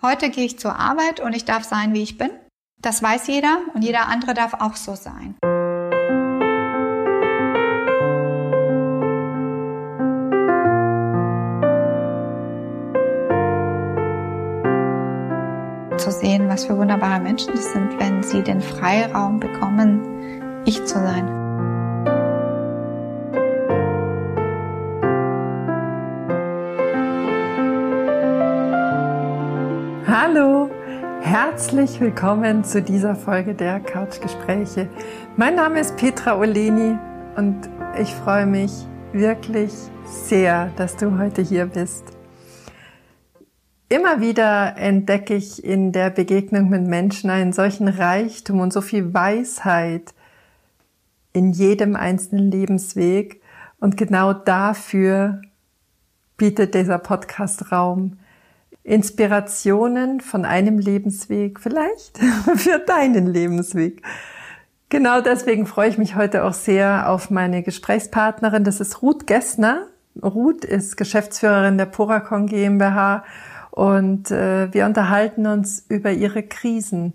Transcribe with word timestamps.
Heute 0.00 0.30
gehe 0.30 0.44
ich 0.44 0.60
zur 0.60 0.78
Arbeit 0.78 1.18
und 1.18 1.32
ich 1.32 1.44
darf 1.44 1.64
sein, 1.64 1.92
wie 1.92 2.04
ich 2.04 2.16
bin. 2.16 2.30
Das 2.80 3.02
weiß 3.02 3.26
jeder 3.26 3.62
und 3.74 3.82
jeder 3.82 4.06
andere 4.06 4.32
darf 4.32 4.54
auch 4.54 4.76
so 4.76 4.94
sein. 4.94 5.34
Zu 15.98 16.12
sehen, 16.12 16.48
was 16.48 16.66
für 16.66 16.76
wunderbare 16.76 17.18
Menschen 17.18 17.54
es 17.54 17.72
sind, 17.72 17.98
wenn 17.98 18.22
sie 18.22 18.44
den 18.44 18.60
Freiraum 18.60 19.40
bekommen, 19.40 20.62
ich 20.64 20.84
zu 20.84 20.94
sein. 20.94 21.47
Hallo, 30.10 30.70
herzlich 31.20 32.00
willkommen 32.00 32.64
zu 32.64 32.80
dieser 32.80 33.14
Folge 33.14 33.54
der 33.54 33.78
Couchgespräche. 33.78 34.88
Mein 35.36 35.56
Name 35.56 35.80
ist 35.80 35.98
Petra 35.98 36.38
Oleni 36.38 36.96
und 37.36 37.68
ich 38.00 38.14
freue 38.14 38.46
mich 38.46 38.72
wirklich 39.12 39.70
sehr, 40.06 40.72
dass 40.76 40.96
du 40.96 41.18
heute 41.18 41.42
hier 41.42 41.66
bist. 41.66 42.04
Immer 43.90 44.22
wieder 44.22 44.78
entdecke 44.78 45.34
ich 45.34 45.62
in 45.62 45.92
der 45.92 46.08
Begegnung 46.08 46.70
mit 46.70 46.86
Menschen 46.86 47.28
einen 47.28 47.52
solchen 47.52 47.88
Reichtum 47.88 48.60
und 48.60 48.72
so 48.72 48.80
viel 48.80 49.12
Weisheit 49.12 50.14
in 51.34 51.52
jedem 51.52 51.96
einzelnen 51.96 52.50
Lebensweg. 52.50 53.42
Und 53.78 53.98
genau 53.98 54.32
dafür 54.32 55.42
bietet 56.38 56.72
dieser 56.72 56.98
Podcast 56.98 57.70
Raum. 57.70 58.16
Inspirationen 58.88 60.20
von 60.20 60.44
einem 60.44 60.78
Lebensweg 60.78 61.60
vielleicht 61.60 62.18
für 62.56 62.78
deinen 62.78 63.26
Lebensweg. 63.26 64.02
Genau 64.88 65.20
deswegen 65.20 65.66
freue 65.66 65.90
ich 65.90 65.98
mich 65.98 66.16
heute 66.16 66.44
auch 66.44 66.54
sehr 66.54 67.10
auf 67.10 67.30
meine 67.30 67.62
Gesprächspartnerin. 67.62 68.64
Das 68.64 68.80
ist 68.80 69.02
Ruth 69.02 69.26
Gessner. 69.26 69.86
Ruth 70.22 70.64
ist 70.64 70.96
Geschäftsführerin 70.96 71.76
der 71.76 71.86
Poracon 71.86 72.46
GmbH 72.46 73.24
und 73.70 74.30
äh, 74.30 74.72
wir 74.72 74.86
unterhalten 74.86 75.46
uns 75.46 75.84
über 75.88 76.10
ihre 76.10 76.42
Krisen, 76.42 77.12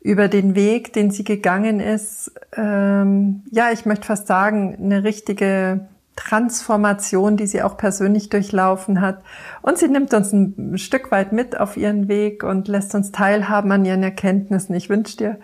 über 0.00 0.28
den 0.28 0.54
Weg, 0.54 0.92
den 0.92 1.10
sie 1.10 1.24
gegangen 1.24 1.80
ist. 1.80 2.32
Ähm, 2.56 3.42
ja, 3.50 3.72
ich 3.72 3.84
möchte 3.84 4.06
fast 4.06 4.28
sagen, 4.28 4.78
eine 4.80 5.02
richtige 5.02 5.88
Transformation, 6.16 7.36
die 7.36 7.46
sie 7.46 7.62
auch 7.62 7.76
persönlich 7.76 8.30
durchlaufen 8.30 9.00
hat. 9.00 9.22
Und 9.62 9.78
sie 9.78 9.88
nimmt 9.88 10.12
uns 10.14 10.32
ein 10.32 10.78
Stück 10.78 11.10
weit 11.12 11.32
mit 11.32 11.58
auf 11.58 11.76
ihren 11.76 12.08
Weg 12.08 12.42
und 12.42 12.68
lässt 12.68 12.94
uns 12.94 13.12
teilhaben 13.12 13.70
an 13.70 13.84
ihren 13.84 14.02
Erkenntnissen. 14.02 14.74
Ich 14.74 14.88
wünsche 14.88 15.16
dir 15.16 15.38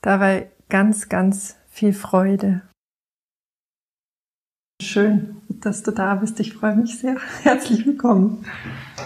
dabei 0.00 0.50
ganz, 0.68 1.08
ganz 1.08 1.56
viel 1.68 1.92
Freude. 1.92 2.62
Schön, 4.80 5.42
dass 5.48 5.82
du 5.82 5.90
da 5.90 6.14
bist. 6.16 6.40
Ich 6.40 6.54
freue 6.54 6.76
mich 6.76 6.98
sehr. 6.98 7.16
Herzlich 7.42 7.86
willkommen. 7.86 8.44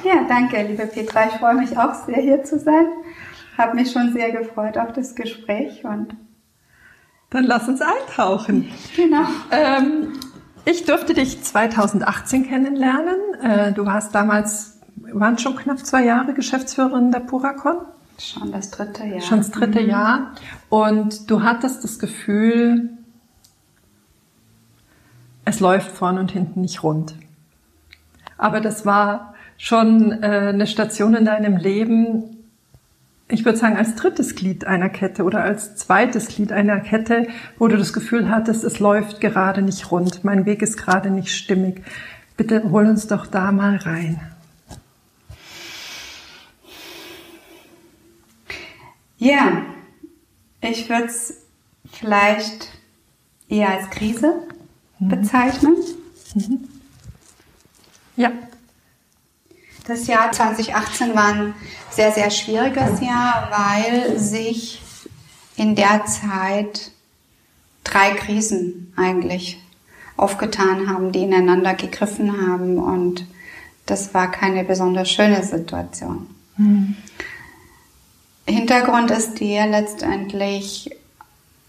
Ja, 0.05 0.25
danke, 0.29 0.63
liebe 0.63 0.87
Petra. 0.87 1.27
Ich 1.27 1.35
freue 1.35 1.55
mich 1.55 1.77
auch 1.77 1.95
sehr, 1.95 2.17
hier 2.17 2.45
zu 2.45 2.59
sein. 2.59 2.87
Habe 3.57 3.77
mich 3.77 3.91
schon 3.91 4.13
sehr 4.13 4.31
gefreut 4.31 4.79
auf 4.79 4.93
das 4.93 5.15
Gespräch 5.15 5.85
und 5.85 6.17
dann 7.31 7.45
lass 7.45 7.69
uns 7.69 7.83
eintauchen. 7.83 8.71
Genau. 8.97 9.27
Ähm, 9.51 10.13
ich 10.65 10.85
durfte 10.85 11.15
dich 11.15 11.43
2018 11.43 12.47
kennenlernen. 12.49 13.17
Äh, 13.43 13.73
du 13.73 13.87
warst 13.87 14.15
damals, 14.15 14.79
waren 15.13 15.39
schon 15.39 15.57
knapp 15.57 15.79
zwei 15.85 16.05
Jahre 16.05 16.35
Geschäftsführerin 16.35 17.13
der 17.13 17.21
Puracon. 17.21 17.79
Schon 18.19 18.51
das 18.51 18.71
dritte 18.71 19.05
Jahr. 19.05 19.21
Schon 19.21 19.39
das 19.39 19.51
dritte 19.51 19.81
mhm. 19.81 19.89
Jahr. 19.89 20.35
Und 20.69 21.31
du 21.31 21.43
hattest 21.43 21.85
das 21.85 21.99
Gefühl, 21.99 22.91
es 25.45 25.61
läuft 25.61 25.91
vorn 25.93 26.19
und 26.19 26.33
hinten 26.33 26.61
nicht 26.61 26.83
rund. 26.83 27.15
Aber 28.37 28.61
das 28.61 28.85
war 28.85 29.35
schon 29.57 30.23
äh, 30.23 30.51
eine 30.53 30.67
Station 30.67 31.15
in 31.15 31.25
deinem 31.25 31.57
Leben, 31.57 32.38
ich 33.31 33.45
würde 33.45 33.59
sagen, 33.59 33.77
als 33.77 33.95
drittes 33.95 34.35
Glied 34.35 34.67
einer 34.67 34.89
Kette 34.89 35.23
oder 35.23 35.43
als 35.43 35.77
zweites 35.77 36.29
Glied 36.29 36.51
einer 36.51 36.81
Kette, 36.81 37.29
wo 37.59 37.69
du 37.69 37.77
das 37.77 37.93
Gefühl 37.93 38.31
hattest, 38.31 38.65
es 38.65 38.79
läuft 38.79 39.21
gerade 39.21 39.61
nicht 39.61 39.91
rund, 39.91 40.25
mein 40.25 40.47
Weg 40.47 40.63
ist 40.63 40.79
gerade 40.79 41.11
nicht 41.11 41.35
stimmig. 41.35 41.83
Bitte 42.37 42.71
hol 42.71 42.87
uns 42.87 43.07
doch 43.07 43.27
da 43.27 43.53
mal 43.53 43.77
rein. 43.77 44.21
Ja, 49.19 49.63
ich 50.61 50.89
würde 50.89 51.07
es 51.07 51.43
vielleicht 51.91 52.69
eher 53.49 53.71
als 53.71 53.91
Krise 53.91 54.35
mhm. 55.01 55.09
bezeichnen. 55.09 55.77
Mhm. 56.35 56.69
Ja. 58.17 58.33
Das 59.89 60.07
Jahr 60.07 60.31
2018 60.31 61.15
war 61.15 61.29
ein 61.29 61.55
sehr, 61.91 62.13
sehr 62.13 62.31
schwieriges 62.31 63.01
Jahr, 63.01 63.49
weil 63.51 64.19
sich 64.19 64.83
in 65.57 65.75
der 65.75 66.05
Zeit 66.05 66.91
drei 67.85 68.11
Krisen 68.11 68.93
eigentlich 68.97 69.59
aufgetan 70.19 70.91
haben, 70.91 71.11
die 71.11 71.23
ineinander 71.23 71.73
gegriffen 71.73 72.47
haben 72.47 72.79
und 72.79 73.25
das 73.87 74.13
war 74.13 74.31
keine 74.31 74.63
besonders 74.63 75.11
schöne 75.11 75.43
Situation. 75.43 76.27
Mhm. 76.59 76.95
Hintergrund 78.47 79.11
ist 79.11 79.41
der 79.41 79.67
letztendlich 79.69 80.91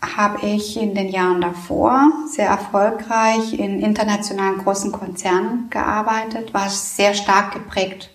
habe 0.01 0.45
ich 0.45 0.77
in 0.77 0.95
den 0.95 1.09
Jahren 1.09 1.41
davor 1.41 2.11
sehr 2.27 2.47
erfolgreich 2.47 3.53
in 3.53 3.81
internationalen 3.81 4.59
großen 4.59 4.91
Konzernen 4.91 5.69
gearbeitet, 5.69 6.53
war 6.53 6.69
sehr 6.69 7.13
stark 7.13 7.53
geprägt 7.53 8.09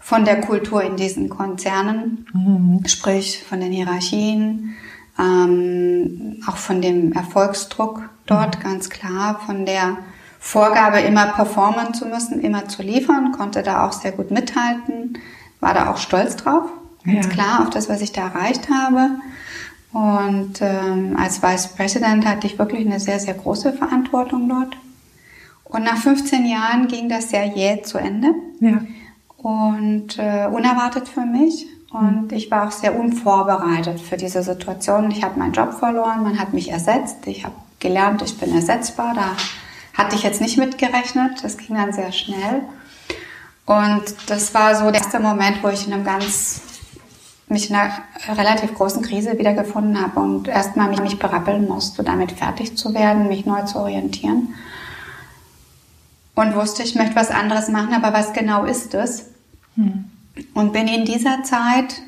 von 0.00 0.24
der 0.24 0.40
Kultur 0.40 0.82
in 0.82 0.96
diesen 0.96 1.28
Konzernen, 1.28 2.26
mhm. 2.32 2.84
sprich 2.86 3.44
von 3.48 3.60
den 3.60 3.70
Hierarchien, 3.70 4.74
ähm, 5.18 6.42
auch 6.46 6.56
von 6.56 6.82
dem 6.82 7.12
Erfolgsdruck 7.12 8.08
dort 8.26 8.58
mhm. 8.58 8.62
ganz 8.62 8.90
klar, 8.90 9.40
von 9.46 9.64
der 9.64 9.98
Vorgabe 10.40 10.98
immer 11.00 11.26
performen 11.26 11.94
zu 11.94 12.06
müssen, 12.06 12.40
immer 12.40 12.66
zu 12.66 12.82
liefern, 12.82 13.30
konnte 13.30 13.62
da 13.62 13.86
auch 13.86 13.92
sehr 13.92 14.10
gut 14.10 14.32
mithalten, 14.32 15.18
war 15.60 15.72
da 15.72 15.88
auch 15.88 15.98
stolz 15.98 16.34
drauf, 16.34 16.64
ganz 17.04 17.26
ja. 17.26 17.32
klar 17.32 17.62
auf 17.62 17.70
das, 17.70 17.88
was 17.88 18.00
ich 18.00 18.10
da 18.10 18.22
erreicht 18.22 18.68
habe. 18.68 19.10
Und 19.92 20.60
ähm, 20.60 21.16
als 21.18 21.42
Vice 21.42 21.68
President 21.68 22.26
hatte 22.26 22.46
ich 22.46 22.58
wirklich 22.58 22.86
eine 22.86 22.98
sehr, 22.98 23.20
sehr 23.20 23.34
große 23.34 23.74
Verantwortung 23.74 24.48
dort. 24.48 24.76
Und 25.64 25.84
nach 25.84 25.96
15 25.96 26.46
Jahren 26.46 26.88
ging 26.88 27.08
das 27.08 27.30
sehr 27.30 27.46
jäh 27.46 27.82
zu 27.82 27.98
Ende. 27.98 28.34
Ja. 28.60 28.80
Und 29.36 30.18
äh, 30.18 30.46
unerwartet 30.46 31.08
für 31.08 31.26
mich. 31.26 31.66
Und 31.90 32.30
mhm. 32.30 32.36
ich 32.36 32.50
war 32.50 32.68
auch 32.68 32.72
sehr 32.72 32.98
unvorbereitet 32.98 34.00
für 34.00 34.16
diese 34.16 34.42
Situation. 34.42 35.10
Ich 35.10 35.22
habe 35.22 35.38
meinen 35.38 35.52
Job 35.52 35.74
verloren, 35.74 36.22
man 36.22 36.38
hat 36.38 36.54
mich 36.54 36.70
ersetzt. 36.70 37.26
Ich 37.26 37.44
habe 37.44 37.54
gelernt, 37.78 38.22
ich 38.22 38.38
bin 38.38 38.54
ersetzbar. 38.54 39.14
Da 39.14 39.36
hatte 39.94 40.16
ich 40.16 40.22
jetzt 40.22 40.40
nicht 40.40 40.56
mitgerechnet. 40.56 41.44
Das 41.44 41.58
ging 41.58 41.76
dann 41.76 41.92
sehr 41.92 42.12
schnell. 42.12 42.62
Und 43.66 44.02
das 44.26 44.54
war 44.54 44.74
so 44.74 44.90
der 44.90 45.02
erste 45.02 45.20
Moment, 45.20 45.62
wo 45.62 45.68
ich 45.68 45.86
in 45.86 45.92
einem 45.92 46.04
ganz 46.04 46.62
mich 47.52 47.70
in 47.70 47.76
einer 47.76 47.92
relativ 48.28 48.74
großen 48.74 49.02
Krise 49.02 49.38
wiedergefunden 49.38 50.00
habe 50.00 50.20
und 50.20 50.48
erstmal 50.48 50.88
mich, 50.88 51.00
mich 51.00 51.18
berappeln 51.18 51.68
musste, 51.68 52.02
damit 52.02 52.32
fertig 52.32 52.76
zu 52.76 52.94
werden, 52.94 53.28
mich 53.28 53.46
neu 53.46 53.62
zu 53.62 53.78
orientieren. 53.78 54.54
Und 56.34 56.54
wusste, 56.54 56.82
ich 56.82 56.94
möchte 56.94 57.14
was 57.16 57.30
anderes 57.30 57.68
machen, 57.68 57.94
aber 57.94 58.12
was 58.12 58.32
genau 58.32 58.64
ist 58.64 58.94
es? 58.94 59.26
Hm. 59.76 60.04
Und 60.54 60.72
bin 60.72 60.88
in 60.88 61.04
dieser 61.04 61.42
Zeit 61.42 62.02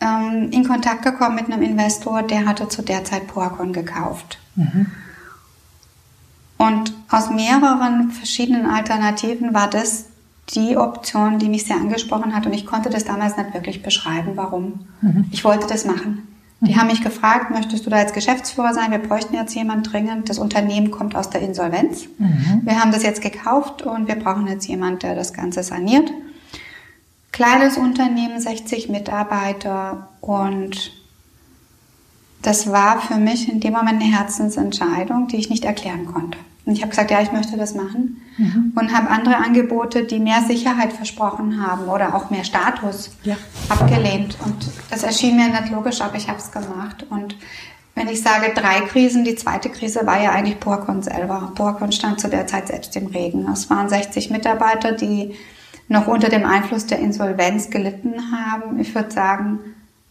ähm, 0.00 0.50
in 0.50 0.66
Kontakt 0.66 1.02
gekommen 1.02 1.36
mit 1.36 1.46
einem 1.46 1.62
Investor, 1.62 2.22
der 2.22 2.46
hatte 2.46 2.68
zu 2.68 2.82
der 2.82 3.04
Zeit 3.04 3.26
Poacon 3.26 3.72
gekauft. 3.72 4.38
Mhm. 4.56 4.86
Und 6.56 6.92
aus 7.08 7.30
mehreren 7.30 8.10
verschiedenen 8.10 8.66
Alternativen 8.66 9.54
war 9.54 9.68
das 9.68 10.06
die 10.54 10.76
Option, 10.76 11.38
die 11.38 11.48
mich 11.48 11.64
sehr 11.64 11.76
angesprochen 11.76 12.34
hat 12.34 12.46
und 12.46 12.52
ich 12.52 12.66
konnte 12.66 12.90
das 12.90 13.04
damals 13.04 13.36
nicht 13.36 13.54
wirklich 13.54 13.82
beschreiben, 13.82 14.32
warum. 14.34 14.86
Mhm. 15.00 15.26
Ich 15.30 15.44
wollte 15.44 15.66
das 15.66 15.84
machen. 15.84 16.26
Die 16.60 16.72
mhm. 16.72 16.76
haben 16.76 16.86
mich 16.88 17.02
gefragt, 17.02 17.50
möchtest 17.50 17.86
du 17.86 17.90
da 17.90 17.96
als 17.96 18.12
Geschäftsführer 18.12 18.74
sein? 18.74 18.90
Wir 18.90 18.98
bräuchten 18.98 19.34
jetzt 19.34 19.54
jemanden 19.54 19.84
dringend. 19.84 20.28
Das 20.28 20.38
Unternehmen 20.38 20.90
kommt 20.90 21.16
aus 21.16 21.30
der 21.30 21.40
Insolvenz. 21.40 22.06
Mhm. 22.18 22.62
Wir 22.64 22.80
haben 22.80 22.92
das 22.92 23.02
jetzt 23.02 23.22
gekauft 23.22 23.82
und 23.82 24.08
wir 24.08 24.16
brauchen 24.16 24.46
jetzt 24.46 24.66
jemanden, 24.66 25.00
der 25.00 25.14
das 25.14 25.32
Ganze 25.32 25.62
saniert. 25.62 26.10
Kleines 27.32 27.78
Unternehmen, 27.78 28.40
60 28.40 28.88
Mitarbeiter 28.88 30.08
und 30.20 30.92
das 32.42 32.72
war 32.72 33.00
für 33.00 33.16
mich 33.16 33.50
in 33.50 33.60
dem 33.60 33.72
Moment 33.72 34.02
eine 34.02 34.12
Herzensentscheidung, 34.12 35.28
die 35.28 35.36
ich 35.36 35.50
nicht 35.50 35.64
erklären 35.64 36.06
konnte. 36.06 36.38
Und 36.70 36.76
ich 36.76 36.82
habe 36.82 36.90
gesagt, 36.90 37.10
ja, 37.10 37.20
ich 37.20 37.32
möchte 37.32 37.56
das 37.56 37.74
machen. 37.74 38.22
Mhm. 38.38 38.72
Und 38.76 38.96
habe 38.96 39.10
andere 39.10 39.38
Angebote, 39.38 40.04
die 40.04 40.20
mehr 40.20 40.42
Sicherheit 40.42 40.92
versprochen 40.92 41.60
haben 41.60 41.88
oder 41.88 42.14
auch 42.14 42.30
mehr 42.30 42.44
Status, 42.44 43.10
ja. 43.24 43.36
abgelehnt. 43.68 44.38
Und 44.44 44.70
das 44.88 45.02
erschien 45.02 45.34
mir 45.34 45.48
nicht 45.48 45.72
logisch, 45.72 46.00
aber 46.00 46.14
ich 46.14 46.28
habe 46.28 46.38
es 46.38 46.52
gemacht. 46.52 47.04
Und 47.10 47.34
wenn 47.96 48.06
ich 48.06 48.22
sage 48.22 48.52
drei 48.54 48.82
Krisen, 48.82 49.24
die 49.24 49.34
zweite 49.34 49.68
Krise 49.68 50.06
war 50.06 50.22
ja 50.22 50.30
eigentlich 50.30 50.60
Porcon 50.60 51.02
selber. 51.02 51.50
Porcon 51.56 51.90
stand 51.90 52.20
zu 52.20 52.28
der 52.28 52.46
Zeit 52.46 52.68
selbst 52.68 52.94
im 52.94 53.08
Regen. 53.08 53.48
Es 53.52 53.68
waren 53.68 53.88
60 53.88 54.30
Mitarbeiter, 54.30 54.92
die 54.92 55.34
noch 55.88 56.06
unter 56.06 56.28
dem 56.28 56.46
Einfluss 56.46 56.86
der 56.86 57.00
Insolvenz 57.00 57.70
gelitten 57.70 58.14
haben. 58.30 58.78
Ich 58.78 58.94
würde 58.94 59.10
sagen, 59.10 59.58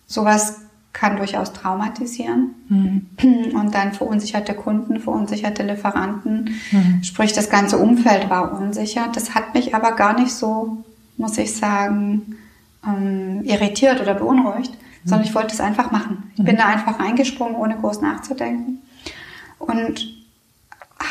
sowas 0.08 0.60
kann 0.94 1.18
durchaus 1.18 1.54
traumatisieren. 1.54 2.56
Mhm. 2.68 3.56
Und 3.56 3.74
dann 3.74 3.94
verunsicherte 3.94 4.54
Kunden, 4.54 5.00
verunsicherte 5.00 5.64
Lieferanten, 5.64 6.56
mhm. 6.72 7.04
sprich 7.04 7.34
das 7.34 7.50
ganze 7.50 7.78
Umfeld 7.78 8.30
war 8.30 8.60
unsicher. 8.60 9.10
Das 9.14 9.36
hat 9.36 9.54
mich 9.54 9.76
aber 9.76 9.94
gar 9.94 10.20
nicht 10.20 10.32
so, 10.32 10.84
muss 11.18 11.38
ich 11.38 11.56
sagen, 11.56 12.38
ähm, 12.86 13.44
irritiert 13.44 14.02
oder 14.02 14.16
beunruhigt, 14.16 14.72
mhm. 14.72 15.10
sondern 15.10 15.28
ich 15.28 15.36
wollte 15.36 15.54
es 15.54 15.62
einfach 15.62 15.92
machen. 15.92 16.32
Ich 16.36 16.44
bin 16.44 16.56
mhm. 16.56 16.60
da 16.60 16.66
einfach 16.66 17.00
reingesprungen, 17.00 17.56
ohne 17.56 17.78
groß 17.78 18.02
nachzudenken. 18.02 18.80
Und 19.60 20.20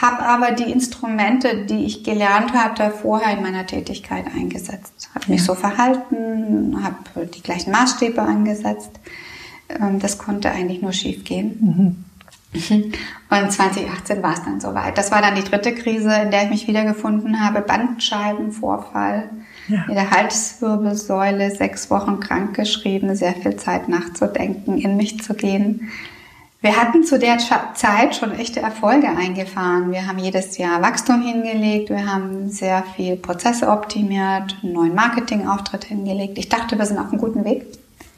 habe 0.01 0.23
aber 0.23 0.53
die 0.53 0.71
Instrumente, 0.71 1.65
die 1.65 1.87
ich 1.87 2.05
gelernt 2.05 2.53
hatte, 2.53 2.91
vorher 2.91 3.37
in 3.37 3.43
meiner 3.43 3.67
Tätigkeit 3.67 4.27
eingesetzt. 4.27 5.09
Habe 5.15 5.31
mich 5.33 5.43
so 5.43 5.55
verhalten, 5.55 6.83
habe 6.83 7.27
die 7.27 7.43
gleichen 7.43 7.71
Maßstäbe 7.71 8.21
angesetzt. 8.21 8.91
Ähm, 9.69 9.99
das 9.99 10.19
konnte 10.19 10.51
eigentlich 10.51 10.83
nur 10.83 10.93
schief 10.93 11.25
gehen. 11.25 11.59
Mhm. 11.61 12.05
Und 13.31 13.53
2018 13.53 14.23
war 14.23 14.33
es 14.33 14.43
dann 14.43 14.61
soweit. 14.61 14.97
Das 14.97 15.11
war 15.13 15.21
dann 15.21 15.35
die 15.35 15.45
dritte 15.45 15.75
Krise, 15.75 16.13
in 16.23 16.31
der 16.31 16.45
ich 16.45 16.51
mich 16.51 16.67
wiedergefunden 16.67 17.45
habe. 17.45 17.61
Bandscheibenvorfall 17.61 19.29
ja. 19.69 19.85
in 19.87 19.95
der 19.95 20.11
Halswirbelsäule, 20.11 21.51
sechs 21.55 21.91
Wochen 21.91 22.21
krankgeschrieben, 22.21 23.15
sehr 23.15 23.35
viel 23.35 23.57
Zeit 23.57 23.89
nachzudenken, 23.89 24.79
in 24.79 24.97
mich 24.97 25.23
zu 25.23 25.35
gehen. 25.35 25.91
Wir 26.61 26.77
hatten 26.77 27.05
zu 27.05 27.21
der 27.21 27.39
Zeit 27.75 28.17
schon 28.17 28.33
echte 28.33 28.61
Erfolge 28.61 29.09
eingefahren. 29.09 29.93
Wir 29.93 30.09
haben 30.09 30.19
jedes 30.19 30.59
Jahr 30.59 30.83
Wachstum 30.83 31.23
hingelegt, 31.23 31.89
wir 31.91 32.13
haben 32.13 32.51
sehr 32.51 32.83
viel 32.97 33.15
Prozesse 33.17 33.69
optimiert, 33.69 34.57
einen 34.63 34.73
neuen 34.73 34.95
Marketingauftritt 34.95 35.85
hingelegt. 35.85 36.37
Ich 36.37 36.49
dachte, 36.49 36.77
wir 36.77 36.85
sind 36.85 36.99
auf 36.99 37.11
einem 37.11 37.21
guten 37.21 37.45
Weg. 37.45 37.67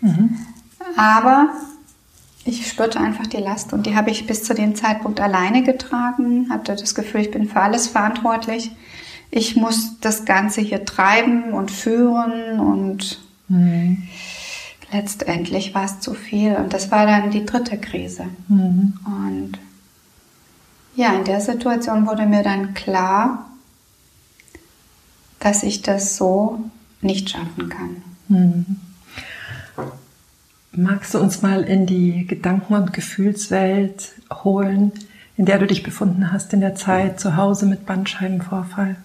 Mhm. 0.01 0.39
Aber 0.97 1.51
ich 2.45 2.67
spürte 2.67 3.01
einfach 3.01 3.27
die 3.27 3.37
Last 3.37 3.73
und 3.73 3.87
die 3.87 3.95
habe 3.95 4.11
ich 4.11 4.27
bis 4.27 4.45
zu 4.45 4.55
dem 4.55 4.75
Zeitpunkt 4.75 5.21
alleine 5.21 5.63
getragen, 5.63 6.49
hatte 6.51 6.75
das 6.75 6.95
Gefühl, 6.95 7.21
ich 7.21 7.31
bin 7.31 7.49
für 7.49 7.61
alles 7.61 7.89
verantwortlich. 7.89 8.71
Ich 9.31 9.57
muss 9.57 10.01
das 10.01 10.25
Ganze 10.25 10.61
hier 10.61 10.85
treiben 10.85 11.53
und 11.53 11.71
führen 11.71 12.59
und 12.59 13.21
mhm 13.49 14.09
letztendlich 14.93 15.75
war 15.75 15.85
es 15.85 16.01
zu 16.01 16.15
viel. 16.15 16.55
Und 16.57 16.73
das 16.73 16.91
war 16.91 17.07
dann 17.07 17.31
die 17.31 17.47
dritte 17.47 17.79
Krise. 17.79 18.27
Mhm. 18.49 18.99
Und 19.05 19.53
ja, 20.97 21.15
in 21.15 21.25
der 21.25 21.41
Situation 21.41 22.07
wurde 22.07 22.27
mir 22.27 22.43
dann 22.43 22.75
klar, 22.75 23.51
dass 25.39 25.63
ich 25.63 25.83
das 25.83 26.17
so 26.17 26.71
nicht 27.01 27.31
schaffen 27.31 27.69
kann. 27.69 28.03
Mhm. 28.29 28.77
Magst 30.73 31.15
du 31.15 31.19
uns 31.19 31.43
mal 31.43 31.63
in 31.63 31.87
die 31.87 32.27
Gedanken- 32.27 32.75
und 32.75 32.93
Gefühlswelt 32.93 34.13
holen, 34.45 34.93
in 35.37 35.45
der 35.45 35.59
du 35.59 35.67
dich 35.67 35.83
befunden 35.83 36.33
hast 36.33 36.53
in 36.53 36.61
der 36.61 36.77
Zeit 36.77 37.19
zu 37.19 37.37
Hause 37.37 37.67
mit 37.67 37.87
Bandscheibenvorfall? 37.87 38.97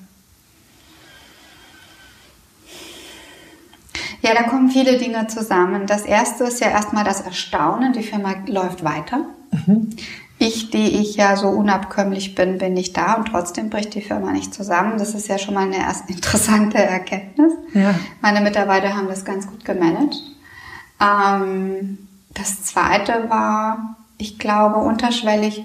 Ja, 4.21 4.33
da 4.33 4.43
kommen 4.43 4.69
viele 4.69 4.97
Dinge 4.97 5.27
zusammen. 5.27 5.87
Das 5.87 6.03
erste 6.03 6.45
ist 6.45 6.59
ja 6.59 6.69
erstmal 6.69 7.03
das 7.03 7.21
Erstaunen, 7.21 7.93
die 7.93 8.03
Firma 8.03 8.35
läuft 8.47 8.83
weiter. 8.83 9.25
Mhm. 9.51 9.89
Ich, 10.37 10.69
die 10.69 10.99
ich 10.99 11.15
ja 11.15 11.35
so 11.37 11.47
unabkömmlich 11.47 12.35
bin, 12.35 12.57
bin 12.57 12.73
nicht 12.73 12.97
da 12.97 13.13
und 13.13 13.29
trotzdem 13.29 13.69
bricht 13.69 13.93
die 13.95 14.01
Firma 14.01 14.31
nicht 14.31 14.53
zusammen. 14.53 14.97
Das 14.97 15.15
ist 15.15 15.27
ja 15.27 15.37
schon 15.37 15.53
mal 15.53 15.65
eine 15.65 15.77
erste 15.77 16.11
interessante 16.13 16.77
Erkenntnis. 16.77 17.53
Ja. 17.73 17.95
Meine 18.21 18.41
Mitarbeiter 18.41 18.95
haben 18.95 19.07
das 19.07 19.25
ganz 19.25 19.47
gut 19.47 19.63
gemanagt. 19.65 20.15
Ähm, 20.99 21.97
das 22.33 22.63
zweite 22.63 23.29
war, 23.29 23.95
ich 24.17 24.39
glaube, 24.39 24.77
unterschwellig 24.77 25.63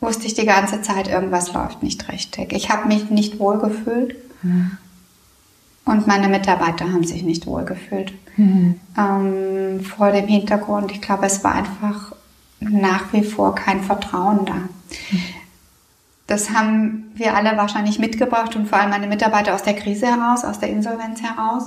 wusste 0.00 0.26
ich 0.26 0.34
die 0.34 0.46
ganze 0.46 0.82
Zeit, 0.82 1.08
irgendwas 1.08 1.52
läuft 1.52 1.82
nicht 1.82 2.08
richtig. 2.10 2.52
Ich 2.52 2.70
habe 2.70 2.88
mich 2.88 3.10
nicht 3.10 3.38
wohl 3.38 3.58
gefühlt. 3.58 4.16
Mhm. 4.42 4.76
Und 5.86 6.06
meine 6.06 6.28
Mitarbeiter 6.28 6.86
haben 6.92 7.04
sich 7.04 7.22
nicht 7.22 7.46
wohlgefühlt. 7.46 8.12
Mhm. 8.36 8.80
Ähm, 8.96 9.84
vor 9.84 10.12
dem 10.12 10.26
Hintergrund, 10.26 10.92
ich 10.92 11.00
glaube, 11.00 11.26
es 11.26 11.44
war 11.44 11.54
einfach 11.54 12.12
nach 12.60 13.12
wie 13.12 13.22
vor 13.22 13.54
kein 13.54 13.82
Vertrauen 13.82 14.46
da. 14.46 14.54
Mhm. 14.54 15.24
Das 16.26 16.50
haben 16.50 17.12
wir 17.14 17.36
alle 17.36 17.56
wahrscheinlich 17.58 17.98
mitgebracht 17.98 18.56
und 18.56 18.66
vor 18.66 18.78
allem 18.78 18.90
meine 18.90 19.06
Mitarbeiter 19.06 19.54
aus 19.54 19.62
der 19.62 19.74
Krise 19.74 20.06
heraus, 20.06 20.44
aus 20.44 20.58
der 20.58 20.70
Insolvenz 20.70 21.20
heraus. 21.20 21.64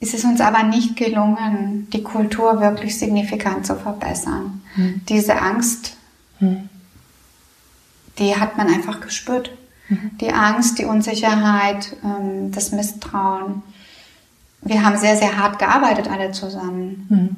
Es 0.00 0.12
ist 0.14 0.24
uns 0.24 0.40
aber 0.40 0.62
nicht 0.62 0.96
gelungen, 0.96 1.88
die 1.92 2.02
Kultur 2.02 2.60
wirklich 2.60 2.98
signifikant 2.98 3.66
zu 3.66 3.76
verbessern. 3.76 4.62
Mhm. 4.76 5.00
Diese 5.08 5.40
Angst, 5.40 5.96
hm. 6.38 6.68
die 8.18 8.36
hat 8.36 8.58
man 8.58 8.68
einfach 8.68 9.00
gespürt. 9.00 9.50
Die 10.20 10.32
Angst, 10.32 10.78
die 10.78 10.84
Unsicherheit, 10.84 11.96
ähm, 12.02 12.50
das 12.50 12.72
Misstrauen. 12.72 13.62
Wir 14.62 14.84
haben 14.84 14.96
sehr, 14.96 15.16
sehr 15.16 15.36
hart 15.36 15.58
gearbeitet 15.58 16.10
alle 16.10 16.32
zusammen. 16.32 17.06
Mhm. 17.08 17.36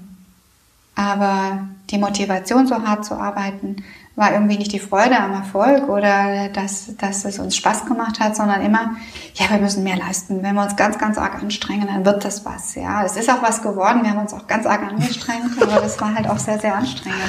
Aber 0.94 1.68
die 1.90 1.98
Motivation, 1.98 2.66
so 2.66 2.82
hart 2.82 3.04
zu 3.04 3.14
arbeiten, 3.14 3.84
war 4.18 4.32
irgendwie 4.32 4.58
nicht 4.58 4.72
die 4.72 4.80
Freude 4.80 5.16
am 5.16 5.32
Erfolg 5.32 5.88
oder 5.88 6.48
dass, 6.48 6.96
dass 6.96 7.24
es 7.24 7.38
uns 7.38 7.54
Spaß 7.54 7.86
gemacht 7.86 8.18
hat, 8.18 8.34
sondern 8.34 8.62
immer, 8.62 8.96
ja, 9.34 9.48
wir 9.48 9.58
müssen 9.58 9.84
mehr 9.84 9.96
leisten. 9.96 10.42
Wenn 10.42 10.56
wir 10.56 10.62
uns 10.64 10.74
ganz, 10.74 10.98
ganz 10.98 11.18
arg 11.18 11.40
anstrengen, 11.40 11.86
dann 11.86 12.04
wird 12.04 12.24
das 12.24 12.44
was. 12.44 12.74
Ja, 12.74 13.04
es 13.04 13.16
ist 13.16 13.30
auch 13.30 13.42
was 13.42 13.62
geworden. 13.62 14.02
Wir 14.02 14.10
haben 14.10 14.18
uns 14.18 14.34
auch 14.34 14.48
ganz 14.48 14.66
arg 14.66 14.82
angestrengt, 14.82 15.62
aber 15.62 15.80
das 15.80 16.00
war 16.00 16.16
halt 16.16 16.28
auch 16.28 16.38
sehr, 16.38 16.58
sehr 16.58 16.74
anstrengend. 16.74 17.20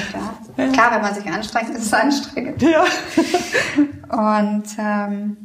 Ja. 0.58 0.66
ja. 0.66 0.72
Klar, 0.72 0.92
wenn 0.94 1.02
man 1.02 1.14
sich 1.14 1.32
anstrengt, 1.32 1.70
ist 1.70 1.86
es 1.86 1.94
anstrengend. 1.94 2.60
Ja. 2.64 2.84
Und 4.10 4.66
ähm, 4.80 5.38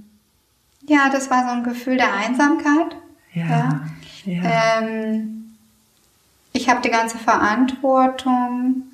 ja, 0.87 1.11
das 1.12 1.31
war 1.31 1.44
so 1.44 1.50
ein 1.50 1.62
Gefühl 1.62 1.99
der 1.99 2.14
Einsamkeit. 2.14 2.96
Ja. 3.35 3.44
ja. 3.44 3.81
ja. 4.25 4.43
Ähm, 4.81 5.56
ich 6.55 6.70
habe 6.70 6.81
die 6.81 6.91
ganze 6.91 7.19
Verantwortung 7.19 8.84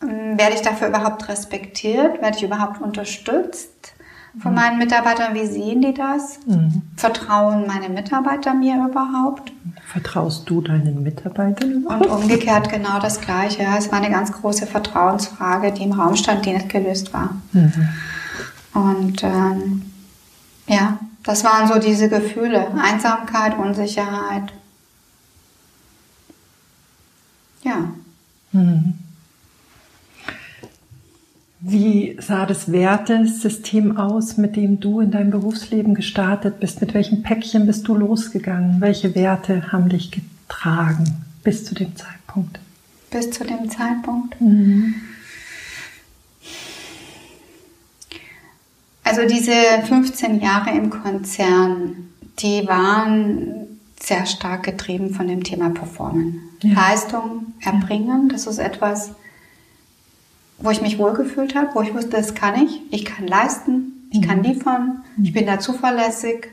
werde 0.00 0.54
ich 0.54 0.62
dafür 0.62 0.88
überhaupt 0.88 1.28
respektiert? 1.28 2.22
Werde 2.22 2.36
ich 2.36 2.42
überhaupt 2.42 2.80
unterstützt 2.80 3.94
von 4.40 4.52
mhm. 4.52 4.56
meinen 4.56 4.78
Mitarbeitern? 4.78 5.34
Wie 5.34 5.46
sehen 5.46 5.82
die 5.82 5.94
das? 5.94 6.38
Mhm. 6.46 6.82
Vertrauen 6.96 7.66
meine 7.66 7.88
Mitarbeiter 7.88 8.54
mir 8.54 8.76
überhaupt? 8.88 9.52
Vertraust 9.86 10.48
du 10.48 10.60
deinen 10.60 11.02
Mitarbeitern 11.02 11.72
überhaupt? 11.72 12.06
Und 12.06 12.12
umgekehrt 12.12 12.68
genau 12.70 12.98
das 13.00 13.20
Gleiche. 13.20 13.66
Es 13.76 13.90
war 13.90 13.98
eine 13.98 14.10
ganz 14.10 14.32
große 14.32 14.66
Vertrauensfrage, 14.66 15.72
die 15.72 15.84
im 15.84 15.92
Raum 15.92 16.14
stand, 16.14 16.46
die 16.46 16.52
nicht 16.52 16.68
gelöst 16.68 17.12
war. 17.12 17.34
Mhm. 17.52 17.88
Und 18.74 19.22
ähm, 19.24 19.82
ja, 20.68 20.98
das 21.24 21.42
waren 21.42 21.66
so 21.66 21.78
diese 21.78 22.08
Gefühle. 22.08 22.68
Einsamkeit, 22.80 23.58
Unsicherheit. 23.58 24.52
Ja. 27.62 27.90
Mhm. 28.52 28.94
Wie 31.60 32.16
sah 32.20 32.46
das 32.46 32.70
Wertesystem 32.70 33.96
aus, 33.96 34.36
mit 34.36 34.54
dem 34.54 34.78
du 34.78 35.00
in 35.00 35.10
deinem 35.10 35.30
Berufsleben 35.30 35.94
gestartet 35.94 36.60
bist? 36.60 36.80
Mit 36.80 36.94
welchem 36.94 37.22
Päckchen 37.22 37.66
bist 37.66 37.88
du 37.88 37.96
losgegangen? 37.96 38.80
Welche 38.80 39.14
Werte 39.16 39.72
haben 39.72 39.88
dich 39.88 40.12
getragen 40.12 41.24
bis 41.42 41.64
zu 41.64 41.74
dem 41.74 41.96
Zeitpunkt? 41.96 42.60
Bis 43.10 43.30
zu 43.30 43.44
dem 43.44 43.68
Zeitpunkt? 43.68 44.40
Mhm. 44.40 44.94
Also 49.02 49.22
diese 49.26 49.52
15 49.86 50.40
Jahre 50.40 50.70
im 50.70 50.90
Konzern, 50.90 52.10
die 52.38 52.68
waren 52.68 53.66
sehr 54.00 54.26
stark 54.26 54.62
getrieben 54.64 55.12
von 55.12 55.26
dem 55.26 55.42
Thema 55.42 55.70
Performen. 55.70 56.40
Ja. 56.62 56.74
Leistung 56.74 57.54
erbringen, 57.60 58.28
das 58.28 58.46
ist 58.46 58.58
etwas, 58.58 59.10
wo 60.58 60.70
ich 60.70 60.82
mich 60.82 60.98
wohlgefühlt 60.98 61.54
habe, 61.54 61.74
wo 61.74 61.82
ich 61.82 61.94
wusste, 61.94 62.10
das 62.10 62.34
kann 62.34 62.62
ich. 62.64 62.80
Ich 62.90 63.04
kann 63.04 63.26
leisten, 63.26 64.08
ich 64.10 64.22
kann 64.22 64.38
mhm. 64.38 64.44
liefern, 64.44 65.04
ich 65.22 65.32
bin 65.32 65.46
da 65.46 65.58
zuverlässig. 65.58 66.48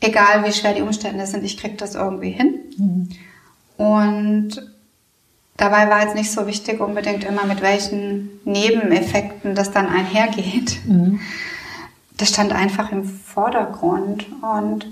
Egal 0.00 0.44
wie 0.44 0.52
schwer 0.52 0.74
die 0.74 0.82
Umstände 0.82 1.26
sind, 1.26 1.44
ich 1.44 1.56
kriege 1.56 1.76
das 1.76 1.94
irgendwie 1.94 2.30
hin. 2.30 2.54
Mhm. 2.76 3.08
Und 3.76 4.62
Dabei 5.58 5.90
war 5.90 6.02
jetzt 6.02 6.14
nicht 6.14 6.30
so 6.30 6.46
wichtig 6.46 6.80
unbedingt 6.80 7.24
immer, 7.24 7.44
mit 7.44 7.60
welchen 7.62 8.30
Nebeneffekten 8.44 9.56
das 9.56 9.72
dann 9.72 9.88
einhergeht. 9.88 10.78
Mhm. 10.86 11.18
Das 12.16 12.28
stand 12.28 12.52
einfach 12.52 12.92
im 12.92 13.04
Vordergrund. 13.04 14.26
Und 14.40 14.86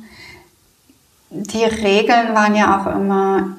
die 1.31 1.63
Regeln 1.63 2.35
waren 2.35 2.57
ja 2.57 2.81
auch 2.81 2.97
immer, 2.97 3.57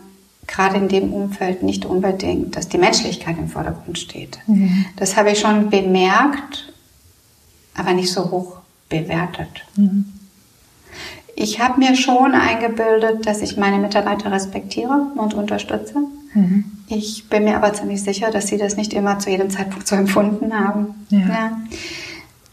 gerade 0.48 0.78
in 0.78 0.88
dem 0.88 1.14
Umfeld, 1.14 1.62
nicht 1.62 1.86
unbedingt, 1.86 2.56
dass 2.56 2.70
die 2.70 2.78
Menschlichkeit 2.78 3.38
im 3.38 3.50
Vordergrund 3.50 4.00
steht. 4.00 4.40
Mhm. 4.48 4.86
Das 4.96 5.18
habe 5.18 5.32
ich 5.32 5.40
schon 5.40 5.70
bemerkt, 5.70 6.74
aber 7.76 7.94
nicht 7.94 8.12
so 8.12 8.32
hoch 8.32 8.58
bewertet. 8.90 9.66
Mhm. 9.76 10.06
Ich 11.36 11.60
habe 11.60 11.80
mir 11.80 11.96
schon 11.96 12.34
eingebildet, 12.34 13.28
dass 13.28 13.42
ich 13.42 13.58
meine 13.58 13.78
Mitarbeiter 13.78 14.32
respektiere 14.32 15.12
und 15.16 15.36
unterstütze. 15.36 16.00
Mhm. 16.34 16.66
Ich 16.88 17.30
bin 17.30 17.44
mir 17.44 17.58
aber 17.58 17.74
ziemlich 17.74 18.02
sicher, 18.02 18.32
dass 18.32 18.48
sie 18.48 18.58
das 18.58 18.76
nicht 18.76 18.94
immer 18.94 19.20
zu 19.20 19.30
jedem 19.30 19.50
Zeitpunkt 19.50 19.88
so 19.88 19.96
empfunden 19.96 20.58
haben. 20.58 21.06
Ja. 21.10 21.20
ja. 21.20 21.62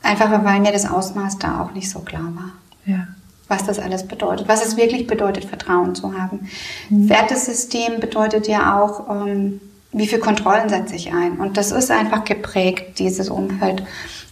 Einfach 0.03 0.45
weil 0.45 0.61
mir 0.61 0.73
das 0.73 0.91
Ausmaß 0.91 1.39
da 1.39 1.63
auch 1.63 1.73
nicht 1.73 1.89
so 1.89 2.01
klar 2.01 2.31
war. 2.35 2.53
Ja. 2.85 3.07
Was 3.49 3.67
das 3.67 3.79
alles 3.79 4.07
bedeutet. 4.07 4.49
Was 4.49 4.65
es 4.65 4.77
wirklich 4.77 5.07
bedeutet, 5.07 5.45
Vertrauen 5.45 5.95
zu 5.95 6.19
haben. 6.19 6.49
Mhm. 6.89 7.09
Wertesystem 7.09 8.01
bedeutet 8.01 8.49
ja 8.49 8.81
auch, 8.81 9.09
ähm, 9.11 9.61
wie 9.93 10.07
viel 10.07 10.19
Kontrollen 10.19 10.69
setze 10.69 10.97
ich 10.97 11.13
ein. 11.13 11.39
Und 11.39 11.57
das 11.57 11.71
ist 11.71 11.91
einfach 11.91 12.25
geprägt, 12.25 12.99
dieses 12.99 13.29
Umfeld, 13.29 13.83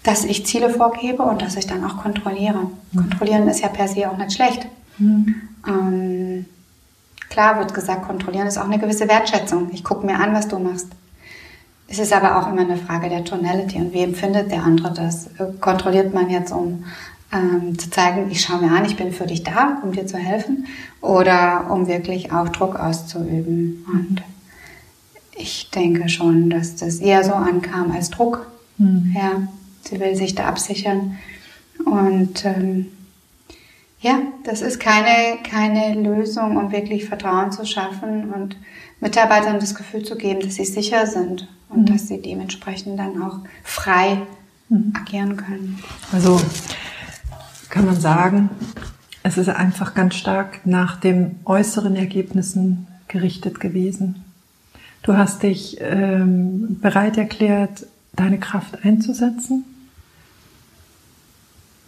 dass 0.03 0.25
ich 0.25 0.47
Ziele 0.47 0.71
vorgebe 0.71 1.23
und 1.23 1.43
dass 1.43 1.57
ich 1.57 1.67
dann 1.67 1.85
auch 1.85 2.03
kontrolliere. 2.03 2.71
Mhm. 2.93 2.99
Kontrollieren 2.99 3.49
ist 3.49 3.61
ja 3.61 3.69
per 3.69 3.87
se 3.87 4.11
auch 4.11 4.17
nicht 4.17 4.33
schlecht. 4.33 4.67
Mhm. 4.99 5.35
Ähm, 5.67 6.47
Klar 7.33 7.59
wird 7.59 7.73
gesagt, 7.73 8.07
kontrollieren 8.07 8.47
ist 8.47 8.59
auch 8.59 8.67
eine 8.67 8.79
gewisse 8.79 9.09
Wertschätzung. 9.09 9.71
Ich 9.73 9.83
gucke 9.83 10.05
mir 10.05 10.21
an, 10.21 10.35
was 10.35 10.49
du 10.49 10.59
machst. 10.59 10.89
Es 11.89 11.99
ist 11.99 12.13
aber 12.13 12.37
auch 12.37 12.53
immer 12.53 12.61
eine 12.61 12.77
Frage 12.77 13.09
der 13.09 13.25
Tonality 13.25 13.79
und 13.79 13.95
wie 13.95 14.03
empfindet 14.03 14.53
der 14.53 14.63
andere 14.63 14.93
das? 14.93 15.31
Kontrolliert 15.63 16.13
man 16.13 16.29
jetzt, 16.29 16.53
um 16.53 16.85
ähm, 17.33 17.79
zu 17.79 17.91
zeigen, 17.91 18.31
ich 18.31 18.43
schaue 18.43 18.61
mir 18.61 18.71
an, 18.71 18.85
ich 18.85 18.97
bin 18.97 19.13
für 19.13 19.27
dich 19.27 19.43
da, 19.43 19.81
um 19.83 19.93
dir 19.93 20.07
zu 20.07 20.19
helfen, 20.19 20.67
oder 21.01 21.71
um 21.71 21.89
wirklich 21.89 22.33
auch 22.33 22.49
Druck 22.49 22.77
auszuüben. 22.77 23.85
Und 23.93 24.23
ich 25.37 25.71
denke 25.71 26.09
schon, 26.09 26.51
dass 26.51 26.77
das 26.77 26.99
eher 26.99 27.25
so 27.25 27.33
ankam 27.33 27.91
als 27.91 28.11
Druck. 28.11 28.47
Mhm. 28.79 29.15
Ja, 29.17 29.49
sie 29.83 29.99
will 29.99 30.15
sich 30.15 30.35
da 30.35 30.47
absichern. 30.47 31.19
Und 31.85 32.45
ähm, 32.45 32.87
ja, 34.01 34.21
das 34.45 34.63
ist 34.63 34.79
keine, 34.81 35.39
keine 35.43 35.95
Lösung, 36.01 36.57
um 36.57 36.73
wirklich 36.73 37.05
Vertrauen 37.07 37.53
zu 37.53 37.65
schaffen 37.65 38.33
und 38.33 38.57
Mitarbeitern 39.01 39.59
das 39.59 39.75
Gefühl 39.75 40.05
zu 40.05 40.17
geben, 40.17 40.41
dass 40.41 40.57
sie 40.57 40.65
sicher 40.65 41.07
sind 41.07 41.49
und 41.69 41.83
mhm. 41.83 41.87
dass 41.87 42.09
sie 42.09 42.21
dementsprechend 42.21 42.99
dann 42.99 43.23
auch 43.23 43.39
frei 43.65 44.19
mhm. 44.69 44.93
agieren 44.97 45.37
können. 45.37 45.83
Also 46.13 46.41
kann 47.73 47.87
man 47.87 47.99
sagen, 47.99 48.51
es 49.23 49.39
ist 49.39 49.49
einfach 49.49 49.95
ganz 49.95 50.15
stark 50.15 50.67
nach 50.67 51.01
den 51.01 51.41
äußeren 51.47 51.97
Ergebnissen 51.97 52.87
gerichtet 53.09 53.61
gewesen. 53.61 54.23
Du 55.03 55.17
hast 55.17 55.43
dich 55.43 55.79
ähm, 55.81 56.79
bereit 56.83 57.17
erklärt, 57.17 57.87
deine 58.13 58.39
Kraft 58.39 58.85
einzusetzen 58.85 59.65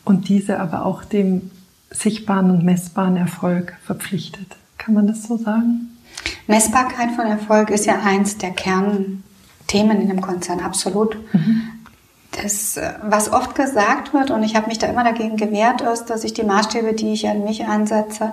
und 0.07 0.31
diese 0.31 0.59
aber 0.59 0.87
auch 0.87 1.05
dem 1.05 1.51
sichtbaren 1.91 2.51
und 2.51 2.65
messbaren 2.65 3.19
Erfolg 3.19 3.77
verpflichtet. 3.85 4.57
Kann 4.79 4.95
man 4.95 5.07
das 5.07 5.25
so 5.25 5.37
sagen? 5.37 5.91
Messbarkeit 6.47 7.11
von 7.15 7.27
Erfolg 7.27 7.69
ist 7.69 7.85
ja 7.85 8.01
eins 8.03 8.39
der 8.39 8.53
Kernthemen 8.53 10.01
in 10.01 10.09
dem 10.09 10.23
Konzern, 10.23 10.61
absolut. 10.61 11.15
Mhm. 11.35 11.74
Das, 12.43 12.79
was 13.03 13.33
oft 13.33 13.55
gesagt 13.55 14.13
wird, 14.13 14.31
und 14.31 14.43
ich 14.43 14.57
habe 14.57 14.67
mich 14.67 14.79
da 14.79 14.87
immer 14.87 15.05
dagegen 15.05 15.37
gewehrt, 15.37 15.81
ist, 15.83 16.07
dass 16.07 16.25
ich 16.25 16.35
die 16.35 16.43
Maßstäbe, 16.43 16.93
die 16.95 17.13
ich 17.13 17.29
an 17.29 17.45
mich 17.45 17.65
ansetze, 17.65 18.33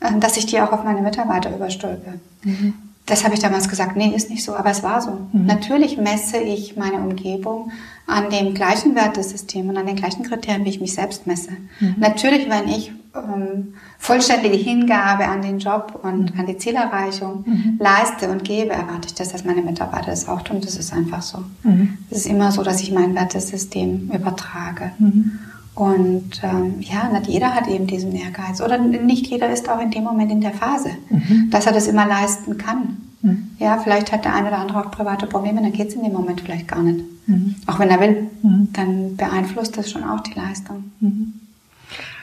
äh, 0.00 0.18
dass 0.18 0.36
ich 0.36 0.46
die 0.46 0.60
auch 0.60 0.72
auf 0.72 0.84
meine 0.84 1.02
Mitarbeiter 1.02 1.54
überstülpe. 1.54 2.20
Mhm. 2.42 2.74
Das 3.06 3.24
habe 3.24 3.34
ich 3.34 3.40
damals 3.40 3.68
gesagt, 3.68 3.96
nee, 3.96 4.14
ist 4.14 4.30
nicht 4.30 4.44
so, 4.44 4.54
aber 4.54 4.70
es 4.70 4.82
war 4.82 5.00
so. 5.00 5.10
Mhm. 5.32 5.46
Natürlich 5.46 5.96
messe 5.96 6.38
ich 6.38 6.76
meine 6.76 6.98
Umgebung 6.98 7.72
an 8.10 8.30
dem 8.30 8.54
gleichen 8.54 8.94
Wertesystem 8.94 9.68
und 9.68 9.76
an 9.76 9.86
den 9.86 9.96
gleichen 9.96 10.24
Kriterien, 10.24 10.64
wie 10.64 10.70
ich 10.70 10.80
mich 10.80 10.94
selbst 10.94 11.26
messe. 11.26 11.52
Mhm. 11.80 11.96
Natürlich, 11.98 12.48
wenn 12.48 12.68
ich 12.68 12.92
ähm, 13.14 13.74
vollständige 13.98 14.56
Hingabe 14.56 15.26
an 15.26 15.42
den 15.42 15.58
Job 15.58 16.00
und 16.02 16.34
mhm. 16.34 16.40
an 16.40 16.46
die 16.46 16.58
Zielerreichung 16.58 17.44
mhm. 17.46 17.78
leiste 17.78 18.30
und 18.30 18.44
gebe, 18.44 18.70
erwarte 18.70 19.08
ich 19.08 19.14
das, 19.14 19.30
dass 19.32 19.44
meine 19.44 19.62
Mitarbeiter 19.62 20.10
das 20.10 20.28
auch 20.28 20.42
tun. 20.42 20.60
Das 20.60 20.76
ist 20.76 20.92
einfach 20.92 21.22
so. 21.22 21.38
Mhm. 21.62 21.98
Es 22.10 22.18
ist 22.18 22.26
immer 22.26 22.52
so, 22.52 22.62
dass 22.62 22.80
ich 22.80 22.92
mein 22.92 23.14
Wertesystem 23.14 24.10
übertrage. 24.12 24.92
Mhm. 24.98 25.38
Und 25.74 26.42
ähm, 26.42 26.80
ja, 26.80 27.08
nicht 27.08 27.28
jeder 27.28 27.54
hat 27.54 27.68
eben 27.68 27.86
diesen 27.86 28.14
Ehrgeiz. 28.14 28.60
Oder 28.60 28.78
nicht 28.78 29.26
jeder 29.28 29.50
ist 29.50 29.68
auch 29.68 29.80
in 29.80 29.90
dem 29.90 30.04
Moment 30.04 30.30
in 30.30 30.40
der 30.40 30.52
Phase, 30.52 30.90
mhm. 31.08 31.48
dass 31.50 31.66
er 31.66 31.72
das 31.72 31.86
immer 31.86 32.06
leisten 32.06 32.58
kann. 32.58 32.98
Mhm. 33.22 33.50
Ja, 33.58 33.78
vielleicht 33.78 34.12
hat 34.12 34.24
der 34.24 34.34
eine 34.34 34.48
oder 34.48 34.58
andere 34.58 34.80
auch 34.80 34.90
private 34.90 35.26
Probleme, 35.26 35.60
dann 35.60 35.72
geht 35.72 35.88
es 35.88 35.94
in 35.94 36.02
dem 36.02 36.12
Moment 36.12 36.40
vielleicht 36.40 36.68
gar 36.68 36.82
nicht. 36.82 37.04
Mhm. 37.26 37.56
Auch 37.66 37.78
wenn 37.78 37.90
er 37.90 38.00
will, 38.00 38.30
mhm. 38.42 38.68
dann 38.72 39.16
beeinflusst 39.16 39.76
das 39.76 39.90
schon 39.90 40.04
auch 40.04 40.20
die 40.20 40.34
Leistung. 40.34 40.90
Mhm. 41.00 41.34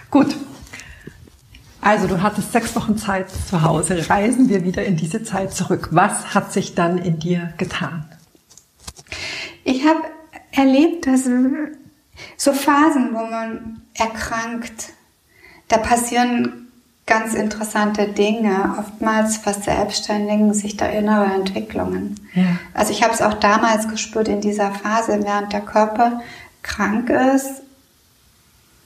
Gut. 0.10 0.36
Also 1.82 2.08
du 2.08 2.22
hattest 2.22 2.52
sechs 2.52 2.76
Wochen 2.76 2.98
Zeit 2.98 3.30
zu 3.30 3.62
Hause. 3.62 4.10
Reisen 4.10 4.50
wir 4.50 4.64
wieder 4.64 4.84
in 4.84 4.98
diese 4.98 5.24
Zeit 5.24 5.54
zurück. 5.54 5.90
Was 5.92 6.34
hat 6.34 6.52
sich 6.52 6.76
dann 6.76 6.98
in 6.98 7.20
dir 7.20 7.54
getan? 7.58 8.06
Ich 9.64 9.86
habe 9.86 10.02
erlebt, 10.52 11.08
dass 11.08 11.30
so 12.36 12.54
Phasen, 12.54 13.14
wo 13.14 13.26
man 13.26 13.82
erkrankt, 13.94 14.94
da 15.68 15.78
passieren 15.78 16.67
ganz 17.08 17.34
interessante 17.34 18.10
Dinge. 18.10 18.76
Oftmals 18.78 19.38
verselbstständigen 19.38 20.54
sich 20.54 20.78
da 20.78 20.86
innere 20.86 21.34
Entwicklungen. 21.34 22.20
Ja. 22.34 22.44
Also 22.74 22.92
ich 22.92 23.02
habe 23.02 23.14
es 23.14 23.22
auch 23.22 23.34
damals 23.34 23.88
gespürt 23.88 24.28
in 24.28 24.42
dieser 24.42 24.72
Phase, 24.72 25.24
während 25.24 25.54
der 25.54 25.62
Körper 25.62 26.22
krank 26.62 27.10
ist, 27.10 27.64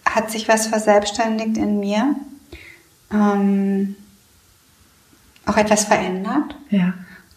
hat 0.05 0.31
sich 0.31 0.47
was 0.47 0.67
verselbstständigt 0.67 1.57
in 1.57 1.79
mir. 1.79 2.15
Ähm, 3.11 3.95
auch 5.45 5.57
etwas 5.57 5.85
verändert. 5.85 6.55
Ja. 6.69 6.93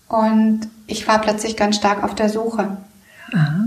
Und 0.08 0.68
ich 0.86 1.08
war 1.08 1.20
plötzlich 1.20 1.56
ganz 1.56 1.76
stark 1.76 2.04
auf 2.04 2.14
der 2.14 2.28
Suche. 2.28 2.76
Aha. 3.32 3.66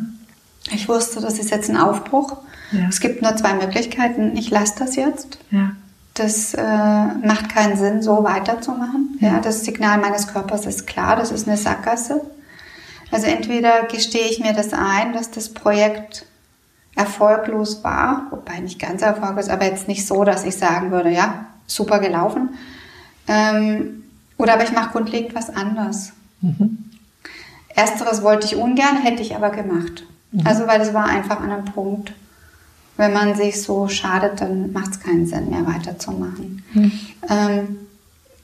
Ich 0.72 0.88
wusste, 0.88 1.20
das 1.20 1.40
ist 1.40 1.50
jetzt 1.50 1.70
ein 1.70 1.78
Aufbruch. 1.78 2.38
Ja. 2.72 2.88
Es 2.90 3.00
gibt 3.00 3.22
nur 3.22 3.36
zwei 3.36 3.56
Möglichkeiten. 3.56 4.38
Ich 4.38 4.50
lasse 4.50 4.76
das 4.78 4.96
jetzt. 4.96 5.40
Ja. 5.50 5.72
Das 6.18 6.56
äh, 6.56 6.64
macht 6.64 7.50
keinen 7.50 7.78
Sinn, 7.78 8.02
so 8.02 8.24
weiterzumachen. 8.24 9.20
Ja. 9.20 9.40
das 9.40 9.64
Signal 9.64 10.00
meines 10.00 10.28
Körpers 10.28 10.66
ist 10.66 10.88
klar, 10.88 11.16
das 11.16 11.32
ist 11.32 11.48
eine 11.48 11.58
Sackgasse. 11.58 12.22
Also 13.12 13.28
entweder 13.28 13.84
gestehe 13.84 14.28
ich 14.28 14.40
mir 14.40 14.54
das 14.54 14.74
ein, 14.74 15.14
dass 15.14 15.30
das 15.30 15.54
Projekt 15.54 16.26
erfolglos 16.96 17.84
war, 17.84 18.28
wobei 18.32 18.60
nicht 18.60 18.80
ganz 18.80 19.04
erfolglos, 19.04 19.50
aber 19.50 19.66
jetzt 19.66 19.88
nicht 19.88 20.08
so, 20.08 20.24
dass 20.24 20.44
ich 20.44 20.58
sagen 20.58 20.90
würde, 20.90 21.12
ja, 21.12 21.46
super 21.68 22.00
gelaufen. 22.00 22.50
Ähm, 23.28 24.04
oder 24.40 24.54
aber 24.54 24.64
ich 24.64 24.72
mache 24.72 24.94
grundlegend 24.94 25.36
was 25.36 25.56
anderes. 25.56 26.14
Mhm. 26.42 26.90
Ersteres 27.76 28.24
wollte 28.24 28.48
ich 28.48 28.56
ungern, 28.56 28.98
hätte 28.98 29.22
ich 29.22 29.36
aber 29.36 29.52
gemacht. 29.52 30.04
Mhm. 30.32 30.48
Also, 30.48 30.66
weil 30.66 30.82
es 30.82 30.96
war 30.96 31.06
einfach 31.06 31.40
an 31.40 31.52
einem 31.52 31.66
Punkt, 31.66 32.14
wenn 32.98 33.14
man 33.14 33.36
sich 33.36 33.62
so 33.62 33.88
schadet, 33.88 34.42
dann 34.42 34.74
macht 34.74 34.92
es 34.92 35.00
keinen 35.00 35.28
Sinn 35.28 35.50
mehr 35.50 35.66
weiterzumachen. 35.66 36.64
Mhm. 36.74 36.92
Ähm, 37.30 37.78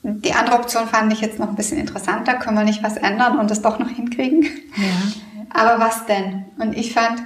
die 0.04 0.34
andere 0.34 0.58
Option 0.58 0.88
fand 0.88 1.12
ich 1.14 1.22
jetzt 1.22 1.40
noch 1.40 1.50
ein 1.50 1.56
bisschen 1.56 1.80
interessanter. 1.80 2.36
Können 2.36 2.58
wir 2.58 2.66
nicht 2.66 2.84
was 2.84 2.98
ändern 2.98 3.40
und 3.40 3.50
das 3.50 3.62
doch 3.62 3.80
noch 3.80 3.90
hinkriegen? 3.90 4.44
Ja. 4.76 5.12
Aber 5.50 5.80
was 5.80 6.06
denn? 6.06 6.46
Und 6.58 6.78
ich 6.78 6.94
fand, 6.94 7.24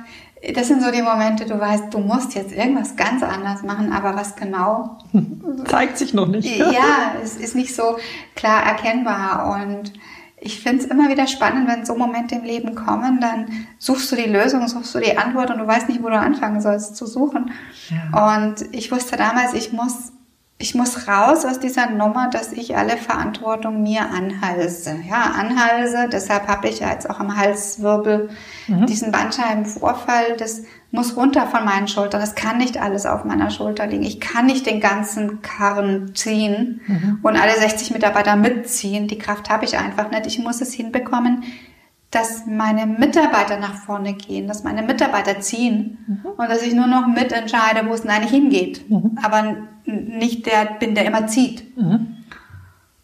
das 0.54 0.68
sind 0.68 0.84
so 0.84 0.92
die 0.92 1.02
Momente, 1.02 1.46
du 1.46 1.60
weißt, 1.60 1.86
du 1.92 2.00
musst 2.00 2.36
jetzt 2.36 2.52
irgendwas 2.52 2.96
ganz 2.96 3.24
anders 3.24 3.64
machen, 3.64 3.92
aber 3.92 4.16
was 4.16 4.36
genau? 4.36 4.98
Zeigt 5.66 5.98
sich 5.98 6.14
noch 6.14 6.28
nicht. 6.28 6.46
Ja, 6.58 7.16
es 7.24 7.36
ist 7.36 7.56
nicht 7.56 7.74
so 7.74 7.98
klar 8.36 8.64
erkennbar 8.64 9.60
und 9.60 9.94
ich 10.40 10.62
finde 10.62 10.84
es 10.84 10.90
immer 10.90 11.10
wieder 11.10 11.26
spannend, 11.26 11.68
wenn 11.68 11.86
so 11.86 11.96
Momente 11.96 12.36
im 12.36 12.44
Leben 12.44 12.76
kommen, 12.76 13.20
dann 13.20 13.68
suchst 13.80 14.12
du 14.12 14.16
die 14.16 14.30
Lösung, 14.30 14.68
suchst 14.68 14.94
du 14.94 15.00
die 15.00 15.18
Antwort 15.18 15.50
und 15.50 15.58
du 15.58 15.66
weißt 15.66 15.90
nicht, 15.90 16.04
wo 16.04 16.10
du 16.10 16.18
anfangen 16.18 16.62
sollst 16.62 16.96
zu 16.96 17.08
suchen. 17.08 17.52
Ja. 17.90 18.36
Und 18.36 18.64
ich 18.72 18.92
wusste 18.92 19.18
damals, 19.18 19.56
ich 19.56 19.74
muss, 19.74 20.14
ich 20.60 20.76
muss 20.76 21.08
raus 21.08 21.44
aus 21.44 21.60
dieser 21.60 21.90
Nummer, 21.90 22.30
dass 22.30 22.54
ich 22.54 22.78
alle 22.78 22.98
Verantwortung 22.98 23.82
mir 23.82 24.02
anhalse. 24.12 25.00
Ja, 25.10 25.32
anhalse, 25.36 26.08
deshalb 26.12 26.48
habe 26.48 26.68
ich 26.68 26.80
ja 26.80 26.92
jetzt 26.92 27.10
auch 27.10 27.20
am 27.20 27.36
Halswirbel 27.36 28.30
mhm. 28.68 28.86
diesen 28.86 29.12
Bandscheibenvorfall. 29.12 30.38
Das 30.38 30.62
muss 30.92 31.18
runter 31.18 31.48
von 31.48 31.66
meinen 31.66 31.88
Schultern. 31.88 32.22
Es 32.22 32.36
kann 32.36 32.58
nicht 32.58 32.82
alles 32.82 33.06
auf 33.06 33.26
meiner 33.26 33.50
Schulter 33.50 33.88
liegen. 33.88 34.04
Ich 34.04 34.20
kann 34.20 34.46
nicht 34.46 34.66
den 34.66 34.80
ganzen 34.80 35.42
Karren 35.42 36.16
ziehen 36.16 36.82
mhm. 36.88 37.20
und 37.24 37.36
alle 37.36 37.56
60 37.56 37.92
Mitarbeiter 37.92 38.36
mitziehen. 38.36 39.08
Die 39.08 39.18
Kraft 39.18 39.50
habe 39.50 39.66
ich 39.66 39.78
einfach 39.78 40.12
nicht. 40.12 40.26
Ich 40.28 40.40
muss 40.40 40.62
es 40.62 40.74
hinbekommen, 40.74 41.44
dass 42.10 42.46
meine 42.46 42.86
Mitarbeiter 42.86 43.60
nach 43.60 43.76
vorne 43.76 44.14
gehen, 44.14 44.48
dass 44.48 44.64
meine 44.64 44.82
Mitarbeiter 44.82 45.42
ziehen 45.42 45.98
mhm. 46.08 46.32
und 46.38 46.50
dass 46.50 46.64
ich 46.64 46.74
nur 46.74 46.88
noch 46.88 47.08
mitentscheide, 47.08 47.88
wo 47.88 47.94
es 47.94 48.04
denn 48.04 48.12
eigentlich 48.12 48.32
hingeht. 48.32 48.90
Mhm. 48.90 49.18
Aber 49.22 49.58
nicht 49.86 50.46
der 50.46 50.78
bin, 50.80 50.96
der 50.96 51.06
immer 51.06 51.28
zieht. 51.28 51.78
Mhm. 51.78 52.18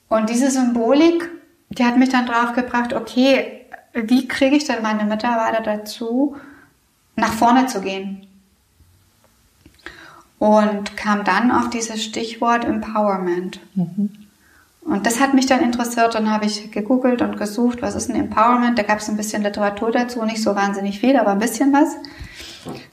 Und 0.07 0.29
diese 0.29 0.49
Symbolik, 0.51 1.29
die 1.69 1.83
hat 1.83 1.97
mich 1.97 2.09
dann 2.09 2.27
drauf 2.27 2.53
gebracht, 2.53 2.93
okay, 2.93 3.65
wie 3.93 4.27
kriege 4.27 4.55
ich 4.55 4.65
denn 4.65 4.81
meine 4.81 5.03
Mitarbeiter 5.03 5.61
dazu, 5.61 6.37
nach 7.15 7.33
vorne 7.33 7.67
zu 7.67 7.81
gehen? 7.81 8.27
Und 10.39 10.97
kam 10.97 11.23
dann 11.23 11.51
auf 11.51 11.69
dieses 11.69 12.03
Stichwort 12.03 12.65
Empowerment. 12.65 13.61
Mhm. 13.75 14.09
Und 14.81 15.05
das 15.05 15.21
hat 15.21 15.33
mich 15.33 15.45
dann 15.45 15.61
interessiert. 15.61 16.15
Dann 16.15 16.29
habe 16.29 16.45
ich 16.45 16.71
gegoogelt 16.71 17.21
und 17.21 17.37
gesucht, 17.37 17.81
was 17.81 17.95
ist 17.95 18.09
ein 18.09 18.15
Empowerment. 18.15 18.77
Da 18.77 18.83
gab 18.83 18.99
es 18.99 19.07
ein 19.07 19.15
bisschen 19.15 19.43
Literatur 19.43 19.91
dazu, 19.91 20.23
nicht 20.23 20.41
so 20.41 20.55
wahnsinnig 20.55 20.99
viel, 20.99 21.15
aber 21.15 21.31
ein 21.31 21.39
bisschen 21.39 21.71
was. 21.71 21.95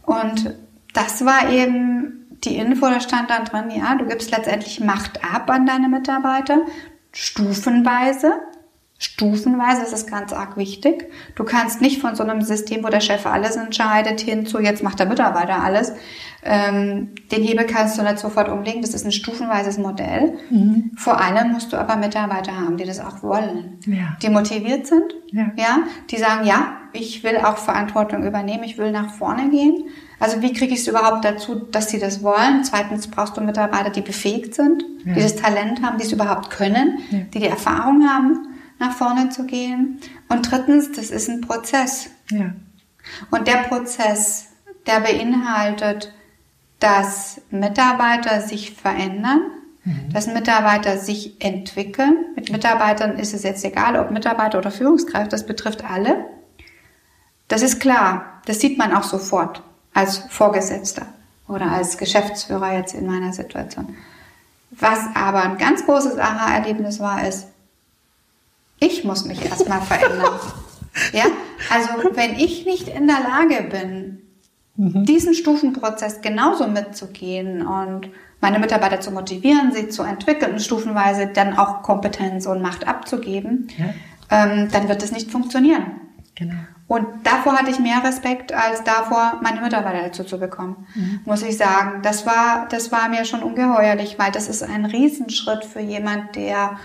Und 0.05 0.55
das 0.95 1.25
war 1.25 1.51
eben 1.51 2.21
die 2.45 2.57
Info, 2.57 2.87
da 2.87 3.01
stand 3.01 3.31
dann 3.31 3.45
drin, 3.45 3.71
ja, 3.71 3.95
du 3.97 4.07
gibst 4.07 4.31
letztendlich 4.31 4.81
Macht 4.81 5.23
ab 5.23 5.51
an 5.51 5.67
deine 5.67 5.89
Mitarbeiter, 5.89 6.63
stufenweise. 7.13 8.33
Stufenweise 9.03 9.81
ist 9.81 9.95
es 9.95 10.07
ganz 10.07 10.31
arg 10.35 10.59
wichtig. 10.59 11.11
Du 11.35 11.43
kannst 11.43 11.81
nicht 11.81 12.03
von 12.03 12.15
so 12.15 12.23
einem 12.23 12.43
System, 12.43 12.85
wo 12.85 12.89
der 12.89 13.01
Chef 13.01 13.25
alles 13.25 13.57
entscheidet, 13.57 14.21
hin 14.21 14.45
zu 14.45 14.61
jetzt 14.61 14.83
macht 14.83 14.99
der 14.99 15.07
Mitarbeiter 15.07 15.63
alles. 15.65 15.95
Ähm, 16.43 17.09
den 17.33 17.43
Hebel 17.43 17.65
kannst 17.65 17.97
du 17.97 18.03
nicht 18.03 18.19
sofort 18.19 18.51
umlegen. 18.51 18.83
Das 18.83 18.93
ist 18.93 19.07
ein 19.07 19.13
stufenweises 19.13 19.79
Modell. 19.79 20.35
Mhm. 20.51 20.91
Vor 20.99 21.19
allem 21.19 21.53
musst 21.53 21.73
du 21.73 21.79
aber 21.79 21.97
Mitarbeiter 21.97 22.55
haben, 22.55 22.77
die 22.77 22.85
das 22.85 23.01
auch 23.01 23.23
wollen. 23.23 23.79
Ja. 23.87 24.19
Die 24.23 24.29
motiviert 24.29 24.87
sind. 24.87 25.15
Ja. 25.33 25.51
ja. 25.57 25.79
Die 26.11 26.19
sagen, 26.19 26.47
ja, 26.47 26.77
ich 26.93 27.25
will 27.25 27.39
auch 27.39 27.57
Verantwortung 27.57 28.23
übernehmen. 28.27 28.65
Ich 28.65 28.77
will 28.77 28.93
nach 28.93 29.15
vorne 29.15 29.49
gehen. 29.49 29.85
Also 30.19 30.43
wie 30.43 30.53
kriege 30.53 30.75
ich 30.75 30.81
es 30.81 30.89
überhaupt 30.89 31.25
dazu, 31.25 31.55
dass 31.55 31.89
sie 31.89 31.99
das 31.99 32.23
wollen? 32.23 32.65
Zweitens 32.65 33.09
brauchst 33.09 33.39
du 33.39 33.41
Mitarbeiter, 33.41 33.89
die 33.89 34.03
befähigt 34.03 34.55
sind, 34.55 34.85
ja. 35.07 35.15
die 35.15 35.23
das 35.23 35.37
Talent 35.37 35.81
haben, 35.83 35.97
die 35.97 36.05
es 36.05 36.13
überhaupt 36.13 36.51
können, 36.51 36.99
die 37.33 37.39
die 37.39 37.47
Erfahrung 37.47 38.07
haben 38.07 38.50
nach 38.81 38.93
vorne 38.93 39.29
zu 39.29 39.45
gehen. 39.45 40.01
Und 40.29 40.51
drittens, 40.51 40.91
das 40.93 41.11
ist 41.11 41.29
ein 41.29 41.43
Prozess. 41.43 42.11
Ja. 42.31 42.53
Und 43.31 43.47
der 43.47 43.59
Prozess, 43.69 44.47
der 44.87 45.01
beinhaltet, 45.01 46.13
dass 46.81 47.41
Mitarbeiter 47.51 48.41
sich 48.41 48.73
verändern, 48.73 49.43
mhm. 49.85 50.13
dass 50.13 50.27
Mitarbeiter 50.27 50.99
sich 50.99 51.41
entwickeln. 51.41 52.17
Mit 52.35 52.51
Mitarbeitern 52.51 53.19
ist 53.19 53.35
es 53.35 53.43
jetzt 53.43 53.65
egal, 53.65 53.97
ob 53.97 54.11
Mitarbeiter 54.11 54.59
oder 54.59 54.71
Führungskräfte, 54.71 55.29
das 55.29 55.47
betrifft 55.47 55.85
alle. 55.85 56.25
Das 57.49 57.63
ist 57.63 57.81
klar, 57.81 58.41
das 58.47 58.61
sieht 58.61 58.79
man 58.79 58.95
auch 58.95 59.03
sofort 59.03 59.63
als 59.93 60.19
Vorgesetzter 60.31 61.07
oder 61.49 61.71
als 61.71 61.99
Geschäftsführer 61.99 62.75
jetzt 62.77 62.95
in 62.95 63.07
meiner 63.07 63.33
Situation. 63.33 63.97
Was 64.71 65.01
aber 65.15 65.43
ein 65.43 65.59
ganz 65.59 65.85
großes 65.85 66.17
Aha-Erlebnis 66.17 67.01
war, 67.01 67.27
ist, 67.27 67.49
ich 68.81 69.05
muss 69.05 69.25
mich 69.25 69.45
erstmal 69.45 69.81
verändern. 69.81 70.35
Ja, 71.13 71.27
also 71.73 71.89
wenn 72.15 72.35
ich 72.35 72.67
nicht 72.67 72.89
in 72.89 73.07
der 73.07 73.21
Lage 73.21 73.63
bin, 73.71 74.23
mhm. 74.75 75.05
diesen 75.05 75.35
Stufenprozess 75.35 76.21
genauso 76.21 76.67
mitzugehen 76.67 77.65
und 77.65 78.11
meine 78.41 78.59
Mitarbeiter 78.59 79.01
zu 79.01 79.13
motivieren, 79.13 79.73
sie 79.73 79.89
zu 79.89 80.03
entwickeln 80.03 80.53
und 80.53 80.61
stufenweise 80.61 81.29
dann 81.29 81.57
auch 81.57 81.83
Kompetenz 81.83 82.47
und 82.47 82.61
Macht 82.61 82.89
abzugeben, 82.89 83.69
ja. 83.79 83.95
ähm, 84.31 84.69
dann 84.73 84.89
wird 84.89 85.03
es 85.03 85.13
nicht 85.13 85.31
funktionieren. 85.31 85.93
Genau. 86.35 86.57
Und 86.89 87.07
davor 87.23 87.53
hatte 87.57 87.71
ich 87.71 87.79
mehr 87.79 88.03
Respekt 88.03 88.53
als 88.53 88.83
davor, 88.83 89.39
meine 89.43 89.61
Mitarbeiter 89.61 90.03
dazu 90.03 90.25
zu 90.25 90.41
bekommen, 90.41 90.89
mhm. 90.97 91.21
muss 91.25 91.43
ich 91.43 91.57
sagen. 91.57 92.03
Das 92.03 92.27
war, 92.27 92.67
das 92.69 92.91
war 92.91 93.09
mir 93.09 93.25
schon 93.25 93.45
ungeheuerlich, 93.45 94.19
weil 94.19 94.33
das 94.33 94.49
ist 94.49 94.65
ein 94.65 94.87
Riesenschritt 94.87 95.65
für 95.65 95.79
jemand, 95.79 96.35
der 96.35 96.79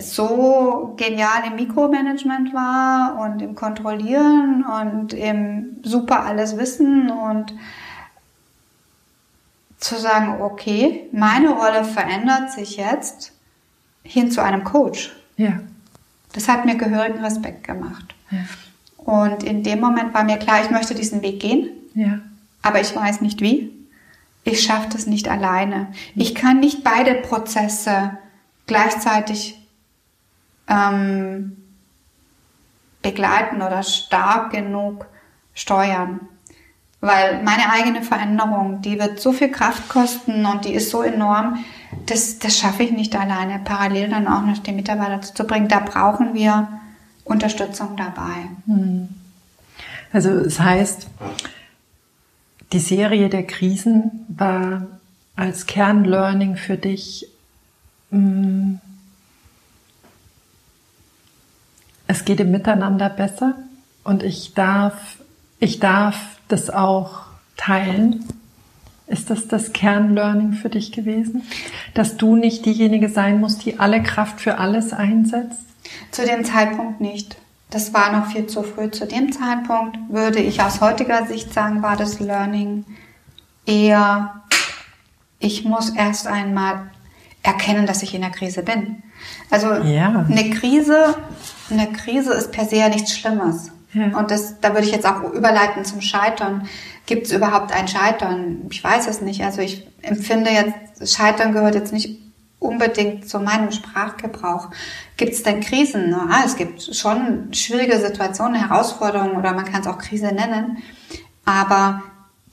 so 0.00 0.94
genial 0.96 1.44
im 1.46 1.56
Mikromanagement 1.56 2.52
war 2.54 3.20
und 3.20 3.40
im 3.42 3.54
Kontrollieren 3.54 4.64
und 4.64 5.12
im 5.12 5.76
super 5.82 6.24
alles 6.24 6.56
Wissen 6.56 7.10
und 7.10 7.54
zu 9.78 9.96
sagen, 9.96 10.42
okay, 10.42 11.08
meine 11.12 11.50
Rolle 11.50 11.84
verändert 11.84 12.52
sich 12.52 12.76
jetzt 12.76 13.32
hin 14.02 14.30
zu 14.30 14.42
einem 14.42 14.64
Coach. 14.64 15.12
Ja. 15.36 15.60
Das 16.32 16.48
hat 16.48 16.64
mir 16.64 16.76
gehörigen 16.76 17.24
Respekt 17.24 17.64
gemacht. 17.64 18.14
Ja. 18.30 18.38
Und 18.98 19.42
in 19.42 19.62
dem 19.62 19.80
Moment 19.80 20.12
war 20.14 20.24
mir 20.24 20.36
klar, 20.36 20.62
ich 20.62 20.70
möchte 20.70 20.94
diesen 20.94 21.22
Weg 21.22 21.40
gehen. 21.40 21.70
Ja. 21.94 22.20
Aber 22.62 22.80
ich 22.80 22.94
weiß 22.94 23.22
nicht 23.22 23.40
wie. 23.40 23.72
Ich 24.44 24.62
schaffe 24.62 24.88
das 24.92 25.06
nicht 25.06 25.28
alleine. 25.28 25.88
Ich 26.14 26.34
kann 26.34 26.60
nicht 26.60 26.84
beide 26.84 27.14
Prozesse 27.14 28.18
gleichzeitig 28.66 29.59
ähm, 30.70 31.56
begleiten 33.02 33.62
oder 33.62 33.82
stark 33.82 34.52
genug 34.52 35.06
steuern. 35.52 36.20
Weil 37.00 37.42
meine 37.42 37.70
eigene 37.72 38.02
Veränderung, 38.02 38.82
die 38.82 38.98
wird 38.98 39.20
so 39.20 39.32
viel 39.32 39.50
Kraft 39.50 39.88
kosten 39.88 40.44
und 40.44 40.66
die 40.66 40.74
ist 40.74 40.90
so 40.90 41.02
enorm, 41.02 41.64
das, 42.06 42.38
das 42.38 42.58
schaffe 42.58 42.82
ich 42.82 42.92
nicht 42.92 43.16
alleine, 43.16 43.58
parallel 43.64 44.10
dann 44.10 44.28
auch 44.28 44.42
noch 44.42 44.58
die 44.58 44.72
Mitarbeiter 44.72 45.22
zu 45.22 45.44
bringen. 45.44 45.68
Da 45.68 45.80
brauchen 45.80 46.34
wir 46.34 46.68
Unterstützung 47.24 47.96
dabei. 47.96 48.48
Hm. 48.66 49.08
Also 50.12 50.30
es 50.30 50.60
heißt, 50.60 51.08
die 52.72 52.78
Serie 52.78 53.28
der 53.28 53.46
Krisen 53.46 54.26
war 54.28 54.86
als 55.36 55.66
Kernlearning 55.66 56.56
für 56.56 56.76
dich, 56.76 57.28
hm, 58.10 58.80
es 62.10 62.24
geht 62.24 62.40
im 62.40 62.50
Miteinander 62.50 63.08
besser 63.08 63.54
und 64.02 64.24
ich 64.24 64.52
darf, 64.54 65.18
ich 65.60 65.78
darf 65.78 66.16
das 66.48 66.68
auch 66.68 67.20
teilen. 67.56 68.24
Ist 69.06 69.30
das 69.30 69.46
das 69.46 69.72
Kernlearning 69.72 70.54
für 70.54 70.70
dich 70.70 70.90
gewesen? 70.90 71.44
Dass 71.94 72.16
du 72.16 72.34
nicht 72.34 72.66
diejenige 72.66 73.08
sein 73.08 73.40
musst, 73.40 73.64
die 73.64 73.78
alle 73.78 74.02
Kraft 74.02 74.40
für 74.40 74.58
alles 74.58 74.92
einsetzt? 74.92 75.60
Zu 76.10 76.26
dem 76.26 76.44
Zeitpunkt 76.44 77.00
nicht. 77.00 77.36
Das 77.70 77.94
war 77.94 78.10
noch 78.10 78.26
viel 78.26 78.48
zu 78.48 78.64
früh. 78.64 78.90
Zu 78.90 79.06
dem 79.06 79.30
Zeitpunkt 79.30 79.96
würde 80.08 80.40
ich 80.40 80.60
aus 80.60 80.80
heutiger 80.80 81.26
Sicht 81.26 81.54
sagen, 81.54 81.80
war 81.80 81.96
das 81.96 82.18
Learning 82.18 82.84
eher, 83.66 84.42
ich 85.38 85.64
muss 85.64 85.90
erst 85.90 86.26
einmal 86.26 86.90
erkennen, 87.44 87.86
dass 87.86 88.02
ich 88.02 88.14
in 88.16 88.22
der 88.22 88.30
Krise 88.30 88.64
bin. 88.64 89.04
Also 89.48 89.74
ja. 89.74 90.26
eine 90.28 90.50
Krise, 90.50 91.14
eine 91.72 91.92
Krise 91.92 92.32
ist 92.32 92.52
per 92.52 92.66
se 92.66 92.76
ja 92.76 92.88
nichts 92.88 93.16
Schlimmes. 93.16 93.70
Ja. 93.92 94.16
Und 94.16 94.30
das, 94.30 94.60
da 94.60 94.72
würde 94.72 94.86
ich 94.86 94.92
jetzt 94.92 95.06
auch 95.06 95.32
überleiten 95.32 95.84
zum 95.84 96.00
Scheitern. 96.00 96.68
Gibt 97.06 97.26
es 97.26 97.32
überhaupt 97.32 97.72
ein 97.72 97.88
Scheitern? 97.88 98.66
Ich 98.70 98.82
weiß 98.82 99.08
es 99.08 99.20
nicht. 99.20 99.42
Also 99.42 99.62
ich 99.62 99.86
empfinde 100.02 100.50
jetzt, 100.50 101.14
Scheitern 101.14 101.52
gehört 101.52 101.74
jetzt 101.74 101.92
nicht 101.92 102.20
unbedingt 102.60 103.28
zu 103.28 103.40
meinem 103.40 103.72
Sprachgebrauch. 103.72 104.68
Gibt 105.16 105.32
es 105.32 105.42
denn 105.42 105.60
Krisen? 105.60 106.10
Ja, 106.10 106.42
es 106.44 106.56
gibt 106.56 106.94
schon 106.94 107.52
schwierige 107.52 107.98
Situationen, 107.98 108.54
Herausforderungen 108.54 109.36
oder 109.36 109.52
man 109.54 109.64
kann 109.64 109.80
es 109.80 109.86
auch 109.86 109.98
Krise 109.98 110.26
nennen. 110.26 110.78
Aber 111.44 112.02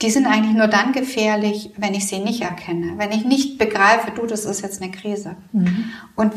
die 0.01 0.09
sind 0.09 0.27
eigentlich 0.27 0.55
nur 0.55 0.67
dann 0.67 0.91
gefährlich, 0.91 1.71
wenn 1.77 1.93
ich 1.93 2.07
sie 2.07 2.19
nicht 2.19 2.41
erkenne. 2.41 2.93
Wenn 2.97 3.11
ich 3.11 3.25
nicht 3.25 3.57
begreife, 3.57 4.11
du, 4.15 4.25
das 4.25 4.45
ist 4.45 4.61
jetzt 4.61 4.81
eine 4.81 4.91
Krise. 4.91 5.35
Mhm. 5.51 5.91
Und 6.15 6.33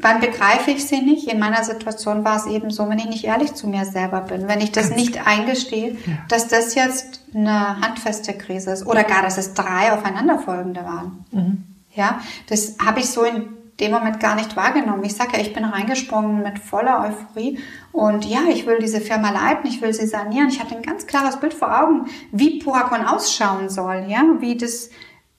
wann 0.00 0.20
begreife 0.20 0.70
ich 0.70 0.86
sie 0.86 1.00
nicht? 1.00 1.28
In 1.28 1.38
meiner 1.38 1.62
Situation 1.64 2.24
war 2.24 2.36
es 2.36 2.46
eben 2.46 2.70
so, 2.70 2.88
wenn 2.88 2.98
ich 2.98 3.06
nicht 3.06 3.24
ehrlich 3.24 3.54
zu 3.54 3.68
mir 3.68 3.84
selber 3.84 4.22
bin, 4.22 4.48
wenn 4.48 4.60
ich 4.60 4.72
das 4.72 4.90
Ganz 4.90 5.00
nicht 5.00 5.26
eingestehe, 5.26 5.92
ja. 5.92 6.12
dass 6.28 6.48
das 6.48 6.74
jetzt 6.74 7.20
eine 7.34 7.80
handfeste 7.80 8.32
Krise 8.34 8.72
ist 8.72 8.86
oder 8.86 9.04
gar, 9.04 9.22
dass 9.22 9.38
es 9.38 9.54
drei 9.54 9.92
aufeinanderfolgende 9.92 10.84
waren. 10.84 11.24
Mhm. 11.30 11.64
Ja, 11.94 12.20
das 12.48 12.76
habe 12.84 13.00
ich 13.00 13.06
so 13.06 13.24
in 13.24 13.48
dem 13.80 13.92
Moment 13.92 14.20
gar 14.20 14.34
nicht 14.34 14.56
wahrgenommen. 14.56 15.04
Ich 15.04 15.14
sage 15.14 15.32
ja, 15.34 15.40
ich 15.40 15.52
bin 15.52 15.64
reingesprungen 15.64 16.42
mit 16.42 16.58
voller 16.58 17.00
Euphorie 17.00 17.58
und 17.92 18.24
ja, 18.24 18.40
ich 18.50 18.66
will 18.66 18.78
diese 18.78 19.00
Firma 19.00 19.30
leiten, 19.30 19.66
ich 19.68 19.80
will 19.80 19.92
sie 19.92 20.06
sanieren. 20.06 20.48
Ich 20.48 20.60
hatte 20.60 20.76
ein 20.76 20.82
ganz 20.82 21.06
klares 21.06 21.38
Bild 21.38 21.54
vor 21.54 21.80
Augen, 21.80 22.06
wie 22.30 22.58
Puracon 22.58 23.04
ausschauen 23.04 23.68
soll, 23.68 24.04
ja, 24.06 24.22
wie 24.38 24.56
das 24.56 24.90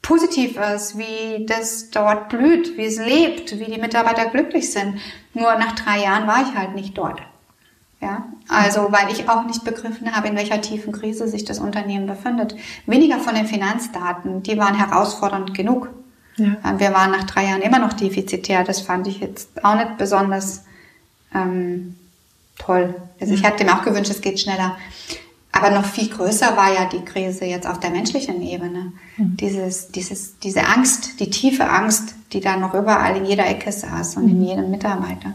positiv 0.01 0.57
ist, 0.57 0.97
wie 0.97 1.45
das 1.45 1.89
dort 1.91 2.29
blüht, 2.29 2.77
wie 2.77 2.85
es 2.85 2.97
lebt, 2.97 3.59
wie 3.59 3.65
die 3.65 3.79
Mitarbeiter 3.79 4.25
glücklich 4.29 4.71
sind. 4.71 4.99
Nur 5.33 5.55
nach 5.55 5.73
drei 5.73 6.03
Jahren 6.03 6.27
war 6.27 6.41
ich 6.41 6.55
halt 6.55 6.75
nicht 6.75 6.97
dort. 6.97 7.21
Ja, 8.01 8.25
also 8.47 8.91
weil 8.91 9.11
ich 9.11 9.29
auch 9.29 9.45
nicht 9.45 9.63
begriffen 9.63 10.11
habe, 10.11 10.27
in 10.27 10.35
welcher 10.35 10.59
tiefen 10.59 10.91
Krise 10.91 11.27
sich 11.27 11.45
das 11.45 11.59
Unternehmen 11.59 12.07
befindet. 12.07 12.55
Weniger 12.87 13.19
von 13.19 13.35
den 13.35 13.45
Finanzdaten, 13.45 14.41
die 14.41 14.57
waren 14.57 14.73
herausfordernd 14.73 15.53
genug. 15.53 15.89
Ja. 16.37 16.79
Wir 16.79 16.93
waren 16.93 17.11
nach 17.11 17.25
drei 17.25 17.45
Jahren 17.45 17.61
immer 17.61 17.77
noch 17.77 17.93
defizitär. 17.93 18.63
Das 18.63 18.81
fand 18.81 19.05
ich 19.05 19.19
jetzt 19.19 19.63
auch 19.63 19.75
nicht 19.75 19.97
besonders 19.99 20.63
ähm, 21.35 21.95
toll. 22.57 22.95
Also 23.19 23.33
ja. 23.33 23.39
ich 23.39 23.45
hatte 23.45 23.63
mir 23.65 23.73
auch 23.73 23.83
gewünscht, 23.83 24.09
es 24.09 24.21
geht 24.21 24.39
schneller. 24.39 24.77
Aber 25.51 25.69
noch 25.69 25.85
viel 25.85 26.09
größer 26.09 26.55
war 26.55 26.73
ja 26.73 26.85
die 26.85 27.03
Krise 27.03 27.45
jetzt 27.45 27.67
auf 27.67 27.79
der 27.79 27.89
menschlichen 27.89 28.41
Ebene. 28.41 28.93
Mhm. 29.17 29.37
Dieses, 29.37 29.89
dieses, 29.89 30.39
diese 30.39 30.65
Angst, 30.65 31.19
die 31.19 31.29
tiefe 31.29 31.69
Angst, 31.69 32.15
die 32.31 32.39
da 32.39 32.55
noch 32.55 32.73
überall 32.73 33.17
in 33.17 33.25
jeder 33.25 33.47
Ecke 33.47 33.71
saß 33.71 34.17
und 34.17 34.25
mhm. 34.25 34.29
in 34.29 34.43
jedem 34.43 34.71
Mitarbeiter. 34.71 35.33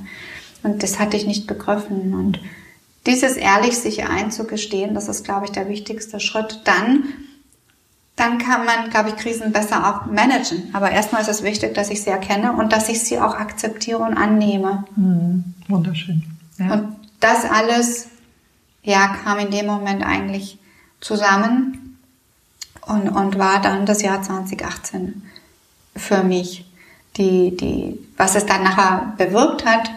Und 0.63 0.83
das 0.83 0.99
hatte 0.99 1.17
ich 1.17 1.27
nicht 1.27 1.47
begriffen. 1.47 2.15
Und 2.15 2.41
dieses 3.07 3.37
ehrlich 3.37 3.79
sich 3.79 4.09
einzugestehen, 4.09 4.95
das 4.95 5.09
ist, 5.09 5.25
glaube 5.25 5.47
ich, 5.47 5.53
der 5.53 5.69
wichtigste 5.69 6.19
Schritt. 6.19 6.63
Dann, 6.65 7.05
dann 8.17 8.39
kann 8.39 8.65
man, 8.65 8.91
glaube 8.91 9.11
ich, 9.11 9.17
Krisen 9.17 9.53
besser 9.53 9.87
auch 9.87 10.11
managen. 10.11 10.71
Aber 10.73 10.91
erstmal 10.91 11.21
ist 11.21 11.29
es 11.29 11.43
wichtig, 11.43 11.75
dass 11.75 11.91
ich 11.91 12.03
sie 12.03 12.11
erkenne 12.11 12.55
und 12.55 12.73
dass 12.73 12.89
ich 12.89 13.01
sie 13.01 13.21
auch 13.21 13.35
akzeptiere 13.35 13.99
und 13.99 14.15
annehme. 14.15 14.85
Mhm. 14.97 15.45
Wunderschön. 15.69 16.25
Ja. 16.59 16.73
Und 16.73 16.97
das 17.21 17.45
alles, 17.45 18.09
ja, 18.87 19.09
kam 19.09 19.39
in 19.41 19.51
dem 19.51 19.67
Moment 19.67 20.05
eigentlich 20.05 20.59
zusammen 21.01 21.99
und, 22.87 23.09
und 23.09 23.37
war 23.37 23.61
dann 23.61 23.85
das 23.85 24.01
Jahr 24.01 24.23
2018 24.23 25.23
für 25.97 26.23
mich. 26.23 26.65
Die, 27.17 27.57
die, 27.57 27.99
was 28.17 28.37
es 28.37 28.47
dann 28.47 28.63
nachher 28.63 29.15
bewirkt 29.17 29.65
hat, 29.65 29.91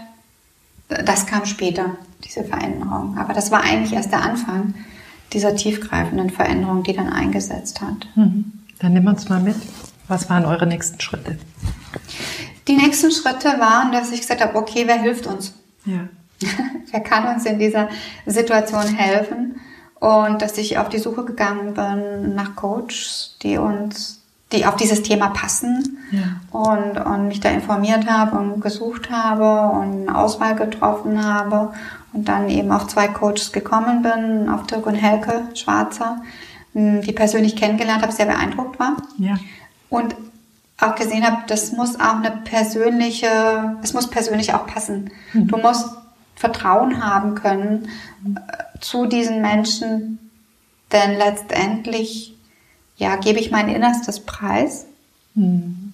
das 0.87 1.27
kam 1.27 1.45
später, 1.45 1.97
diese 2.23 2.43
Veränderung. 2.43 3.17
Aber 3.17 3.33
das 3.33 3.51
war 3.51 3.61
eigentlich 3.61 3.93
erst 3.93 4.11
der 4.11 4.23
Anfang 4.23 4.73
dieser 5.33 5.55
tiefgreifenden 5.55 6.31
Veränderung, 6.31 6.81
die 6.83 6.93
dann 6.93 7.09
eingesetzt 7.09 7.81
hat. 7.81 8.07
Mhm. 8.15 8.53
Dann 8.79 8.93
nimm 8.93 9.05
uns 9.05 9.29
mal 9.29 9.41
mit. 9.41 9.57
Was 10.07 10.29
waren 10.29 10.45
eure 10.45 10.65
nächsten 10.65 10.99
Schritte? 10.99 11.37
Die 12.67 12.75
nächsten 12.75 13.11
Schritte 13.11 13.59
waren, 13.59 13.91
dass 13.91 14.11
ich 14.11 14.21
gesagt 14.21 14.41
habe, 14.41 14.57
okay, 14.57 14.83
wer 14.87 14.99
hilft 14.99 15.27
uns? 15.27 15.53
Ja. 15.85 16.07
wer 16.91 16.99
kann 17.01 17.35
uns 17.35 17.45
in 17.45 17.59
dieser 17.59 17.89
Situation 18.25 18.87
helfen? 18.87 19.59
Und 19.99 20.41
dass 20.41 20.57
ich 20.57 20.77
auf 20.77 20.87
die 20.89 20.99
Suche 20.99 21.25
gegangen 21.25 21.73
bin 21.73 22.33
nach 22.35 22.55
Coaches, 22.55 23.37
die 23.41 23.57
uns 23.57 24.19
die 24.51 24.65
auf 24.65 24.75
dieses 24.75 25.03
Thema 25.03 25.29
passen 25.29 25.99
ja. 26.11 26.39
und, 26.51 26.97
und 26.97 27.27
mich 27.27 27.39
da 27.39 27.49
informiert 27.49 28.09
habe 28.09 28.37
und 28.37 28.61
gesucht 28.61 29.11
habe 29.11 29.77
und 29.77 30.07
eine 30.07 30.17
Auswahl 30.17 30.55
getroffen 30.55 31.23
habe 31.23 31.71
und 32.13 32.27
dann 32.27 32.49
eben 32.49 32.71
auf 32.71 32.87
zwei 32.87 33.07
Coaches 33.07 33.51
gekommen 33.51 34.01
bin, 34.01 34.49
auf 34.49 34.65
Dirk 34.65 34.87
und 34.87 34.95
Helke 34.95 35.43
Schwarzer, 35.53 36.21
hm, 36.73 37.01
die 37.01 37.11
persönlich 37.11 37.55
kennengelernt 37.55 38.01
habe, 38.01 38.11
sehr 38.11 38.25
beeindruckt 38.25 38.79
war. 38.79 38.97
Ja. 39.17 39.37
Und 39.89 40.15
auch 40.79 40.95
gesehen 40.95 41.25
habe, 41.25 41.43
das 41.47 41.73
muss 41.73 41.99
auch 41.99 42.15
eine 42.15 42.31
persönliche, 42.43 43.77
es 43.83 43.93
muss 43.93 44.09
persönlich 44.09 44.53
auch 44.53 44.65
passen. 44.65 45.11
Mhm. 45.33 45.47
Du 45.47 45.57
musst 45.57 45.89
Vertrauen 46.39 47.03
haben 47.03 47.35
können 47.35 47.89
äh, 48.23 48.79
zu 48.79 49.07
diesen 49.07 49.41
Menschen, 49.41 50.31
denn 50.93 51.17
letztendlich 51.17 52.33
ja, 52.95 53.17
gebe 53.17 53.39
ich 53.39 53.51
mein 53.51 53.67
Innerstes 53.67 54.21
preis. 54.21 54.85
Mhm. 55.35 55.91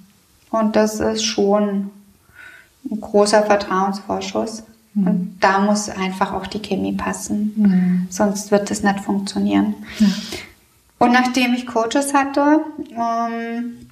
Und 0.52 0.76
das 0.76 1.00
ist 1.00 1.24
schon 1.24 1.90
ein 2.92 3.02
großer 3.02 3.42
Vertrauensvorschuss. 3.42 4.64
Mhm. 4.94 5.08
Und 5.08 5.38
da 5.40 5.60
muss 5.60 5.90
einfach 5.90 6.32
auch 6.32 6.46
die 6.46 6.62
Chemie 6.62 6.94
passen. 6.94 7.54
Mhm. 7.56 8.08
Sonst 8.12 8.52
wird 8.52 8.70
es 8.70 8.84
nicht 8.84 9.00
funktionieren. 9.00 9.74
Ja. 9.98 10.08
Und 11.00 11.12
nachdem 11.12 11.56
ich 11.56 11.66
Coaches 11.66 12.14
hatte, 12.14 12.62
ähm, 12.92 13.90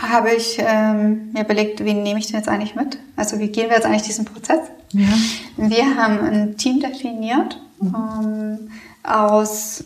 habe 0.00 0.32
ich 0.32 0.58
ähm, 0.58 1.32
mir 1.32 1.44
überlegt, 1.44 1.84
wen 1.84 2.02
nehme 2.02 2.18
ich 2.18 2.26
denn 2.26 2.36
jetzt 2.36 2.48
eigentlich 2.48 2.74
mit? 2.74 2.98
Also 3.16 3.38
wie 3.38 3.48
gehen 3.48 3.68
wir 3.68 3.76
jetzt 3.76 3.86
eigentlich 3.86 4.02
diesen 4.02 4.24
Prozess? 4.24 4.60
Ja. 4.92 5.08
Wir 5.56 5.96
haben 5.96 6.20
ein 6.20 6.56
Team 6.56 6.80
definiert 6.80 7.60
mhm. 7.80 7.94
ähm, 7.94 8.70
aus 9.02 9.84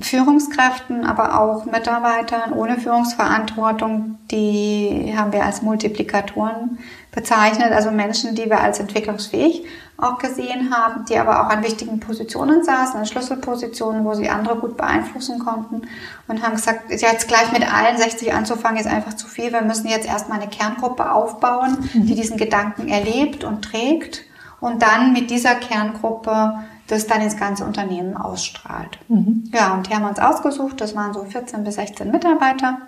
Führungskräften, 0.00 1.04
aber 1.04 1.40
auch 1.40 1.64
Mitarbeitern 1.64 2.52
ohne 2.52 2.78
Führungsverantwortung, 2.78 4.18
die 4.30 5.14
haben 5.16 5.32
wir 5.32 5.44
als 5.44 5.62
Multiplikatoren 5.62 6.78
bezeichnet, 7.18 7.72
also 7.72 7.90
Menschen, 7.90 8.36
die 8.36 8.46
wir 8.46 8.60
als 8.60 8.78
entwicklungsfähig 8.78 9.64
auch 9.96 10.18
gesehen 10.18 10.72
haben, 10.72 11.04
die 11.06 11.18
aber 11.18 11.42
auch 11.42 11.50
an 11.50 11.64
wichtigen 11.64 11.98
Positionen 11.98 12.62
saßen, 12.62 13.00
an 13.00 13.06
Schlüsselpositionen, 13.06 14.04
wo 14.04 14.14
sie 14.14 14.28
andere 14.28 14.54
gut 14.56 14.76
beeinflussen 14.76 15.40
konnten 15.40 15.82
und 16.28 16.42
haben 16.44 16.54
gesagt, 16.54 16.90
jetzt 16.90 17.26
gleich 17.26 17.50
mit 17.50 17.66
allen 17.66 17.98
60 17.98 18.32
anzufangen 18.32 18.78
ist 18.78 18.86
einfach 18.86 19.14
zu 19.14 19.26
viel. 19.26 19.52
Wir 19.52 19.62
müssen 19.62 19.88
jetzt 19.88 20.06
erstmal 20.06 20.40
eine 20.40 20.48
Kerngruppe 20.48 21.10
aufbauen, 21.10 21.90
die 21.94 22.14
diesen 22.14 22.36
Gedanken 22.36 22.86
erlebt 22.86 23.42
und 23.42 23.62
trägt 23.62 24.22
und 24.60 24.82
dann 24.82 25.12
mit 25.12 25.30
dieser 25.30 25.56
Kerngruppe 25.56 26.60
das 26.86 27.08
dann 27.08 27.20
ins 27.20 27.36
ganze 27.36 27.64
Unternehmen 27.64 28.16
ausstrahlt. 28.16 28.98
Mhm. 29.08 29.50
Ja, 29.52 29.74
und 29.74 29.88
die 29.88 29.94
haben 29.94 30.04
uns 30.04 30.20
ausgesucht, 30.20 30.80
das 30.80 30.94
waren 30.94 31.12
so 31.12 31.24
14 31.24 31.64
bis 31.64 31.74
16 31.74 32.12
Mitarbeiter. 32.12 32.78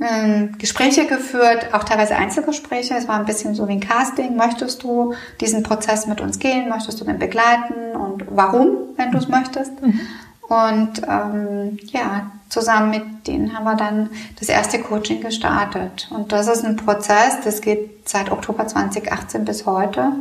Ähm, 0.00 0.56
Gespräche 0.56 1.06
geführt, 1.06 1.74
auch 1.74 1.84
teilweise 1.84 2.16
Einzelgespräche. 2.16 2.94
Es 2.94 3.06
war 3.06 3.18
ein 3.18 3.26
bisschen 3.26 3.54
so 3.54 3.68
wie 3.68 3.72
ein 3.72 3.80
Casting. 3.80 4.34
Möchtest 4.34 4.82
du 4.82 5.14
diesen 5.40 5.62
Prozess 5.62 6.06
mit 6.06 6.20
uns 6.22 6.38
gehen? 6.38 6.70
Möchtest 6.70 7.00
du 7.00 7.04
den 7.04 7.18
begleiten? 7.18 7.94
Und 7.94 8.24
warum, 8.30 8.76
wenn 8.96 9.10
du 9.10 9.18
es 9.18 9.28
möchtest? 9.28 9.82
Mhm. 9.82 10.00
Und 10.48 11.02
ähm, 11.06 11.78
ja, 11.92 12.32
zusammen 12.48 12.90
mit 12.90 13.26
denen 13.26 13.54
haben 13.54 13.64
wir 13.64 13.76
dann 13.76 14.10
das 14.38 14.48
erste 14.48 14.80
Coaching 14.80 15.20
gestartet. 15.20 16.08
Und 16.10 16.32
das 16.32 16.48
ist 16.48 16.64
ein 16.64 16.76
Prozess, 16.76 17.38
das 17.44 17.60
geht 17.60 18.08
seit 18.08 18.32
Oktober 18.32 18.66
2018 18.66 19.44
bis 19.44 19.66
heute. 19.66 20.12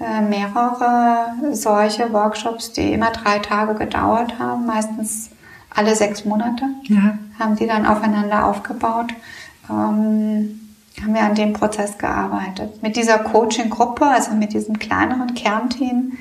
Äh, 0.00 0.20
mehrere 0.22 1.34
solche 1.52 2.12
Workshops, 2.12 2.72
die 2.72 2.92
immer 2.92 3.10
drei 3.10 3.38
Tage 3.38 3.74
gedauert 3.74 4.38
haben, 4.38 4.66
meistens 4.66 5.30
alle 5.74 5.96
sechs 5.96 6.24
Monate, 6.24 6.64
ja. 6.84 7.18
haben 7.38 7.56
die 7.56 7.66
dann 7.66 7.86
aufeinander 7.86 8.46
aufgebaut. 8.46 9.12
Ähm, 9.68 10.60
haben 11.02 11.14
wir 11.14 11.22
an 11.22 11.34
dem 11.34 11.52
Prozess 11.52 11.98
gearbeitet. 11.98 12.82
Mit 12.82 12.96
dieser 12.96 13.18
Coaching-Gruppe, 13.18 14.06
also 14.06 14.32
mit 14.32 14.52
diesem 14.52 14.78
kleineren 14.78 15.34
Kernteam, 15.34 16.12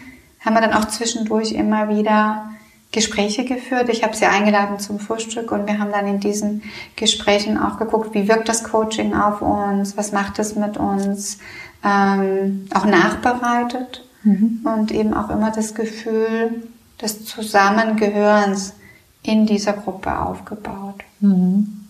haben 0.43 0.53
wir 0.55 0.61
dann 0.61 0.73
auch 0.73 0.85
zwischendurch 0.85 1.51
immer 1.51 1.89
wieder 1.89 2.49
Gespräche 2.91 3.43
geführt. 3.45 3.89
Ich 3.89 4.03
habe 4.03 4.15
sie 4.15 4.25
eingeladen 4.25 4.79
zum 4.79 4.99
Frühstück 4.99 5.51
und 5.51 5.67
wir 5.67 5.79
haben 5.79 5.91
dann 5.91 6.07
in 6.07 6.19
diesen 6.19 6.63
Gesprächen 6.95 7.57
auch 7.57 7.77
geguckt, 7.77 8.13
wie 8.13 8.27
wirkt 8.27 8.49
das 8.49 8.63
Coaching 8.63 9.13
auf 9.15 9.41
uns, 9.41 9.97
was 9.97 10.11
macht 10.11 10.39
es 10.39 10.55
mit 10.55 10.77
uns, 10.77 11.39
ähm, 11.83 12.67
auch 12.73 12.85
nachbereitet 12.85 14.07
mhm. 14.23 14.61
und 14.63 14.91
eben 14.91 15.13
auch 15.13 15.29
immer 15.29 15.51
das 15.51 15.75
Gefühl 15.75 16.63
des 17.01 17.25
Zusammengehörens 17.25 18.73
in 19.23 19.45
dieser 19.45 19.73
Gruppe 19.73 20.17
aufgebaut. 20.19 21.03
Mhm. 21.19 21.87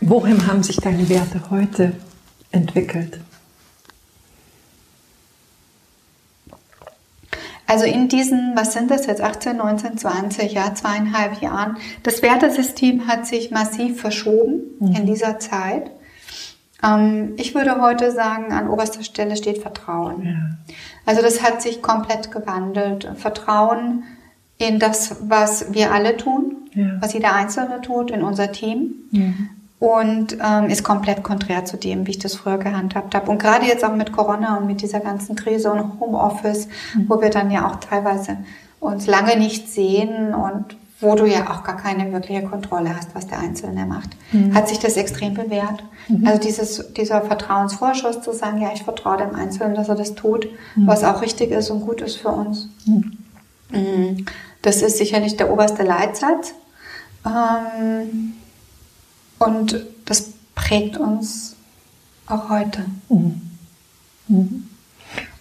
Wohin 0.00 0.46
haben 0.46 0.62
sich 0.62 0.76
deine 0.76 1.08
Werte 1.08 1.50
heute 1.50 1.94
entwickelt? 2.52 3.20
Also 7.66 7.84
in 7.84 8.08
diesen, 8.08 8.52
was 8.54 8.72
sind 8.72 8.90
das 8.90 9.06
jetzt, 9.06 9.20
18, 9.20 9.56
19, 9.56 9.98
20, 9.98 10.52
ja, 10.52 10.72
zweieinhalb 10.74 11.42
Jahren, 11.42 11.78
das 12.04 12.22
Wertesystem 12.22 13.08
hat 13.08 13.26
sich 13.26 13.50
massiv 13.50 14.00
verschoben 14.00 14.60
mhm. 14.78 14.94
in 14.94 15.06
dieser 15.06 15.40
Zeit. 15.40 15.90
Ähm, 16.84 17.34
ich 17.36 17.54
würde 17.56 17.80
heute 17.80 18.12
sagen, 18.12 18.52
an 18.52 18.68
oberster 18.68 19.02
Stelle 19.02 19.36
steht 19.36 19.58
Vertrauen. 19.58 20.24
Ja. 20.24 20.74
Also 21.06 21.22
das 21.22 21.42
hat 21.42 21.60
sich 21.60 21.82
komplett 21.82 22.30
gewandelt. 22.30 23.10
Vertrauen 23.16 24.04
in 24.58 24.78
das, 24.78 25.16
was 25.28 25.72
wir 25.72 25.92
alle 25.92 26.16
tun, 26.16 26.56
ja. 26.74 26.96
was 27.00 27.12
jeder 27.12 27.34
Einzelne 27.34 27.80
tut, 27.80 28.10
in 28.10 28.22
unser 28.22 28.52
Team. 28.52 28.94
Ja. 29.10 29.22
Und 29.78 30.38
ähm, 30.42 30.70
ist 30.70 30.84
komplett 30.84 31.22
konträr 31.22 31.66
zu 31.66 31.76
dem, 31.76 32.06
wie 32.06 32.12
ich 32.12 32.18
das 32.18 32.34
früher 32.34 32.56
gehandhabt 32.56 33.14
habe. 33.14 33.30
Und 33.30 33.38
gerade 33.38 33.66
jetzt 33.66 33.84
auch 33.84 33.94
mit 33.94 34.10
Corona 34.10 34.56
und 34.56 34.66
mit 34.66 34.80
dieser 34.80 35.00
ganzen 35.00 35.36
Krise 35.36 35.70
und 35.70 36.00
Homeoffice, 36.00 36.68
mhm. 36.94 37.10
wo 37.10 37.20
wir 37.20 37.28
dann 37.28 37.50
ja 37.50 37.68
auch 37.68 37.76
teilweise 37.76 38.38
uns 38.80 39.06
lange 39.06 39.36
nicht 39.36 39.68
sehen 39.68 40.32
und 40.32 40.76
wo 41.00 41.14
du 41.14 41.26
ja 41.26 41.50
auch 41.50 41.62
gar 41.62 41.76
keine 41.76 42.10
wirkliche 42.12 42.42
Kontrolle 42.44 42.96
hast, 42.96 43.14
was 43.14 43.26
der 43.26 43.38
Einzelne 43.38 43.84
macht, 43.84 44.08
mhm. 44.32 44.54
hat 44.54 44.68
sich 44.68 44.78
das 44.78 44.96
extrem 44.96 45.34
bewährt. 45.34 45.84
Mhm. 46.08 46.26
Also 46.26 46.40
dieses, 46.40 46.92
dieser 46.94 47.20
Vertrauensvorschuss 47.20 48.22
zu 48.22 48.32
sagen, 48.32 48.62
ja, 48.62 48.70
ich 48.72 48.82
vertraue 48.82 49.18
dem 49.18 49.34
Einzelnen, 49.34 49.74
dass 49.74 49.90
er 49.90 49.94
das 49.94 50.14
tut, 50.14 50.48
mhm. 50.74 50.86
was 50.86 51.04
auch 51.04 51.20
richtig 51.20 51.50
ist 51.50 51.68
und 51.68 51.82
gut 51.82 52.00
ist 52.00 52.16
für 52.16 52.30
uns. 52.30 52.70
Mhm. 53.70 53.78
Mhm. 53.78 54.26
Das 54.62 54.82
ist 54.82 54.98
sicherlich 54.98 55.36
der 55.36 55.50
oberste 55.50 55.82
Leitsatz. 55.82 56.54
Ähm, 57.24 58.34
und 59.38 59.84
das 60.04 60.30
prägt 60.54 60.96
uns 60.96 61.56
auch 62.26 62.48
heute. 62.48 62.84
Und 63.08 63.42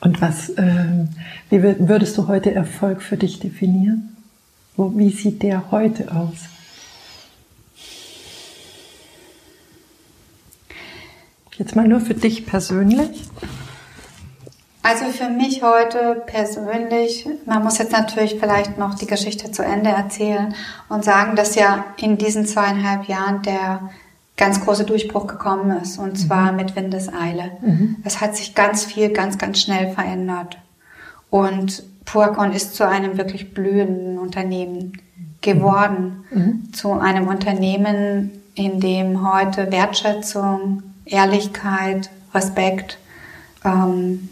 Und 0.01 0.21
was, 0.21 0.49
äh, 0.49 1.05
wie 1.49 1.63
würdest 1.63 2.17
du 2.17 2.27
heute 2.27 2.53
Erfolg 2.53 3.01
für 3.01 3.17
dich 3.17 3.39
definieren? 3.39 4.15
Wie 4.77 5.09
sieht 5.09 5.41
der 5.41 5.71
heute 5.71 6.13
aus? 6.13 6.49
Jetzt 11.57 11.75
mal 11.75 11.87
nur 11.87 12.01
für 12.01 12.13
dich 12.13 12.45
persönlich. 12.45 13.23
Also 14.85 15.05
für 15.05 15.29
mich 15.29 15.63
heute 15.63 16.21
persönlich, 16.27 17.27
man 17.47 17.63
muss 17.63 17.79
jetzt 17.79 17.91
natürlich 17.91 18.35
vielleicht 18.39 18.77
noch 18.77 18.93
die 18.93 19.07
Geschichte 19.07 19.51
zu 19.51 19.63
Ende 19.63 19.89
erzählen 19.89 20.53
und 20.89 21.03
sagen, 21.03 21.35
dass 21.35 21.55
ja 21.55 21.85
in 21.97 22.19
diesen 22.19 22.45
zweieinhalb 22.45 23.07
Jahren 23.07 23.41
der 23.41 23.89
ganz 24.37 24.63
große 24.63 24.83
Durchbruch 24.83 25.25
gekommen 25.25 25.75
ist 25.81 25.97
und 25.97 26.19
zwar 26.19 26.51
mhm. 26.51 26.57
mit 26.57 26.75
Windeseile. 26.75 27.57
Mhm. 27.61 27.95
Es 28.03 28.21
hat 28.21 28.35
sich 28.35 28.53
ganz 28.53 28.85
viel, 28.85 29.09
ganz, 29.09 29.39
ganz 29.39 29.59
schnell 29.59 29.89
verändert 29.89 30.59
und 31.31 31.81
Puacon 32.05 32.51
ist 32.51 32.75
zu 32.75 32.87
einem 32.87 33.17
wirklich 33.17 33.55
blühenden 33.55 34.19
Unternehmen 34.19 35.01
geworden, 35.41 36.25
mhm. 36.29 36.73
zu 36.73 36.93
einem 36.93 37.27
Unternehmen, 37.27 38.39
in 38.53 38.79
dem 38.79 39.33
heute 39.33 39.71
Wertschätzung, 39.71 40.83
Ehrlichkeit, 41.05 42.11
Respekt, 42.35 42.99
ähm, 43.63 44.29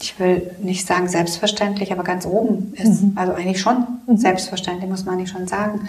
ich 0.00 0.18
will 0.20 0.54
nicht 0.60 0.86
sagen 0.86 1.08
selbstverständlich, 1.08 1.92
aber 1.92 2.04
ganz 2.04 2.26
oben 2.26 2.74
ist. 2.74 3.02
Mhm. 3.02 3.12
Also 3.16 3.32
eigentlich 3.32 3.60
schon 3.60 3.86
mhm. 4.06 4.16
selbstverständlich, 4.16 4.90
muss 4.90 5.04
man 5.04 5.14
eigentlich 5.14 5.30
schon 5.30 5.48
sagen. 5.48 5.88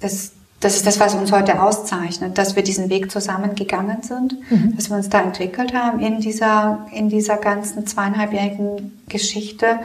Das, 0.00 0.32
das 0.58 0.76
ist 0.76 0.86
das, 0.86 0.98
was 0.98 1.14
uns 1.14 1.30
heute 1.30 1.62
auszeichnet, 1.62 2.38
dass 2.38 2.56
wir 2.56 2.62
diesen 2.62 2.90
Weg 2.90 3.10
zusammengegangen 3.10 4.02
sind, 4.02 4.36
mhm. 4.50 4.74
dass 4.74 4.90
wir 4.90 4.96
uns 4.96 5.08
da 5.08 5.20
entwickelt 5.20 5.74
haben 5.74 6.00
in 6.00 6.20
dieser, 6.20 6.86
in 6.92 7.08
dieser 7.08 7.36
ganzen 7.36 7.86
zweieinhalbjährigen 7.86 9.00
Geschichte. 9.08 9.78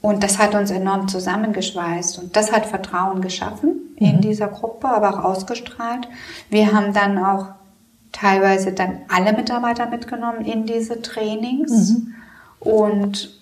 Und 0.00 0.22
das 0.22 0.38
hat 0.38 0.54
uns 0.54 0.70
enorm 0.70 1.08
zusammengeschweißt 1.08 2.18
und 2.20 2.36
das 2.36 2.52
hat 2.52 2.64
Vertrauen 2.64 3.20
geschaffen 3.20 3.80
in 3.96 4.16
mhm. 4.16 4.20
dieser 4.22 4.48
Gruppe, 4.48 4.88
aber 4.88 5.10
auch 5.10 5.24
ausgestrahlt. 5.24 6.08
Wir 6.48 6.72
haben 6.72 6.94
dann 6.94 7.18
auch 7.18 7.48
teilweise 8.12 8.72
dann 8.72 9.00
alle 9.08 9.32
Mitarbeiter 9.34 9.86
mitgenommen 9.90 10.42
in 10.44 10.64
diese 10.64 11.02
Trainings. 11.02 11.90
Mhm 11.90 12.14
und 12.60 13.36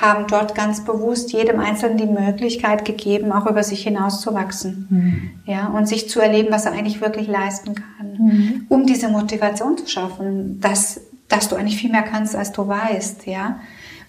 haben 0.00 0.26
dort 0.28 0.54
ganz 0.54 0.84
bewusst 0.84 1.32
jedem 1.32 1.60
Einzelnen 1.60 1.96
die 1.96 2.06
Möglichkeit 2.06 2.84
gegeben, 2.84 3.32
auch 3.32 3.46
über 3.46 3.62
sich 3.62 3.82
hinauszuwachsen. 3.82 4.86
Mhm. 4.90 5.30
Ja, 5.50 5.68
und 5.68 5.88
sich 5.88 6.10
zu 6.10 6.20
erleben, 6.20 6.48
was 6.50 6.66
er 6.66 6.72
eigentlich 6.72 7.00
wirklich 7.00 7.26
leisten 7.26 7.74
kann. 7.74 8.12
Mhm. 8.18 8.66
Um 8.68 8.86
diese 8.86 9.08
Motivation 9.08 9.78
zu 9.78 9.86
schaffen, 9.86 10.60
dass, 10.60 11.00
dass 11.28 11.48
du 11.48 11.56
eigentlich 11.56 11.78
viel 11.78 11.90
mehr 11.90 12.02
kannst, 12.02 12.36
als 12.36 12.52
du 12.52 12.68
weißt, 12.68 13.26
ja. 13.26 13.60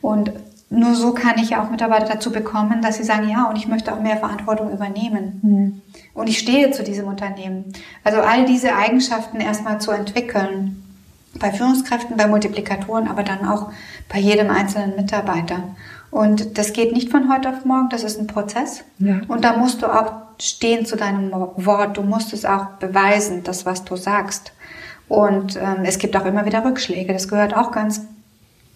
Und 0.01 0.33
nur 0.69 0.93
so 0.95 1.13
kann 1.13 1.39
ich 1.39 1.51
ja 1.51 1.63
auch 1.63 1.71
Mitarbeiter 1.71 2.13
dazu 2.13 2.31
bekommen, 2.31 2.81
dass 2.81 2.97
sie 2.97 3.03
sagen, 3.03 3.29
ja, 3.29 3.49
und 3.49 3.55
ich 3.55 3.67
möchte 3.67 3.93
auch 3.93 4.01
mehr 4.01 4.17
Verantwortung 4.17 4.71
übernehmen. 4.71 5.39
Mhm. 5.41 5.81
Und 6.13 6.27
ich 6.27 6.39
stehe 6.39 6.71
zu 6.71 6.83
diesem 6.83 7.07
Unternehmen. 7.07 7.65
Also 8.03 8.19
all 8.19 8.45
diese 8.45 8.75
Eigenschaften 8.75 9.39
erstmal 9.39 9.79
zu 9.79 9.91
entwickeln 9.91 10.78
bei 11.39 11.51
Führungskräften, 11.51 12.17
bei 12.17 12.27
Multiplikatoren, 12.27 13.07
aber 13.07 13.23
dann 13.23 13.47
auch 13.47 13.71
bei 14.07 14.19
jedem 14.19 14.49
einzelnen 14.49 14.95
Mitarbeiter. 14.95 15.63
Und 16.11 16.57
das 16.57 16.73
geht 16.73 16.93
nicht 16.93 17.11
von 17.11 17.31
heute 17.31 17.49
auf 17.49 17.65
morgen, 17.65 17.89
das 17.89 18.03
ist 18.03 18.19
ein 18.19 18.27
Prozess. 18.27 18.83
Ja. 18.97 19.21
Und 19.27 19.43
da 19.43 19.57
musst 19.57 19.81
du 19.81 19.87
auch 19.87 20.13
stehen 20.39 20.85
zu 20.85 20.95
deinem 20.95 21.31
Wort, 21.31 21.97
du 21.97 22.01
musst 22.01 22.33
es 22.33 22.45
auch 22.45 22.65
beweisen, 22.79 23.43
das, 23.43 23.65
was 23.65 23.83
du 23.83 23.95
sagst. 23.95 24.53
Und 25.07 25.55
ähm, 25.55 25.83
es 25.83 25.97
gibt 25.97 26.15
auch 26.15 26.25
immer 26.25 26.45
wieder 26.45 26.63
Rückschläge, 26.63 27.13
das 27.13 27.27
gehört 27.27 27.55
auch 27.55 27.71
ganz, 27.71 28.01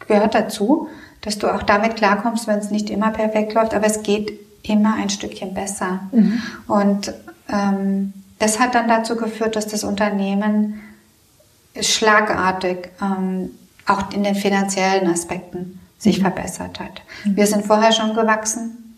gehört 0.07 0.35
dazu, 0.35 0.89
dass 1.21 1.37
du 1.37 1.47
auch 1.47 1.63
damit 1.63 1.95
klarkommst, 1.95 2.47
wenn 2.47 2.59
es 2.59 2.69
nicht 2.69 2.89
immer 2.89 3.11
perfekt 3.11 3.53
läuft, 3.53 3.73
aber 3.73 3.85
es 3.85 4.03
geht 4.03 4.33
immer 4.63 4.95
ein 4.95 5.09
Stückchen 5.09 5.53
besser. 5.53 6.01
Mhm. 6.11 6.41
Und 6.67 7.13
ähm, 7.49 8.13
das 8.39 8.59
hat 8.59 8.75
dann 8.75 8.87
dazu 8.87 9.15
geführt, 9.15 9.55
dass 9.55 9.67
das 9.67 9.83
Unternehmen 9.83 10.81
schlagartig 11.81 12.89
ähm, 13.01 13.51
auch 13.85 14.11
in 14.11 14.23
den 14.23 14.35
finanziellen 14.35 15.09
Aspekten 15.09 15.79
sich 15.97 16.19
mhm. 16.19 16.23
verbessert 16.23 16.79
hat. 16.79 17.01
Wir 17.25 17.47
sind 17.47 17.65
vorher 17.65 17.91
schon 17.91 18.13
gewachsen, 18.13 18.95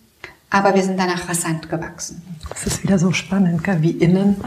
aber 0.50 0.76
wir 0.76 0.84
sind 0.84 1.00
danach 1.00 1.28
rasant 1.28 1.70
gewachsen. 1.70 2.22
Das 2.50 2.68
ist 2.68 2.84
wieder 2.84 3.00
so 3.00 3.12
spannend, 3.12 3.64
gell? 3.64 3.82
wie 3.82 3.92
innen 3.92 4.38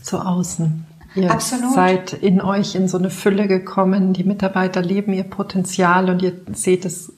so 0.00 0.18
außen. 0.18 0.86
Ihr 1.14 1.30
Absolut. 1.30 1.74
seid 1.74 2.12
in 2.12 2.40
euch 2.40 2.74
in 2.74 2.88
so 2.88 2.98
eine 2.98 3.10
Fülle 3.10 3.46
gekommen. 3.46 4.12
Die 4.14 4.24
Mitarbeiter 4.24 4.82
leben 4.82 5.12
ihr 5.12 5.24
Potenzial 5.24 6.10
und 6.10 6.22
ihr 6.22 6.32
seht 6.52 6.84
es 6.84 7.12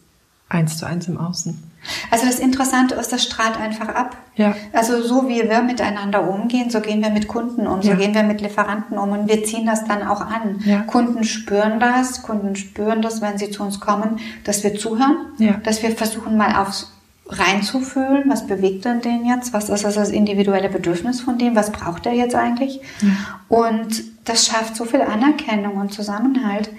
eins 0.48 0.76
zu 0.76 0.86
eins 0.86 1.08
im 1.08 1.18
Außen. 1.18 1.62
Also 2.10 2.26
das 2.26 2.38
Interessante 2.38 2.94
ist, 2.94 3.12
das 3.12 3.22
strahlt 3.24 3.58
einfach 3.58 3.88
ab. 3.88 4.16
Ja. 4.36 4.54
Also 4.72 5.02
so 5.02 5.28
wie 5.28 5.48
wir 5.48 5.62
miteinander 5.62 6.28
umgehen, 6.28 6.70
so 6.70 6.80
gehen 6.80 7.02
wir 7.02 7.10
mit 7.10 7.28
Kunden 7.28 7.66
um, 7.66 7.82
so 7.82 7.90
ja. 7.90 7.96
gehen 7.96 8.14
wir 8.14 8.22
mit 8.22 8.40
Lieferanten 8.40 8.98
um 8.98 9.10
und 9.10 9.28
wir 9.28 9.44
ziehen 9.44 9.66
das 9.66 9.84
dann 9.84 10.06
auch 10.06 10.20
an. 10.20 10.60
Ja. 10.64 10.80
Kunden 10.82 11.24
spüren 11.24 11.80
das, 11.80 12.22
Kunden 12.22 12.56
spüren 12.56 13.02
das, 13.02 13.20
wenn 13.22 13.38
sie 13.38 13.50
zu 13.50 13.62
uns 13.62 13.80
kommen, 13.80 14.18
dass 14.44 14.62
wir 14.62 14.74
zuhören, 14.74 15.16
ja. 15.38 15.54
dass 15.62 15.82
wir 15.82 15.90
versuchen 15.90 16.36
mal 16.36 16.56
aufs 16.56 16.92
reinzufühlen, 17.28 18.24
was 18.28 18.46
bewegt 18.46 18.84
denn 18.84 19.00
den 19.00 19.26
jetzt, 19.26 19.52
was 19.52 19.68
ist 19.68 19.84
das 19.84 20.10
individuelle 20.10 20.68
Bedürfnis 20.68 21.20
von 21.20 21.38
dem, 21.38 21.56
was 21.56 21.72
braucht 21.72 22.06
er 22.06 22.12
jetzt 22.12 22.36
eigentlich? 22.36 22.80
Ja. 23.02 23.08
Und 23.48 24.04
das 24.24 24.46
schafft 24.46 24.76
so 24.76 24.84
viel 24.84 25.02
Anerkennung 25.02 25.76
und 25.76 25.92
Zusammenhalt. 25.92 26.70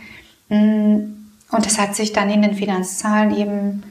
Mm, 0.49 1.17
und 1.49 1.65
das 1.65 1.79
hat 1.79 1.95
sich 1.95 2.13
dann 2.13 2.29
in 2.29 2.41
den 2.41 2.53
Finanzzahlen 2.53 3.35
eben 3.35 3.83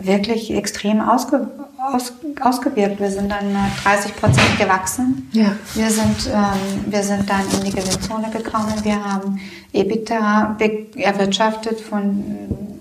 wirklich 0.00 0.52
extrem 0.54 1.00
ausge, 1.00 1.48
aus, 1.92 2.12
ausgewirkt. 2.40 3.00
Wir 3.00 3.10
sind 3.10 3.30
dann 3.30 3.56
30 3.84 4.16
Prozent 4.16 4.58
gewachsen. 4.58 5.28
Ja. 5.32 5.52
Wir, 5.74 5.90
sind, 5.90 6.30
ähm, 6.32 6.84
wir 6.86 7.02
sind 7.02 7.28
dann 7.28 7.42
in 7.58 7.64
die 7.64 7.72
Gewinnzone 7.72 8.30
gekommen. 8.30 8.72
Wir 8.82 9.04
haben 9.04 9.40
EBITDA 9.72 10.56
erwirtschaftet 10.96 11.80
von, 11.80 12.24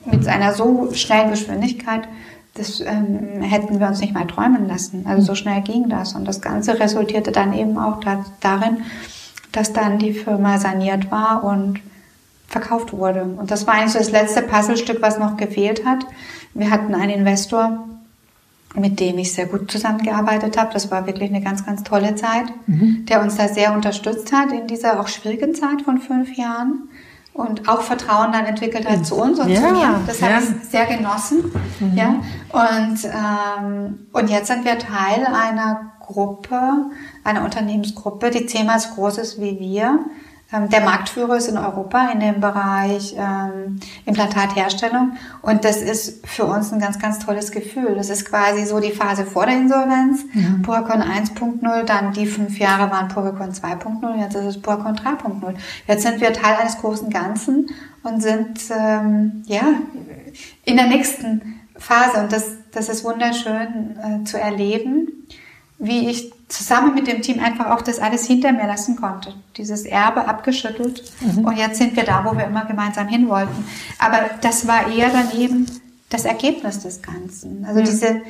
mit 0.06 0.28
einer 0.28 0.54
so 0.54 0.90
schnellen 0.94 1.32
Geschwindigkeit, 1.32 2.08
das 2.54 2.82
ähm, 2.82 3.42
hätten 3.42 3.80
wir 3.80 3.88
uns 3.88 4.02
nicht 4.02 4.14
mal 4.14 4.28
träumen 4.28 4.68
lassen. 4.68 5.06
Also 5.08 5.28
so 5.28 5.36
schnell 5.36 5.62
ging 5.62 5.88
das. 5.88 6.16
Und 6.16 6.26
das 6.26 6.42
Ganze 6.42 6.80
resultierte 6.80 7.32
dann 7.32 7.54
eben 7.54 7.78
auch 7.78 8.02
da, 8.02 8.26
darin, 8.42 8.84
dass 9.52 9.72
dann 9.74 10.00
die 10.00 10.14
Firma 10.14 10.58
saniert 10.58 11.12
war 11.12 11.44
und 11.44 11.80
verkauft 12.48 12.92
wurde. 12.92 13.24
Und 13.24 13.50
das 13.50 13.66
war 13.66 13.76
eigentlich 13.76 13.94
so 13.94 14.00
das 14.00 14.12
letzte 14.12 14.42
Puzzlestück, 14.42 15.02
was 15.02 15.18
noch 15.18 15.38
gefehlt 15.38 15.86
hat. 15.86 16.06
Wir 16.54 16.70
hatten 16.70 16.94
einen 16.94 17.12
Investor, 17.12 17.88
mit 18.76 19.00
dem 19.00 19.18
ich 19.18 19.34
sehr 19.34 19.46
gut 19.46 19.70
zusammengearbeitet 19.72 20.58
habe. 20.58 20.72
Das 20.74 20.92
war 20.92 21.06
wirklich 21.06 21.30
eine 21.30 21.42
ganz, 21.42 21.66
ganz 21.66 21.84
tolle 21.84 22.16
Zeit, 22.16 22.46
mhm. 22.68 23.06
der 23.08 23.22
uns 23.22 23.36
da 23.36 23.48
sehr 23.48 23.74
unterstützt 23.74 24.32
hat 24.32 24.52
in 24.52 24.68
dieser 24.68 25.00
auch 25.00 25.08
schwierigen 25.08 25.56
Zeit 25.56 25.82
von 25.84 25.98
fünf 26.00 26.38
Jahren 26.38 26.90
und 27.34 27.70
auch 27.70 27.82
Vertrauen 27.82 28.32
dann 28.34 28.46
entwickelt 28.46 28.90
hat 28.90 29.06
zu 29.06 29.16
uns 29.16 29.40
und 29.40 29.50
ja, 29.50 29.56
zu 29.62 29.74
mir. 29.74 30.00
Das 30.06 30.20
ja. 30.20 30.28
habe 30.28 30.44
ich 30.44 30.70
sehr 30.70 30.86
genossen. 30.86 31.52
Mhm. 31.80 31.98
Ja. 31.98 32.16
Und, 32.50 33.06
ähm, 33.06 34.08
und 34.12 34.30
jetzt 34.30 34.48
sind 34.48 34.66
wir 34.66 34.78
Teil 34.78 35.26
einer 35.26 35.94
Gruppe, 36.02 36.62
einer 37.24 37.44
Unternehmensgruppe, 37.44 38.32
die 38.32 38.46
zehnmal 38.46 38.80
so 38.80 38.90
groß 38.96 39.18
ist 39.18 39.40
wie 39.40 39.60
wir 39.60 40.00
der 40.52 40.82
Marktführer 40.82 41.38
ist 41.38 41.48
in 41.48 41.58
Europa 41.58 42.10
in 42.12 42.20
dem 42.20 42.42
Bereich 42.42 43.16
ähm, 43.18 43.80
Implantatherstellung. 44.06 45.14
Und 45.42 45.64
das 45.64 45.82
ist 45.82 46.28
für 46.28 46.44
uns 46.44 46.74
ein 46.74 46.80
ganz, 46.80 47.00
ganz 47.00 47.20
tolles 47.20 47.52
Gefühl. 47.52 47.96
Das 47.96 48.10
ist 48.10 48.26
quasi 48.26 48.66
so 48.66 48.82
die 48.82 48.92
Phase 48.92 49.26
vor 49.26 49.46
der 49.46 49.56
Insolvenz. 49.56 50.26
Mhm. 50.34 50.62
Purcon 50.62 51.02
1.0, 51.02 51.84
dann 51.84 52.12
die 52.12 52.26
fünf 52.26 52.60
Jahre 52.60 52.92
waren 52.92 53.08
Purcon 53.08 53.52
2.0, 53.52 54.20
jetzt 54.20 54.36
ist 54.36 54.46
es 54.46 54.62
Purcon 54.62 54.96
3.0. 54.96 55.56
Jetzt 55.88 56.04
sind 56.04 56.20
wir 56.20 56.34
Teil 56.34 56.56
eines 56.60 56.78
großen 56.80 57.10
Ganzen 57.10 57.70
und 58.04 58.22
sind 58.22 58.60
ähm, 58.78 59.44
ja 59.46 59.64
in 60.66 60.76
der 60.76 60.88
nächsten 60.88 61.62
Phase. 61.78 62.20
Und 62.20 62.34
das, 62.34 62.56
das 62.72 62.90
ist 62.90 63.06
wunderschön 63.06 63.98
äh, 63.98 64.24
zu 64.26 64.38
erleben, 64.38 65.28
wie 65.80 66.10
ich 66.10 66.32
zusammen 66.52 66.94
mit 66.94 67.08
dem 67.08 67.22
Team 67.22 67.40
einfach 67.40 67.68
auch 67.72 67.82
das 67.82 68.00
alles 68.00 68.26
hinter 68.26 68.52
mir 68.52 68.68
lassen 68.68 68.96
konnte. 68.96 69.34
Dieses 69.58 69.86
Erbe 69.86 70.28
abgeschüttelt. 70.28 71.04
Mhm. 71.22 71.46
Und 71.46 71.58
jetzt 71.58 71.78
sind 71.78 71.96
wir 71.96 72.04
da, 72.04 72.26
wo 72.26 72.38
wir 72.38 72.46
immer 72.46 72.66
gemeinsam 72.66 73.08
hin 73.08 73.30
wollten. 73.30 73.66
Aber 74.00 74.30
das 74.42 74.68
war 74.68 74.92
eher 74.92 75.10
dann 75.10 75.32
eben 75.40 75.66
das 76.10 76.26
Ergebnis 76.26 76.80
des 76.80 77.02
Ganzen. 77.02 77.66
Also 77.66 77.80
mhm. 77.80 77.86
diese, 77.86 78.22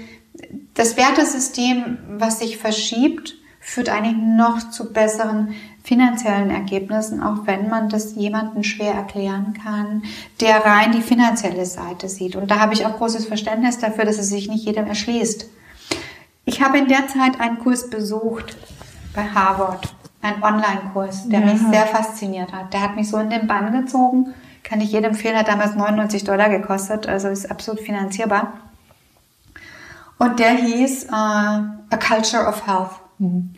das 0.75 0.97
Wertesystem, 0.97 1.97
was 2.17 2.39
sich 2.39 2.57
verschiebt, 2.57 3.35
führt 3.59 3.89
eigentlich 3.89 4.17
noch 4.17 4.71
zu 4.71 4.91
besseren 4.91 5.53
finanziellen 5.83 6.51
Ergebnissen, 6.51 7.23
auch 7.23 7.47
wenn 7.47 7.69
man 7.69 7.89
das 7.89 8.15
jemandem 8.15 8.63
schwer 8.63 8.93
erklären 8.93 9.55
kann, 9.63 10.03
der 10.39 10.63
rein 10.63 10.91
die 10.91 11.01
finanzielle 11.01 11.65
Seite 11.65 12.07
sieht. 12.07 12.35
Und 12.35 12.51
da 12.51 12.59
habe 12.59 12.73
ich 12.73 12.85
auch 12.85 12.97
großes 12.97 13.25
Verständnis 13.25 13.79
dafür, 13.79 14.05
dass 14.05 14.19
es 14.19 14.29
sich 14.29 14.47
nicht 14.47 14.65
jedem 14.65 14.85
erschließt. 14.85 15.47
Ich 16.61 16.67
habe 16.67 16.77
in 16.77 16.87
der 16.87 17.07
Zeit 17.07 17.39
einen 17.39 17.57
Kurs 17.57 17.89
besucht 17.89 18.55
bei 19.15 19.23
Harvard, 19.23 19.95
einen 20.21 20.43
Online-Kurs, 20.43 21.27
der 21.27 21.39
ja. 21.39 21.45
mich 21.47 21.59
sehr 21.59 21.87
fasziniert 21.87 22.53
hat. 22.53 22.71
Der 22.71 22.83
hat 22.83 22.95
mich 22.95 23.09
so 23.09 23.17
in 23.17 23.31
den 23.31 23.47
Bann 23.47 23.71
gezogen. 23.71 24.35
Kann 24.61 24.79
ich 24.79 24.91
jedem 24.91 25.13
empfehlen, 25.13 25.35
hat 25.35 25.47
damals 25.47 25.73
99 25.73 26.23
Dollar 26.23 26.49
gekostet, 26.49 27.07
also 27.07 27.29
ist 27.29 27.49
absolut 27.49 27.81
finanzierbar. 27.81 28.53
Und 30.19 30.37
der 30.37 30.51
hieß 30.51 31.05
uh, 31.05 31.15
A 31.15 31.97
Culture 31.99 32.45
of 32.45 32.67
Health. 32.67 32.91
Mhm. 33.17 33.55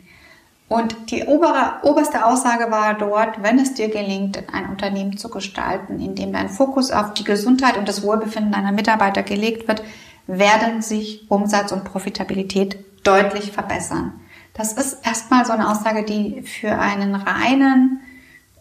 Und 0.68 1.10
die 1.10 1.24
obere, 1.24 1.80
oberste 1.82 2.24
Aussage 2.24 2.70
war 2.70 2.94
dort, 2.94 3.42
wenn 3.42 3.58
es 3.58 3.74
dir 3.74 3.90
gelingt, 3.90 4.42
ein 4.50 4.70
Unternehmen 4.70 5.18
zu 5.18 5.28
gestalten, 5.28 6.00
in 6.00 6.14
dem 6.14 6.32
dein 6.32 6.48
Fokus 6.48 6.90
auf 6.90 7.12
die 7.12 7.24
Gesundheit 7.24 7.76
und 7.76 7.86
das 7.86 8.02
Wohlbefinden 8.02 8.52
deiner 8.52 8.72
Mitarbeiter 8.72 9.22
gelegt 9.22 9.68
wird, 9.68 9.82
werden 10.26 10.80
sich 10.80 11.30
Umsatz 11.30 11.70
und 11.70 11.84
Profitabilität 11.84 12.78
deutlich 13.04 13.52
verbessern. 13.52 14.12
Das 14.54 14.72
ist 14.72 15.04
erstmal 15.04 15.44
so 15.44 15.52
eine 15.52 15.68
Aussage, 15.68 16.04
die 16.04 16.42
für 16.42 16.78
einen 16.78 17.14
reinen 17.14 18.00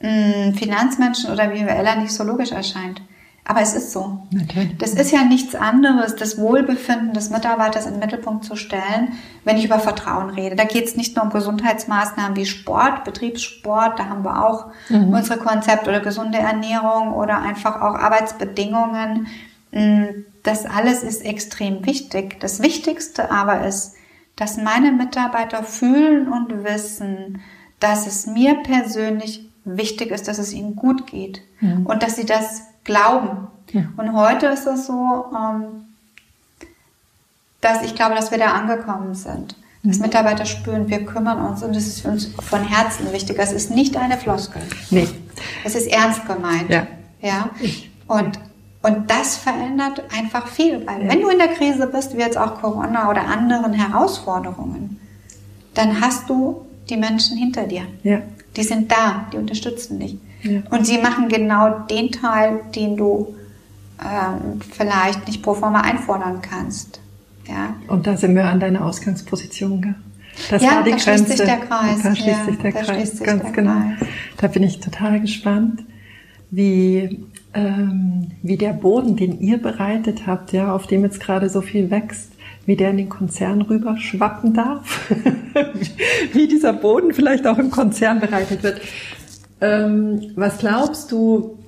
mh, 0.02 0.50
mm, 0.50 0.54
Finanzmenschen 0.56 1.32
oder 1.32 1.48
BWLer 1.48 1.96
nicht 1.98 2.12
so 2.12 2.24
logisch 2.24 2.52
erscheint. 2.52 3.02
Aber 3.46 3.62
es 3.62 3.74
ist 3.74 3.92
so. 3.92 4.26
Natürlich. 4.32 4.78
Das 4.78 4.94
ist 4.94 5.12
ja 5.12 5.24
nichts 5.24 5.54
anderes, 5.54 6.16
das 6.16 6.38
Wohlbefinden 6.38 7.14
des 7.14 7.30
Mitarbeiters 7.30 7.86
in 7.86 7.94
den 7.94 8.00
Mittelpunkt 8.00 8.46
zu 8.46 8.56
stellen, 8.56 9.12
wenn 9.44 9.58
ich 9.58 9.66
über 9.66 9.80
Vertrauen 9.80 10.30
rede. 10.30 10.56
Da 10.56 10.64
geht 10.64 10.86
es 10.86 10.96
nicht 10.96 11.16
nur 11.16 11.26
um 11.26 11.32
Gesundheitsmaßnahmen 11.32 12.38
wie 12.38 12.46
Sport, 12.46 13.04
Betriebssport, 13.04 14.00
da 14.00 14.06
haben 14.06 14.24
wir 14.24 14.46
auch 14.46 14.68
mhm. 14.88 15.10
unsere 15.14 15.40
Konzepte 15.40 15.90
oder 15.90 16.00
gesunde 16.00 16.38
Ernährung 16.38 17.14
oder 17.14 17.40
einfach 17.40 17.82
auch 17.82 17.96
Arbeitsbedingungen. 17.96 19.28
Mm, 19.72 20.06
das 20.44 20.66
alles 20.66 21.04
ist 21.04 21.26
extrem 21.26 21.86
wichtig. 21.86 22.40
Das 22.40 22.62
Wichtigste 22.62 23.30
aber 23.30 23.66
ist, 23.66 23.96
dass 24.36 24.58
meine 24.58 24.91
Mitarbeiter 24.91 25.63
fühlen 25.63 26.28
und 26.32 26.63
wissen, 26.63 27.41
dass 27.80 28.08
es 28.08 28.26
mir 28.26 28.56
persönlich 28.63 29.50
wichtig 29.65 30.12
ist, 30.12 30.28
dass 30.28 30.39
es 30.39 30.54
ihnen 30.54 30.76
gut 30.76 31.08
geht 31.08 31.41
mhm. 31.60 31.86
und 31.86 32.04
dass 32.04 32.15
sie 32.15 32.26
das 32.26 32.63
glauben. 32.84 33.48
Ja. 33.72 33.84
Und 33.98 34.13
heute 34.13 34.48
ist 34.48 34.65
es 34.65 34.88
so, 34.88 35.26
ähm, 35.36 35.86
dass 37.62 37.84
ich 37.84 37.96
glaube, 37.96 38.15
dass 38.15 38.32
wir 38.32 38.38
da 38.38 38.54
angekommen 38.54 39.15
sind. 39.15 39.56
Dass 39.84 39.98
mhm. 39.98 40.04
Mitarbeiter 40.04 40.46
spüren, 40.46 40.89
wir 40.89 41.06
kümmern 41.06 41.39
uns 41.46 41.63
und 41.63 41.76
es 41.76 41.88
ist 41.88 42.02
für 42.02 42.10
uns 42.10 42.26
von 42.39 42.63
Herzen 42.63 43.12
wichtig. 43.12 43.38
Es 43.39 43.52
ist 43.52 43.69
nicht 43.69 43.98
eine 43.98 44.17
Floskel. 44.17 44.62
Nee. 44.89 45.08
Es 45.63 45.76
ist 45.76 45.88
ernst 45.88 46.26
gemeint. 46.26 46.69
Ja. 46.69 46.88
Ja. 47.22 47.50
Und 48.08 48.39
und 48.84 49.10
das 49.10 49.38
verändert 49.38 50.04
einfach 50.13 50.48
viel, 50.48 50.86
weil 50.86 51.08
wenn 51.08 51.22
du 51.22 51.30
in 51.30 51.38
der 51.38 51.48
Krise 51.48 51.88
bist, 51.88 52.17
wie 52.17 52.22
jetzt 52.22 52.38
auch 52.38 52.62
Corona 52.62 53.10
oder 53.10 53.26
anderen 53.26 53.72
Herausforderungen, 53.72 55.00
dann 55.74 56.02
hast 56.02 56.30
du 56.30 56.65
die 56.89 56.98
Menschen 56.98 57.38
hinter 57.38 57.65
dir. 57.65 57.84
Ja. 58.04 58.19
Die 58.58 58.63
sind 58.63 58.91
da, 58.91 59.26
die 59.32 59.38
unterstützen 59.38 60.00
dich. 60.00 60.17
Ja. 60.43 60.60
Und 60.69 60.86
sie 60.86 60.98
machen 60.98 61.30
genau 61.30 61.69
den 61.89 62.12
Teil, 62.12 62.60
den 62.76 62.98
du 62.98 63.34
ähm, 64.02 64.60
vielleicht 64.60 65.28
nicht 65.28 65.41
pro 65.41 65.54
forma 65.54 65.80
einfordern 65.80 66.41
kannst. 66.41 67.00
Ja. 67.48 67.76
Und 67.88 68.06
da 68.06 68.17
sind 68.17 68.36
wir 68.36 68.46
an 68.46 68.60
deiner 68.60 68.84
Ausgangsposition. 68.84 69.82
Gell? 69.82 69.96
Das 70.50 70.62
ja, 70.62 70.72
war 70.72 70.84
die 70.84 70.91
da 70.91 70.98
Grenze. 70.98 71.26
schließt 71.26 71.38
sich 71.38 71.48
der 71.48 71.58
Kreis. 71.58 72.04
Da 72.04 72.15
schließt 72.15 72.28
ja, 72.28 72.46
sich 72.46 72.58
der 72.58 72.72
Kreis, 72.74 73.19
ganz 73.24 73.43
der 73.43 73.52
genau. 73.54 73.96
Kreis. 73.98 74.10
Da 74.38 74.48
bin 74.48 74.63
ich 74.63 74.82
total 74.82 75.22
gespannt, 75.22 75.84
wie 76.52 77.26
ähm, 77.54 78.32
wie 78.42 78.58
der 78.58 78.74
Boden, 78.74 79.16
den 79.16 79.39
ihr 79.39 79.62
bereitet 79.62 80.26
habt, 80.28 80.52
ja, 80.54 80.74
auf 80.74 80.88
dem 80.88 81.04
jetzt 81.04 81.20
gerade 81.20 81.50
so 81.50 81.62
viel 81.62 81.92
wächst, 81.92 82.32
wie 82.66 82.76
der 82.76 82.89
in 82.92 82.98
den 82.98 83.10
Konzern 83.10 83.62
rüber 83.62 83.98
schwappen 83.98 84.54
darf, 84.54 85.12
wie 86.34 86.48
dieser 86.48 86.74
Boden 86.74 87.13
vielleicht 87.13 87.46
auch 87.46 87.60
im 87.60 87.72
Konzern 87.72 88.20
bereitet 88.20 88.63
wird. 88.63 88.82
Ähm, 89.62 90.32
was 90.36 90.58
glaubst 90.58 91.12
du, 91.12 91.60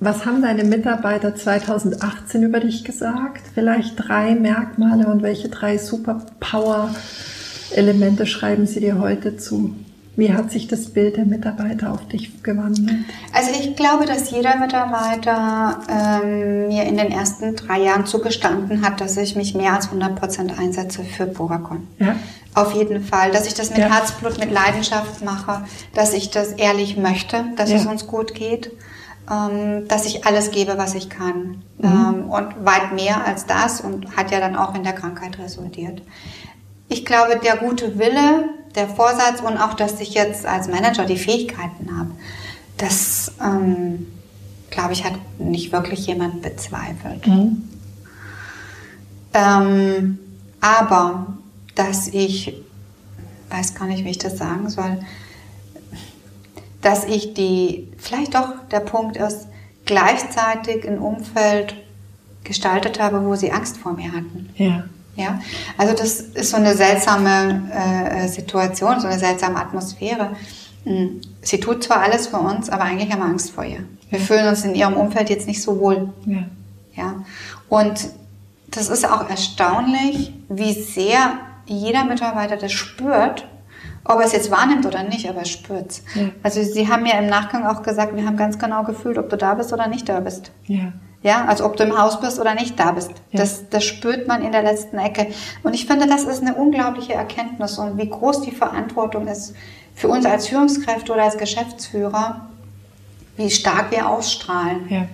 was 0.00 0.24
haben 0.24 0.40
deine 0.42 0.62
Mitarbeiter 0.64 1.34
2018 1.34 2.44
über 2.44 2.60
dich 2.60 2.84
gesagt? 2.84 3.42
Vielleicht 3.52 3.94
drei 3.96 4.36
Merkmale 4.36 5.08
und 5.08 5.22
welche 5.22 5.48
drei 5.48 5.76
Superpower-Elemente 5.76 8.26
schreiben 8.26 8.66
sie 8.66 8.78
dir 8.80 9.00
heute 9.00 9.36
zu? 9.36 9.74
Wie 10.18 10.34
hat 10.34 10.50
sich 10.50 10.66
das 10.66 10.86
Bild 10.86 11.16
der 11.16 11.26
Mitarbeiter 11.26 11.92
auf 11.92 12.08
dich 12.08 12.42
gewandelt? 12.42 13.04
Also 13.32 13.50
ich 13.52 13.76
glaube, 13.76 14.04
dass 14.04 14.32
jeder 14.32 14.56
Mitarbeiter 14.56 15.78
ähm, 15.88 16.66
mir 16.66 16.86
in 16.86 16.96
den 16.96 17.12
ersten 17.12 17.54
drei 17.54 17.82
Jahren 17.82 18.04
zugestanden 18.04 18.84
hat, 18.84 19.00
dass 19.00 19.16
ich 19.16 19.36
mich 19.36 19.54
mehr 19.54 19.74
als 19.74 19.86
100 19.86 20.16
Prozent 20.16 20.58
einsetze 20.58 21.04
für 21.04 21.26
Buracon. 21.26 21.86
Ja. 22.00 22.16
Auf 22.52 22.72
jeden 22.72 23.04
Fall, 23.04 23.30
dass 23.30 23.46
ich 23.46 23.54
das 23.54 23.70
mit 23.70 23.78
ja. 23.78 23.94
Herzblut, 23.94 24.40
mit 24.40 24.50
Leidenschaft 24.50 25.24
mache, 25.24 25.64
dass 25.94 26.12
ich 26.12 26.32
das 26.32 26.50
ehrlich 26.50 26.96
möchte, 26.96 27.44
dass 27.54 27.70
ja. 27.70 27.76
es 27.76 27.86
uns 27.86 28.08
gut 28.08 28.34
geht, 28.34 28.72
ähm, 29.30 29.86
dass 29.86 30.04
ich 30.04 30.26
alles 30.26 30.50
gebe, 30.50 30.78
was 30.78 30.96
ich 30.96 31.10
kann. 31.10 31.62
Mhm. 31.78 31.84
Ähm, 31.84 32.30
und 32.30 32.64
weit 32.64 32.92
mehr 32.92 33.24
als 33.24 33.46
das 33.46 33.80
und 33.80 34.16
hat 34.16 34.32
ja 34.32 34.40
dann 34.40 34.56
auch 34.56 34.74
in 34.74 34.82
der 34.82 34.94
Krankheit 34.94 35.38
resultiert. 35.38 36.02
Ich 36.88 37.04
glaube, 37.04 37.38
der 37.42 37.56
gute 37.56 37.98
Wille, 37.98 38.48
der 38.74 38.88
Vorsatz 38.88 39.40
und 39.40 39.58
auch, 39.58 39.74
dass 39.74 40.00
ich 40.00 40.14
jetzt 40.14 40.46
als 40.46 40.68
Manager 40.68 41.04
die 41.04 41.18
Fähigkeiten 41.18 41.96
habe, 41.96 42.10
das, 42.76 43.32
ähm, 43.42 44.06
glaube 44.70 44.92
ich, 44.92 45.04
hat 45.04 45.14
nicht 45.38 45.72
wirklich 45.72 46.06
jemand 46.06 46.42
bezweifelt. 46.42 47.26
Mhm. 47.26 47.68
Ähm, 49.34 50.18
aber, 50.60 51.38
dass 51.74 52.08
ich, 52.08 52.54
weiß 53.50 53.74
gar 53.74 53.86
nicht, 53.86 54.04
wie 54.04 54.10
ich 54.10 54.18
das 54.18 54.38
sagen 54.38 54.68
soll, 54.70 54.98
dass 56.80 57.04
ich 57.04 57.34
die, 57.34 57.88
vielleicht 57.98 58.34
doch 58.34 58.54
der 58.70 58.80
Punkt 58.80 59.16
ist, 59.16 59.48
gleichzeitig 59.84 60.86
ein 60.86 60.98
Umfeld 60.98 61.74
gestaltet 62.44 63.00
habe, 63.00 63.24
wo 63.24 63.34
sie 63.34 63.52
Angst 63.52 63.76
vor 63.78 63.92
mir 63.92 64.12
hatten. 64.12 64.50
Ja. 64.56 64.84
Ja, 65.18 65.40
also 65.76 65.94
das 65.94 66.20
ist 66.20 66.50
so 66.50 66.56
eine 66.56 66.74
seltsame 66.74 67.68
äh, 67.72 68.28
Situation, 68.28 69.00
so 69.00 69.08
eine 69.08 69.18
seltsame 69.18 69.56
Atmosphäre. 69.56 70.30
Hm, 70.84 71.20
sie 71.42 71.58
tut 71.58 71.82
zwar 71.82 72.02
alles 72.02 72.28
für 72.28 72.38
uns, 72.38 72.70
aber 72.70 72.84
eigentlich 72.84 73.10
haben 73.10 73.18
wir 73.18 73.26
Angst 73.26 73.50
vor 73.50 73.64
ihr. 73.64 73.84
Wir 74.10 74.20
fühlen 74.20 74.46
uns 74.46 74.64
in 74.64 74.76
ihrem 74.76 74.94
Umfeld 74.94 75.28
jetzt 75.28 75.48
nicht 75.48 75.60
so 75.60 75.80
wohl. 75.80 76.12
Ja. 76.24 76.44
ja. 76.94 77.14
Und 77.68 78.10
das 78.70 78.88
ist 78.88 79.10
auch 79.10 79.28
erstaunlich, 79.28 80.32
wie 80.48 80.72
sehr 80.72 81.32
jeder 81.66 82.04
Mitarbeiter 82.04 82.56
das 82.56 82.72
spürt, 82.72 83.44
ob 84.04 84.20
er 84.20 84.26
es 84.26 84.32
jetzt 84.32 84.52
wahrnimmt 84.52 84.86
oder 84.86 85.02
nicht, 85.02 85.28
aber 85.28 85.40
er 85.40 85.46
spürt 85.46 86.00
ja. 86.14 86.28
Also 86.44 86.62
Sie 86.62 86.88
haben 86.88 87.04
ja 87.06 87.18
im 87.18 87.26
Nachgang 87.26 87.66
auch 87.66 87.82
gesagt, 87.82 88.14
wir 88.14 88.24
haben 88.24 88.36
ganz 88.36 88.56
genau 88.58 88.84
gefühlt, 88.84 89.18
ob 89.18 89.28
du 89.30 89.36
da 89.36 89.54
bist 89.54 89.72
oder 89.72 89.88
nicht 89.88 90.08
da 90.08 90.20
bist. 90.20 90.52
Ja. 90.66 90.92
Ja, 91.22 91.46
also 91.46 91.64
ob 91.64 91.76
du 91.76 91.82
im 91.82 91.98
Haus 91.98 92.20
bist 92.20 92.38
oder 92.38 92.54
nicht 92.54 92.78
da 92.78 92.92
bist. 92.92 93.10
Ja. 93.32 93.40
Das, 93.40 93.68
das 93.70 93.84
spürt 93.84 94.28
man 94.28 94.42
in 94.42 94.52
der 94.52 94.62
letzten 94.62 94.98
Ecke. 94.98 95.28
Und 95.64 95.74
ich 95.74 95.86
finde, 95.86 96.06
das 96.06 96.22
ist 96.24 96.42
eine 96.42 96.54
unglaubliche 96.54 97.14
Erkenntnis 97.14 97.78
und 97.78 97.98
wie 97.98 98.08
groß 98.08 98.42
die 98.42 98.52
Verantwortung 98.52 99.26
ist 99.26 99.54
für 99.96 100.08
uns 100.08 100.24
als 100.24 100.46
Führungskräfte 100.46 101.12
oder 101.12 101.24
als 101.24 101.36
Geschäftsführer, 101.36 102.48
wie 103.36 103.50
stark 103.50 103.90
wir 103.90 104.08
ausstrahlen. 104.08 104.86
Ja. 104.88 105.06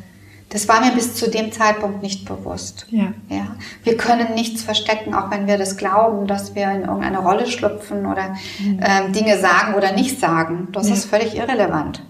Das 0.50 0.68
war 0.68 0.80
mir 0.84 0.92
bis 0.92 1.16
zu 1.16 1.30
dem 1.30 1.50
Zeitpunkt 1.50 2.02
nicht 2.02 2.26
bewusst. 2.26 2.86
Ja. 2.90 3.14
Ja. 3.30 3.56
Wir 3.82 3.96
können 3.96 4.34
nichts 4.34 4.62
verstecken, 4.62 5.14
auch 5.14 5.30
wenn 5.30 5.46
wir 5.46 5.56
das 5.56 5.78
glauben, 5.78 6.26
dass 6.26 6.54
wir 6.54 6.70
in 6.70 6.82
irgendeine 6.82 7.18
Rolle 7.18 7.46
schlüpfen 7.46 8.04
oder 8.06 8.36
mhm. 8.60 8.80
ähm, 8.80 9.12
Dinge 9.12 9.38
sagen 9.38 9.74
oder 9.74 9.92
nicht 9.92 10.20
sagen. 10.20 10.68
Das 10.70 10.88
ja. 10.88 10.94
ist 10.94 11.06
völlig 11.06 11.34
irrelevant 11.34 12.02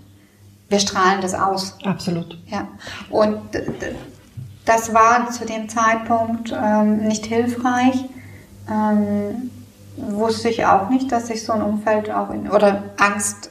wir 0.69 0.79
strahlen 0.79 1.21
das 1.21 1.35
aus. 1.35 1.77
Absolut. 1.85 2.39
Ja. 2.47 2.69
Und 3.11 3.39
das 4.65 4.95
war 4.95 5.31
zu 5.31 5.45
dem 5.45 5.69
Zeitpunkt 5.69 6.53
ähm, 6.53 7.07
nicht 7.07 7.27
hilfreich. 7.27 8.05
Ähm, 8.71 9.51
wusste 9.97 10.49
ich 10.49 10.65
auch 10.67 10.89
nicht, 10.91 11.13
dass 11.13 11.31
ich 11.31 11.45
so 11.45 11.53
ein 11.53 11.63
Umfeld 11.63 12.11
auch 12.11 12.31
in, 12.31 12.51
oder 12.51 12.83
Angst, 12.97 13.51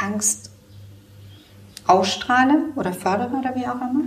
Angst 0.00 0.50
ausstrahle 1.86 2.66
oder 2.76 2.92
fördere 2.92 3.30
oder 3.30 3.54
wie 3.56 3.66
auch 3.66 3.76
immer, 3.76 4.04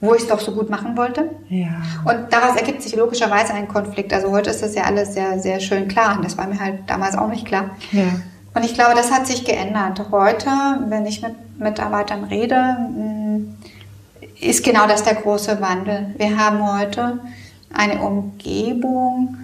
wo 0.00 0.14
ich 0.14 0.22
es 0.22 0.28
doch 0.28 0.40
so 0.40 0.52
gut 0.52 0.70
machen 0.70 0.96
wollte. 0.96 1.30
Ja. 1.48 1.82
Und 2.04 2.32
daraus 2.32 2.56
ergibt 2.56 2.82
sich 2.82 2.94
logischerweise 2.94 3.54
ein 3.54 3.66
Konflikt. 3.66 4.12
Also 4.12 4.30
heute 4.30 4.50
ist 4.50 4.62
das 4.62 4.74
ja 4.74 4.84
alles 4.84 5.14
sehr, 5.14 5.40
sehr 5.40 5.58
schön 5.60 5.88
klar. 5.88 6.16
Und 6.16 6.24
das 6.24 6.36
war 6.36 6.46
mir 6.46 6.60
halt 6.60 6.80
damals 6.86 7.16
auch 7.16 7.28
nicht 7.28 7.46
klar. 7.46 7.70
Ja. 7.90 8.04
Und 8.54 8.64
ich 8.64 8.74
glaube, 8.74 8.94
das 8.94 9.10
hat 9.10 9.26
sich 9.26 9.44
geändert. 9.44 10.00
Heute, 10.12 10.48
wenn 10.86 11.06
ich 11.06 11.22
mit 11.22 11.58
Mitarbeitern 11.58 12.24
rede, 12.24 12.56
mm, 12.56 13.56
ist 14.40 14.64
genau 14.64 14.86
das 14.86 15.02
der 15.02 15.16
große 15.16 15.60
Wandel. 15.60 16.14
Wir 16.16 16.38
haben 16.38 16.78
heute 16.78 17.18
eine 17.72 18.00
Umgebung, 18.00 19.36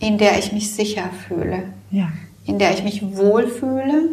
in 0.00 0.18
der 0.18 0.38
ich 0.38 0.52
mich 0.52 0.74
sicher 0.74 1.04
fühle, 1.26 1.64
ja. 1.90 2.08
in 2.44 2.58
der 2.58 2.72
ich 2.72 2.82
mich 2.82 3.16
wohlfühle. 3.16 4.10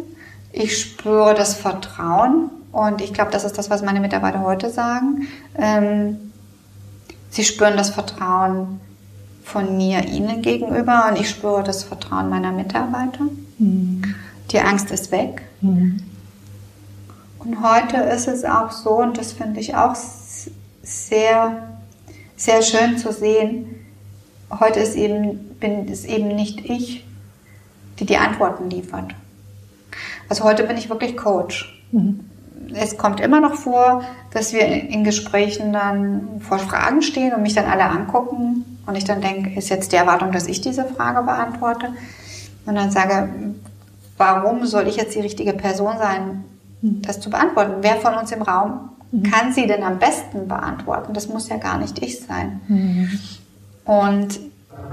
Ich 0.52 0.80
spüre 0.80 1.34
das 1.34 1.54
Vertrauen 1.54 2.50
und 2.72 3.00
ich 3.00 3.12
glaube, 3.12 3.30
das 3.32 3.44
ist 3.44 3.58
das, 3.58 3.70
was 3.70 3.82
meine 3.82 4.00
Mitarbeiter 4.00 4.40
heute 4.40 4.70
sagen. 4.70 5.26
Ähm, 5.58 6.32
sie 7.30 7.44
spüren 7.44 7.76
das 7.76 7.90
Vertrauen 7.90 8.80
von 9.42 9.76
mir 9.76 10.04
ihnen 10.04 10.42
gegenüber 10.42 11.06
und 11.08 11.20
ich 11.20 11.28
spüre 11.28 11.62
das 11.62 11.84
Vertrauen 11.84 12.28
meiner 12.28 12.52
Mitarbeiter. 12.52 13.26
Mhm. 13.58 14.14
Die 14.50 14.60
Angst 14.60 14.90
ist 14.90 15.10
weg. 15.12 15.42
Mhm. 15.60 16.00
Und 17.38 17.62
heute 17.62 17.96
ist 17.98 18.28
es 18.28 18.44
auch 18.44 18.70
so, 18.70 18.90
und 18.90 19.18
das 19.18 19.32
finde 19.32 19.60
ich 19.60 19.74
auch 19.74 19.94
sehr, 20.82 21.68
sehr 22.36 22.62
schön 22.62 22.98
zu 22.98 23.12
sehen, 23.12 23.76
heute 24.50 24.80
ist 24.80 24.96
eben, 24.96 25.56
bin 25.60 25.88
es 25.88 26.04
eben 26.04 26.28
nicht 26.28 26.64
ich, 26.64 27.04
die 27.98 28.06
die 28.06 28.16
Antworten 28.16 28.70
liefert. 28.70 29.14
Also 30.28 30.44
heute 30.44 30.64
bin 30.64 30.76
ich 30.76 30.88
wirklich 30.90 31.16
Coach. 31.16 31.82
Mhm. 31.92 32.20
Es 32.74 32.98
kommt 32.98 33.20
immer 33.20 33.40
noch 33.40 33.54
vor, 33.54 34.02
dass 34.32 34.52
wir 34.52 34.66
in 34.66 35.04
Gesprächen 35.04 35.72
dann 35.72 36.40
vor 36.40 36.58
Fragen 36.58 37.02
stehen 37.02 37.32
und 37.32 37.42
mich 37.42 37.54
dann 37.54 37.66
alle 37.66 37.84
angucken 37.84 38.80
und 38.86 38.96
ich 38.96 39.04
dann 39.04 39.20
denke, 39.20 39.56
ist 39.56 39.68
jetzt 39.68 39.92
die 39.92 39.96
Erwartung, 39.96 40.32
dass 40.32 40.46
ich 40.46 40.60
diese 40.60 40.84
Frage 40.84 41.22
beantworte? 41.22 41.92
Und 42.66 42.74
dann 42.74 42.90
sage, 42.90 43.28
warum 44.16 44.66
soll 44.66 44.88
ich 44.88 44.96
jetzt 44.96 45.14
die 45.14 45.20
richtige 45.20 45.52
Person 45.52 45.98
sein, 45.98 46.44
mhm. 46.82 47.02
das 47.02 47.20
zu 47.20 47.30
beantworten? 47.30 47.76
Wer 47.80 47.96
von 47.96 48.14
uns 48.14 48.32
im 48.32 48.42
Raum 48.42 48.90
mhm. 49.12 49.22
kann 49.22 49.52
sie 49.52 49.66
denn 49.66 49.82
am 49.82 49.98
besten 49.98 50.48
beantworten? 50.48 51.14
Das 51.14 51.28
muss 51.28 51.48
ja 51.48 51.56
gar 51.56 51.78
nicht 51.78 52.02
ich 52.02 52.20
sein. 52.20 52.60
Mhm. 52.68 53.18
Und 53.84 54.40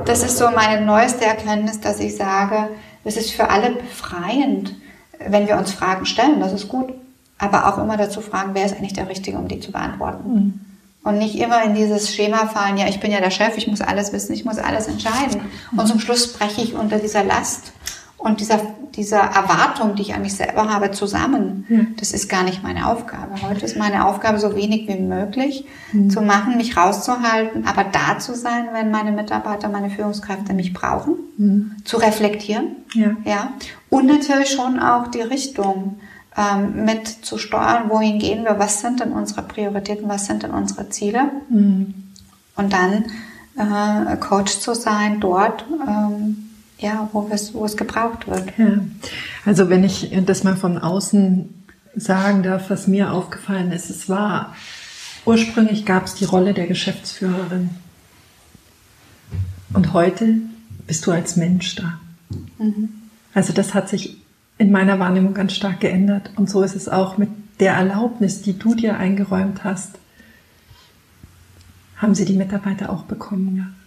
das 0.05 0.23
ist 0.23 0.37
so 0.37 0.49
meine 0.51 0.85
neueste 0.85 1.25
Erkenntnis, 1.25 1.81
dass 1.81 1.99
ich 1.99 2.15
sage, 2.15 2.69
es 3.03 3.17
ist 3.17 3.31
für 3.31 3.49
alle 3.49 3.71
befreiend, 3.71 4.75
wenn 5.19 5.47
wir 5.47 5.57
uns 5.57 5.71
Fragen 5.73 6.05
stellen, 6.05 6.39
das 6.39 6.53
ist 6.53 6.67
gut. 6.67 6.93
Aber 7.37 7.67
auch 7.67 7.77
immer 7.77 7.97
dazu 7.97 8.21
fragen, 8.21 8.51
wer 8.53 8.65
ist 8.65 8.75
eigentlich 8.75 8.93
der 8.93 9.09
Richtige, 9.09 9.37
um 9.37 9.47
die 9.47 9.59
zu 9.59 9.71
beantworten. 9.71 10.33
Mhm. 10.33 10.59
Und 11.03 11.17
nicht 11.17 11.35
immer 11.35 11.63
in 11.63 11.75
dieses 11.75 12.13
Schema 12.13 12.47
fallen, 12.47 12.77
ja, 12.77 12.87
ich 12.87 13.01
bin 13.01 13.11
ja 13.11 13.19
der 13.19 13.29
Chef, 13.29 13.57
ich 13.57 13.67
muss 13.67 13.81
alles 13.81 14.13
wissen, 14.13 14.33
ich 14.33 14.45
muss 14.45 14.57
alles 14.57 14.87
entscheiden. 14.87 15.41
Und 15.75 15.85
zum 15.85 15.99
Schluss 15.99 16.23
spreche 16.23 16.61
ich 16.61 16.75
unter 16.75 16.97
dieser 16.97 17.25
Last 17.25 17.73
und 18.23 18.39
dieser, 18.39 18.61
dieser 18.95 19.19
Erwartung, 19.19 19.95
die 19.95 20.03
ich 20.03 20.13
an 20.13 20.21
mich 20.21 20.35
selber 20.35 20.69
habe, 20.69 20.91
zusammen. 20.91 21.65
Ja. 21.67 21.79
Das 21.97 22.13
ist 22.13 22.29
gar 22.29 22.43
nicht 22.43 22.63
meine 22.63 22.87
Aufgabe. 22.87 23.33
Heute 23.41 23.65
ist 23.65 23.75
meine 23.75 24.07
Aufgabe, 24.07 24.39
so 24.39 24.55
wenig 24.55 24.87
wie 24.87 24.97
möglich 24.97 25.65
mhm. 25.91 26.09
zu 26.09 26.21
machen, 26.21 26.55
mich 26.55 26.77
rauszuhalten, 26.77 27.67
aber 27.67 27.83
da 27.83 28.17
zu 28.19 28.33
sein, 28.33 28.69
wenn 28.71 28.91
meine 28.91 29.11
Mitarbeiter, 29.11 29.67
meine 29.67 29.89
Führungskräfte 29.89 30.53
mich 30.53 30.73
brauchen, 30.73 31.15
mhm. 31.37 31.75
zu 31.83 31.97
reflektieren. 31.97 32.77
Ja. 32.93 33.17
ja. 33.25 33.53
Und 33.89 34.05
natürlich 34.05 34.51
schon 34.51 34.79
auch 34.79 35.07
die 35.07 35.21
Richtung 35.21 35.99
ähm, 36.37 36.85
mit 36.85 37.07
zu 37.07 37.37
steuern, 37.37 37.89
wohin 37.89 38.19
gehen 38.19 38.43
wir, 38.43 38.57
was 38.59 38.81
sind 38.81 38.99
denn 38.99 39.11
unsere 39.11 39.43
Prioritäten, 39.43 40.09
was 40.09 40.25
sind 40.25 40.43
denn 40.43 40.51
unsere 40.51 40.89
Ziele. 40.89 41.31
Mhm. 41.49 41.93
Und 42.55 42.73
dann 42.73 43.05
äh, 43.57 44.17
Coach 44.17 44.59
zu 44.59 44.73
sein 44.73 45.19
dort, 45.19 45.65
ähm, 45.87 46.49
ja, 46.79 47.07
wo 47.11 47.27
es, 47.31 47.53
wo 47.53 47.65
es 47.65 47.77
gebraucht 47.77 48.27
wird. 48.27 48.57
Ja. 48.57 48.79
Also 49.45 49.69
wenn 49.69 49.83
ich 49.83 50.11
das 50.25 50.43
mal 50.43 50.55
von 50.55 50.77
außen 50.77 51.63
sagen 51.95 52.43
darf, 52.43 52.69
was 52.69 52.87
mir 52.87 53.11
aufgefallen 53.11 53.71
ist, 53.71 53.89
es 53.89 54.09
war, 54.09 54.55
ursprünglich 55.25 55.85
gab 55.85 56.05
es 56.05 56.15
die 56.15 56.25
Rolle 56.25 56.53
der 56.53 56.67
Geschäftsführerin. 56.67 57.69
Und 59.73 59.93
heute 59.93 60.37
bist 60.87 61.05
du 61.05 61.11
als 61.11 61.35
Mensch 61.35 61.75
da. 61.75 61.99
Mhm. 62.57 62.89
Also 63.33 63.53
das 63.53 63.73
hat 63.73 63.89
sich 63.89 64.17
in 64.57 64.71
meiner 64.71 64.99
Wahrnehmung 64.99 65.33
ganz 65.33 65.53
stark 65.53 65.79
geändert. 65.79 66.31
Und 66.35 66.49
so 66.49 66.61
ist 66.63 66.75
es 66.75 66.89
auch 66.89 67.17
mit 67.17 67.29
der 67.59 67.73
Erlaubnis, 67.73 68.41
die 68.41 68.57
du 68.57 68.75
dir 68.75 68.97
eingeräumt 68.97 69.63
hast, 69.63 69.99
haben 71.97 72.15
sie 72.15 72.25
die 72.25 72.33
Mitarbeiter 72.33 72.89
auch 72.89 73.03
bekommen, 73.03 73.55
ja 73.55 73.83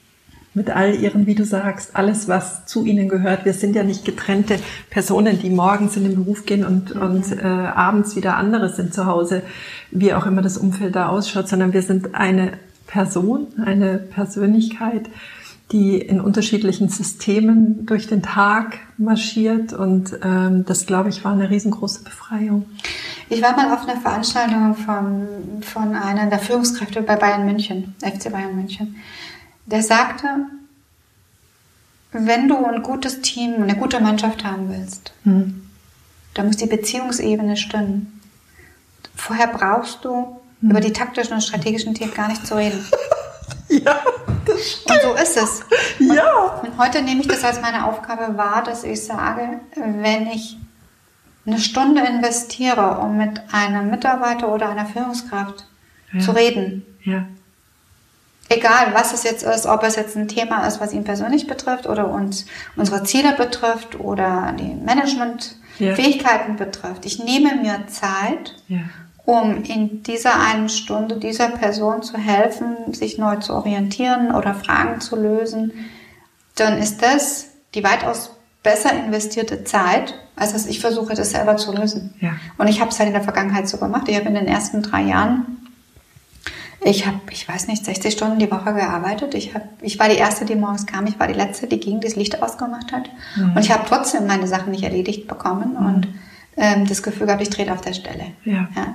mit 0.57 0.71
all 0.71 0.95
ihren, 0.95 1.27
wie 1.27 1.35
du 1.35 1.45
sagst, 1.45 1.95
alles, 1.95 2.29
was 2.29 2.65
zu 2.65 2.87
ihnen 2.87 3.11
gehört. 3.11 3.45
Wir 3.45 3.53
sind 3.53 3.77
ja 3.77 3.85
nicht 3.85 4.07
getrennte 4.07 4.59
Personen, 4.89 5.39
die 5.39 5.51
morgens 5.51 5.99
in 5.99 6.05
den 6.05 6.15
Beruf 6.15 6.47
gehen 6.47 6.65
und, 6.65 6.95
mhm. 6.95 7.03
und 7.03 7.31
äh, 7.31 7.45
abends 7.45 8.17
wieder 8.17 8.39
andere 8.39 8.71
sind 8.71 8.95
zu 8.95 9.05
Hause, 9.05 9.43
wie 9.91 10.15
auch 10.15 10.25
immer 10.25 10.41
das 10.41 10.57
Umfeld 10.57 10.97
da 10.97 11.11
ausschaut, 11.11 11.47
sondern 11.47 11.75
wir 11.75 11.83
sind 11.83 12.15
eine 12.15 12.53
Person, 12.87 13.49
eine 13.63 13.99
Persönlichkeit, 13.99 15.11
die 15.73 15.99
in 15.99 16.21
unterschiedlichen 16.21 16.89
Systemen 16.89 17.87
durch 17.87 18.07
den 18.07 18.23
Tag 18.23 18.79
marschiert 18.99 19.73
und 19.73 20.17
ähm, 20.23 20.65
das, 20.65 20.87
glaube 20.87 21.09
ich, 21.09 21.25
war 21.25 21.33
eine 21.33 21.51
riesengroße 21.51 22.05
Befreiung. 22.05 22.67
Ich 23.29 23.43
war 23.43 23.57
mal 23.57 23.75
auf 23.75 23.89
einer 23.89 24.01
Veranstaltung 24.01 24.77
von, 24.77 25.27
von 25.63 25.95
einer 25.95 26.27
der 26.27 26.39
Führungskräfte 26.39 27.03
bei 27.03 27.17
Bayern 27.17 27.45
München, 27.45 27.95
FC 28.01 28.31
Bayern 28.31 28.55
München 28.55 28.97
der 29.67 29.83
sagte, 29.83 30.29
wenn 32.13 32.49
du 32.49 32.65
ein 32.65 32.83
gutes 32.83 33.21
Team, 33.21 33.63
eine 33.63 33.77
gute 33.77 34.01
Mannschaft 34.01 34.45
haben 34.45 34.71
willst, 34.71 35.13
hm. 35.25 35.69
dann 36.35 36.47
muss 36.47 36.57
die 36.57 36.67
Beziehungsebene 36.67 37.57
stimmen. 37.57 38.21
Vorher 39.15 39.49
brauchst 39.49 40.05
du 40.05 40.41
hm. 40.61 40.71
über 40.71 40.81
die 40.81 40.93
taktischen 40.93 41.35
und 41.35 41.43
strategischen 41.43 41.95
Themen 41.95 42.15
gar 42.15 42.29
nicht 42.29 42.47
zu 42.47 42.57
reden. 42.57 42.83
ja, 43.85 44.01
das 44.45 44.71
stimmt. 44.71 45.05
Und 45.05 45.17
so 45.17 45.23
ist 45.23 45.37
es. 45.37 45.61
Und, 46.01 46.15
ja. 46.15 46.61
Und 46.63 46.79
heute 46.79 47.03
nehme 47.03 47.21
ich 47.21 47.29
das 47.29 47.45
als 47.45 47.61
meine 47.61 47.87
Aufgabe 47.87 48.37
wahr, 48.37 48.63
dass 48.65 48.85
ich 48.85 49.05
sage, 49.05 49.61
wenn 49.75 50.29
ich 50.29 50.57
eine 51.47 51.59
Stunde 51.59 52.03
investiere, 52.03 52.99
um 52.99 53.17
mit 53.17 53.41
einem 53.53 53.91
Mitarbeiter 53.91 54.53
oder 54.53 54.69
einer 54.69 54.87
Führungskraft 54.87 55.65
ja. 56.13 56.21
zu 56.21 56.33
reden, 56.33 56.85
ja 57.05 57.27
egal 58.49 58.95
was 58.95 59.13
es 59.13 59.25
jetzt 59.25 59.43
ist, 59.43 59.67
ob 59.67 59.83
es 59.83 59.97
jetzt 59.97 60.17
ein 60.17 60.29
Thema 60.29 60.67
ist, 60.67 60.81
was 60.81 60.93
ihn 60.93 61.05
persönlich 61.05 61.47
betrifft 61.47 61.87
oder 61.87 62.09
uns 62.09 62.47
unsere 62.77 63.03
Ziele 63.05 63.33
betrifft 63.35 63.99
oder 63.99 64.55
die 64.59 64.75
Managementfähigkeiten 64.75 66.59
ja. 66.59 66.65
betrifft. 66.65 67.05
Ich 67.05 67.23
nehme 67.23 67.57
mir 67.57 67.87
Zeit, 67.89 68.55
ja. 68.69 68.81
Um 69.27 69.63
in 69.65 70.03
dieser 70.03 70.41
einen 70.41 70.69
Stunde 70.69 71.19
dieser 71.19 71.49
Person 71.49 72.03
zu 72.03 72.17
helfen, 72.17 72.95
sich 72.95 73.19
neu 73.19 73.37
zu 73.37 73.53
orientieren 73.53 74.35
oder 74.35 74.55
Fragen 74.55 75.01
zu 75.01 75.17
lösen. 75.17 75.73
Dann 76.55 76.79
ist 76.79 77.03
das 77.03 77.49
die 77.75 77.85
weitaus 77.85 78.31
besser 78.63 78.93
investierte 78.95 79.65
Zeit, 79.65 80.15
als 80.35 80.55
dass 80.55 80.67
ich 80.67 80.81
versuche, 80.81 81.15
das 81.15 81.33
selber 81.33 81.57
zu 81.57 81.73
lösen. 81.73 82.15
Ja. 82.21 82.37
Und 82.57 82.69
ich 82.69 82.81
habe 82.81 82.91
es 82.91 82.99
halt 82.99 83.09
in 83.09 83.15
der 83.15 83.23
Vergangenheit 83.23 83.69
so 83.69 83.77
gemacht. 83.77 84.09
Ich 84.09 84.17
habe 84.17 84.29
in 84.29 84.35
den 84.35 84.47
ersten 84.47 84.83
drei 84.83 85.03
Jahren 85.03 85.67
ich 86.87 87.05
habe, 87.05 87.19
ich 87.31 87.49
weiß 87.49 87.67
nicht, 87.67 87.85
60 87.85 88.13
Stunden 88.13 88.39
die 88.39 88.51
Woche 88.51 88.73
gearbeitet. 88.73 89.35
Ich, 89.35 89.55
hab, 89.55 89.63
ich 89.83 89.99
war 89.99 90.09
die 90.09 90.17
Erste, 90.17 90.45
die 90.45 90.55
morgens 90.55 90.87
kam. 90.87 91.07
Ich 91.07 91.19
war 91.19 91.27
die 91.27 91.35
Letzte, 91.35 91.67
die 91.67 91.81
ging, 91.81 92.01
die 92.01 92.07
das 92.07 92.17
Licht 92.17 92.41
ausgemacht 92.43 92.93
hat. 92.93 93.11
Mhm. 93.35 93.57
Und 93.57 93.59
ich 93.59 93.73
habe 93.73 93.85
trotzdem 93.89 94.27
meine 94.27 94.47
Sachen 94.47 94.71
nicht 94.71 94.85
erledigt 94.85 95.27
bekommen 95.27 95.77
mhm. 95.79 95.87
und 95.87 96.09
ähm, 96.57 96.87
das 96.87 97.03
Gefühl 97.03 97.27
gehabt, 97.27 97.43
ich 97.43 97.51
trete 97.51 97.73
auf 97.73 97.81
der 97.81 97.93
Stelle. 97.93 98.27
Ja. 98.45 98.69
ja. 98.77 98.95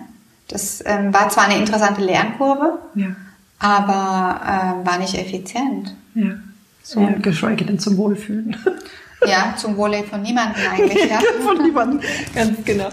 Das 0.51 0.83
ähm, 0.85 1.13
war 1.13 1.29
zwar 1.29 1.45
eine 1.45 1.57
interessante 1.57 2.01
Lernkurve, 2.01 2.79
ja. 2.93 3.15
aber 3.59 4.41
ähm, 4.45 4.85
war 4.85 4.97
nicht 4.99 5.15
effizient. 5.15 5.95
Ja. 6.13 6.33
So. 6.83 6.99
Ja, 6.99 7.11
geschweige 7.11 7.65
denn 7.65 7.79
zum 7.79 7.97
Wohlfühlen. 7.97 8.55
Ja, 9.23 9.53
zum 9.55 9.77
Wohle 9.77 10.03
von 10.03 10.23
niemandem 10.23 10.63
eigentlich. 10.67 11.07
Ja. 11.07 11.19
von 11.43 11.61
niemandem, 11.61 11.99
ganz 12.33 12.57
genau. 12.65 12.89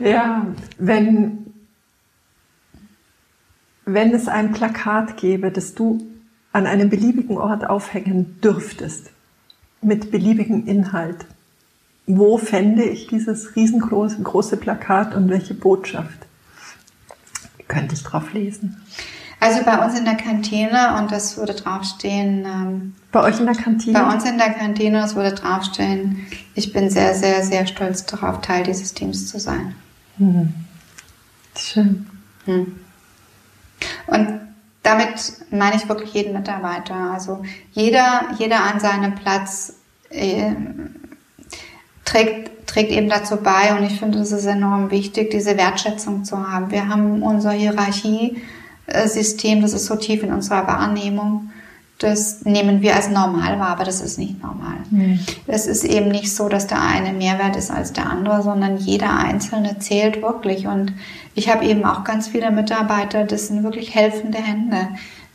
Ja, 0.00 0.48
wenn 0.78 1.44
wenn 3.86 4.12
es 4.12 4.26
ein 4.26 4.52
Plakat 4.52 5.16
gäbe, 5.16 5.52
das 5.52 5.74
du 5.74 6.04
an 6.52 6.66
einem 6.66 6.90
beliebigen 6.90 7.38
Ort 7.38 7.70
aufhängen 7.70 8.40
dürftest, 8.42 9.10
mit 9.80 10.10
beliebigem 10.10 10.66
Inhalt, 10.66 11.26
wo 12.06 12.38
fände 12.38 12.84
ich 12.84 13.06
dieses 13.06 13.54
riesengroße 13.54 14.22
große 14.22 14.56
Plakat 14.56 15.14
und 15.14 15.28
welche 15.28 15.54
Botschaft 15.54 16.26
könnte 17.68 17.94
ich 17.94 18.02
drauf 18.02 18.32
lesen? 18.32 18.82
Also 19.40 19.62
bei 19.62 19.84
uns 19.84 19.98
in 19.98 20.04
der 20.04 20.14
Kantine 20.14 20.96
und 20.98 21.12
das 21.12 21.36
würde 21.36 21.54
draufstehen. 21.54 22.44
Ähm, 22.46 22.94
bei 23.12 23.22
euch 23.22 23.38
in 23.38 23.46
der 23.46 23.54
Kantine? 23.54 23.98
Bei 23.98 24.12
uns 24.12 24.24
in 24.24 24.38
der 24.38 24.50
Kantine, 24.50 25.00
das 25.00 25.14
würde 25.16 25.32
draufstehen. 25.32 26.26
Ich 26.54 26.72
bin 26.72 26.88
sehr, 26.88 27.14
sehr, 27.14 27.42
sehr 27.42 27.66
stolz 27.66 28.06
darauf, 28.06 28.40
Teil 28.40 28.64
dieses 28.64 28.94
Teams 28.94 29.26
zu 29.26 29.38
sein. 29.38 29.74
Hm. 30.16 30.54
Schön. 31.56 32.06
Hm. 32.46 32.80
Und 34.06 34.40
damit 34.82 35.34
meine 35.50 35.76
ich 35.76 35.88
wirklich 35.88 36.14
jeden 36.14 36.32
Mitarbeiter. 36.32 36.94
Also 36.94 37.42
jeder, 37.72 38.30
jeder 38.38 38.64
an 38.64 38.80
seinem 38.80 39.14
Platz 39.14 39.74
äh, 40.10 40.54
trägt, 42.04 42.66
trägt 42.66 42.90
eben 42.90 43.08
dazu 43.08 43.36
bei. 43.36 43.76
Und 43.76 43.84
ich 43.84 43.98
finde, 43.98 44.18
es 44.18 44.32
ist 44.32 44.46
enorm 44.46 44.90
wichtig, 44.90 45.30
diese 45.30 45.56
Wertschätzung 45.56 46.24
zu 46.24 46.50
haben. 46.50 46.70
Wir 46.70 46.88
haben 46.88 47.22
unser 47.22 47.52
Hierarchiesystem, 47.52 49.62
das 49.62 49.72
ist 49.72 49.86
so 49.86 49.96
tief 49.96 50.22
in 50.22 50.32
unserer 50.32 50.66
Wahrnehmung. 50.66 51.50
Das 51.98 52.44
nehmen 52.44 52.82
wir 52.82 52.96
als 52.96 53.08
normal 53.08 53.60
wahr, 53.60 53.68
aber 53.68 53.84
das 53.84 54.00
ist 54.00 54.18
nicht 54.18 54.42
normal. 54.42 54.78
Mhm. 54.90 55.20
Es 55.46 55.66
ist 55.66 55.84
eben 55.84 56.08
nicht 56.08 56.34
so, 56.34 56.48
dass 56.48 56.66
der 56.66 56.82
eine 56.82 57.12
mehr 57.12 57.38
wert 57.38 57.56
ist 57.56 57.70
als 57.70 57.92
der 57.92 58.10
andere, 58.10 58.42
sondern 58.42 58.78
jeder 58.78 59.16
Einzelne 59.16 59.78
zählt 59.78 60.20
wirklich. 60.20 60.66
Und 60.66 60.92
ich 61.34 61.48
habe 61.48 61.64
eben 61.64 61.84
auch 61.84 62.02
ganz 62.02 62.28
viele 62.28 62.50
Mitarbeiter, 62.50 63.24
das 63.24 63.46
sind 63.46 63.62
wirklich 63.62 63.94
helfende 63.94 64.38
Hände, 64.38 64.88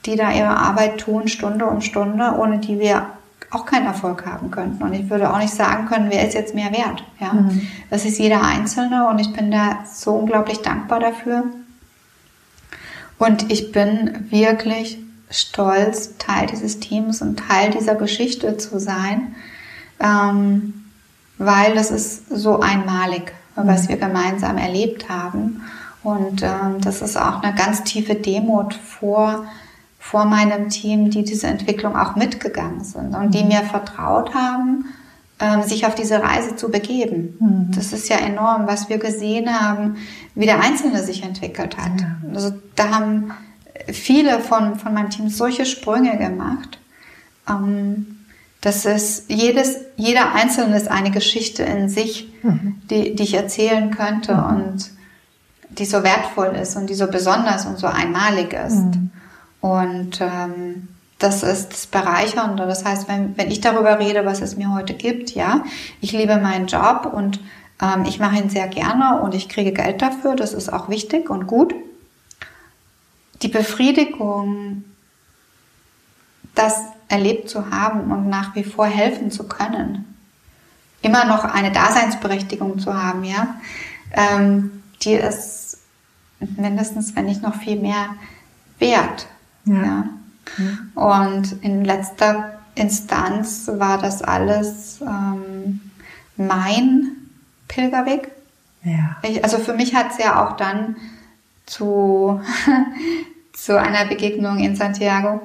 die 0.05 0.17
da 0.17 0.31
ihre 0.31 0.57
Arbeit 0.57 0.99
tun, 0.99 1.29
Stunde 1.29 1.65
um 1.65 1.81
Stunde, 1.81 2.35
ohne 2.37 2.59
die 2.59 2.79
wir 2.79 3.07
auch 3.51 3.65
keinen 3.65 3.87
Erfolg 3.87 4.25
haben 4.25 4.51
könnten. 4.51 4.83
Und 4.83 4.93
ich 4.93 5.09
würde 5.09 5.33
auch 5.33 5.39
nicht 5.39 5.53
sagen 5.53 5.87
können, 5.87 6.09
wer 6.09 6.27
ist 6.27 6.33
jetzt 6.33 6.53
mehr 6.53 6.71
wert. 6.71 7.03
Ja? 7.19 7.33
Mhm. 7.33 7.67
Das 7.89 8.05
ist 8.05 8.19
jeder 8.19 8.43
Einzelne 8.43 9.07
und 9.09 9.19
ich 9.19 9.33
bin 9.33 9.51
da 9.51 9.79
so 9.91 10.13
unglaublich 10.13 10.61
dankbar 10.61 10.99
dafür. 10.99 11.45
Und 13.17 13.51
ich 13.51 13.71
bin 13.71 14.27
wirklich 14.29 14.99
stolz, 15.29 16.17
Teil 16.17 16.47
dieses 16.47 16.79
Teams 16.79 17.21
und 17.21 17.39
Teil 17.39 17.71
dieser 17.71 17.95
Geschichte 17.95 18.57
zu 18.57 18.79
sein, 18.79 19.35
ähm, 19.99 20.85
weil 21.37 21.75
das 21.75 21.91
ist 21.91 22.29
so 22.29 22.59
einmalig, 22.59 23.33
was 23.55 23.83
mhm. 23.83 23.89
wir 23.89 23.97
gemeinsam 23.97 24.57
erlebt 24.57 25.09
haben. 25.09 25.61
Und 26.03 26.43
ähm, 26.43 26.79
das 26.81 27.01
ist 27.01 27.17
auch 27.17 27.43
eine 27.43 27.53
ganz 27.55 27.83
tiefe 27.83 28.15
Demut 28.15 28.73
vor 28.73 29.45
vor 30.09 30.25
meinem 30.25 30.69
Team, 30.69 31.11
die 31.11 31.23
diese 31.23 31.45
Entwicklung 31.45 31.95
auch 31.95 32.15
mitgegangen 32.15 32.83
sind 32.83 33.13
und 33.13 33.31
die 33.35 33.43
mhm. 33.43 33.49
mir 33.49 33.61
vertraut 33.61 34.33
haben, 34.33 34.85
ähm, 35.39 35.61
sich 35.61 35.85
auf 35.85 35.93
diese 35.93 36.23
Reise 36.23 36.55
zu 36.55 36.71
begeben. 36.71 37.37
Mhm. 37.39 37.71
Das 37.75 37.93
ist 37.93 38.09
ja 38.09 38.17
enorm, 38.17 38.65
was 38.65 38.89
wir 38.89 38.97
gesehen 38.97 39.47
haben, 39.61 39.97
wie 40.33 40.45
der 40.45 40.61
Einzelne 40.61 41.03
sich 41.03 41.21
entwickelt 41.21 41.77
hat. 41.77 42.01
Ja. 42.01 42.17
Also 42.33 42.53
da 42.75 42.89
haben 42.89 43.33
viele 43.91 44.39
von, 44.39 44.79
von 44.79 44.95
meinem 44.95 45.11
Team 45.11 45.29
solche 45.29 45.67
Sprünge 45.67 46.17
gemacht. 46.17 46.79
Ähm, 47.47 48.17
das 48.61 48.85
ist 48.85 49.29
jedes, 49.29 49.77
jeder 49.95 50.33
Einzelne 50.33 50.75
ist 50.75 50.89
eine 50.89 51.11
Geschichte 51.11 51.61
in 51.61 51.87
sich, 51.87 52.33
mhm. 52.41 52.81
die, 52.89 53.15
die 53.15 53.23
ich 53.23 53.35
erzählen 53.35 53.91
könnte 53.91 54.33
mhm. 54.33 54.43
und 54.43 54.89
die 55.69 55.85
so 55.85 56.01
wertvoll 56.01 56.55
ist 56.59 56.75
und 56.77 56.89
die 56.89 56.95
so 56.95 57.05
besonders 57.05 57.67
und 57.67 57.77
so 57.77 57.85
einmalig 57.85 58.53
ist. 58.53 58.75
Mhm. 58.75 59.11
Und 59.61 60.21
ähm, 60.21 60.87
das 61.19 61.43
ist 61.43 61.69
das 61.73 61.87
Bereichernde. 61.87 62.65
Das 62.65 62.85
heißt, 62.85 63.07
wenn, 63.07 63.37
wenn 63.37 63.51
ich 63.51 63.61
darüber 63.61 63.99
rede, 63.99 64.25
was 64.25 64.41
es 64.41 64.55
mir 64.55 64.73
heute 64.73 64.93
gibt, 64.93 65.31
ja, 65.31 65.63
ich 66.01 66.13
liebe 66.13 66.37
meinen 66.37 66.67
Job 66.67 67.11
und 67.13 67.39
ähm, 67.81 68.05
ich 68.05 68.19
mache 68.19 68.37
ihn 68.37 68.49
sehr 68.49 68.67
gerne 68.67 69.21
und 69.21 69.35
ich 69.35 69.49
kriege 69.49 69.73
Geld 69.73 70.01
dafür, 70.01 70.35
das 70.35 70.53
ist 70.53 70.71
auch 70.71 70.89
wichtig 70.89 71.29
und 71.29 71.45
gut. 71.45 71.75
Die 73.41 73.49
Befriedigung, 73.49 74.83
das 76.55 76.81
erlebt 77.09 77.49
zu 77.49 77.69
haben 77.69 78.11
und 78.11 78.29
nach 78.29 78.55
wie 78.55 78.63
vor 78.63 78.85
helfen 78.85 79.31
zu 79.31 79.47
können, 79.47 80.05
immer 81.01 81.25
noch 81.25 81.43
eine 81.43 81.71
Daseinsberechtigung 81.71 82.79
zu 82.79 82.93
haben, 82.93 83.23
ja, 83.23 83.55
ähm, 84.11 84.83
die 85.01 85.13
ist 85.13 85.79
mindestens, 86.39 87.15
wenn 87.15 87.25
nicht 87.25 87.41
noch 87.41 87.55
viel 87.55 87.79
mehr 87.79 88.15
wert. 88.79 89.27
Ja. 89.65 90.05
ja. 90.57 91.01
Und 91.01 91.63
in 91.63 91.85
letzter 91.85 92.59
Instanz 92.75 93.69
war 93.73 93.97
das 93.97 94.21
alles 94.21 94.99
ähm, 95.01 95.81
mein 96.37 97.11
Pilgerweg. 97.67 98.31
Ja. 98.83 99.17
Ich, 99.23 99.43
also 99.43 99.57
für 99.57 99.73
mich 99.73 99.95
hat 99.95 100.11
es 100.11 100.23
ja 100.23 100.45
auch 100.45 100.55
dann 100.55 100.95
zu, 101.65 102.41
zu 103.53 103.79
einer 103.79 104.05
Begegnung 104.05 104.59
in 104.59 104.75
Santiago 104.75 105.41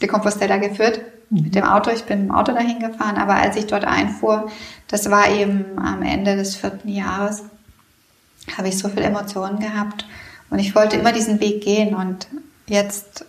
de 0.00 0.08
Compostela 0.08 0.58
geführt 0.58 1.00
mhm. 1.30 1.42
mit 1.42 1.54
dem 1.54 1.64
Auto. 1.64 1.90
Ich 1.90 2.04
bin 2.04 2.26
im 2.26 2.30
Auto 2.30 2.52
dahin 2.52 2.78
gefahren, 2.78 3.16
aber 3.16 3.36
als 3.36 3.56
ich 3.56 3.66
dort 3.66 3.84
einfuhr, 3.84 4.50
das 4.88 5.10
war 5.10 5.28
eben 5.28 5.78
am 5.78 6.02
Ende 6.02 6.36
des 6.36 6.56
vierten 6.56 6.88
Jahres, 6.88 7.44
habe 8.56 8.68
ich 8.68 8.78
so 8.78 8.88
viele 8.88 9.06
Emotionen 9.06 9.58
gehabt 9.58 10.06
und 10.50 10.58
ich 10.58 10.74
wollte 10.74 10.96
immer 10.96 11.12
diesen 11.12 11.40
Weg 11.40 11.62
gehen 11.62 11.94
und 11.94 12.28
jetzt 12.66 13.24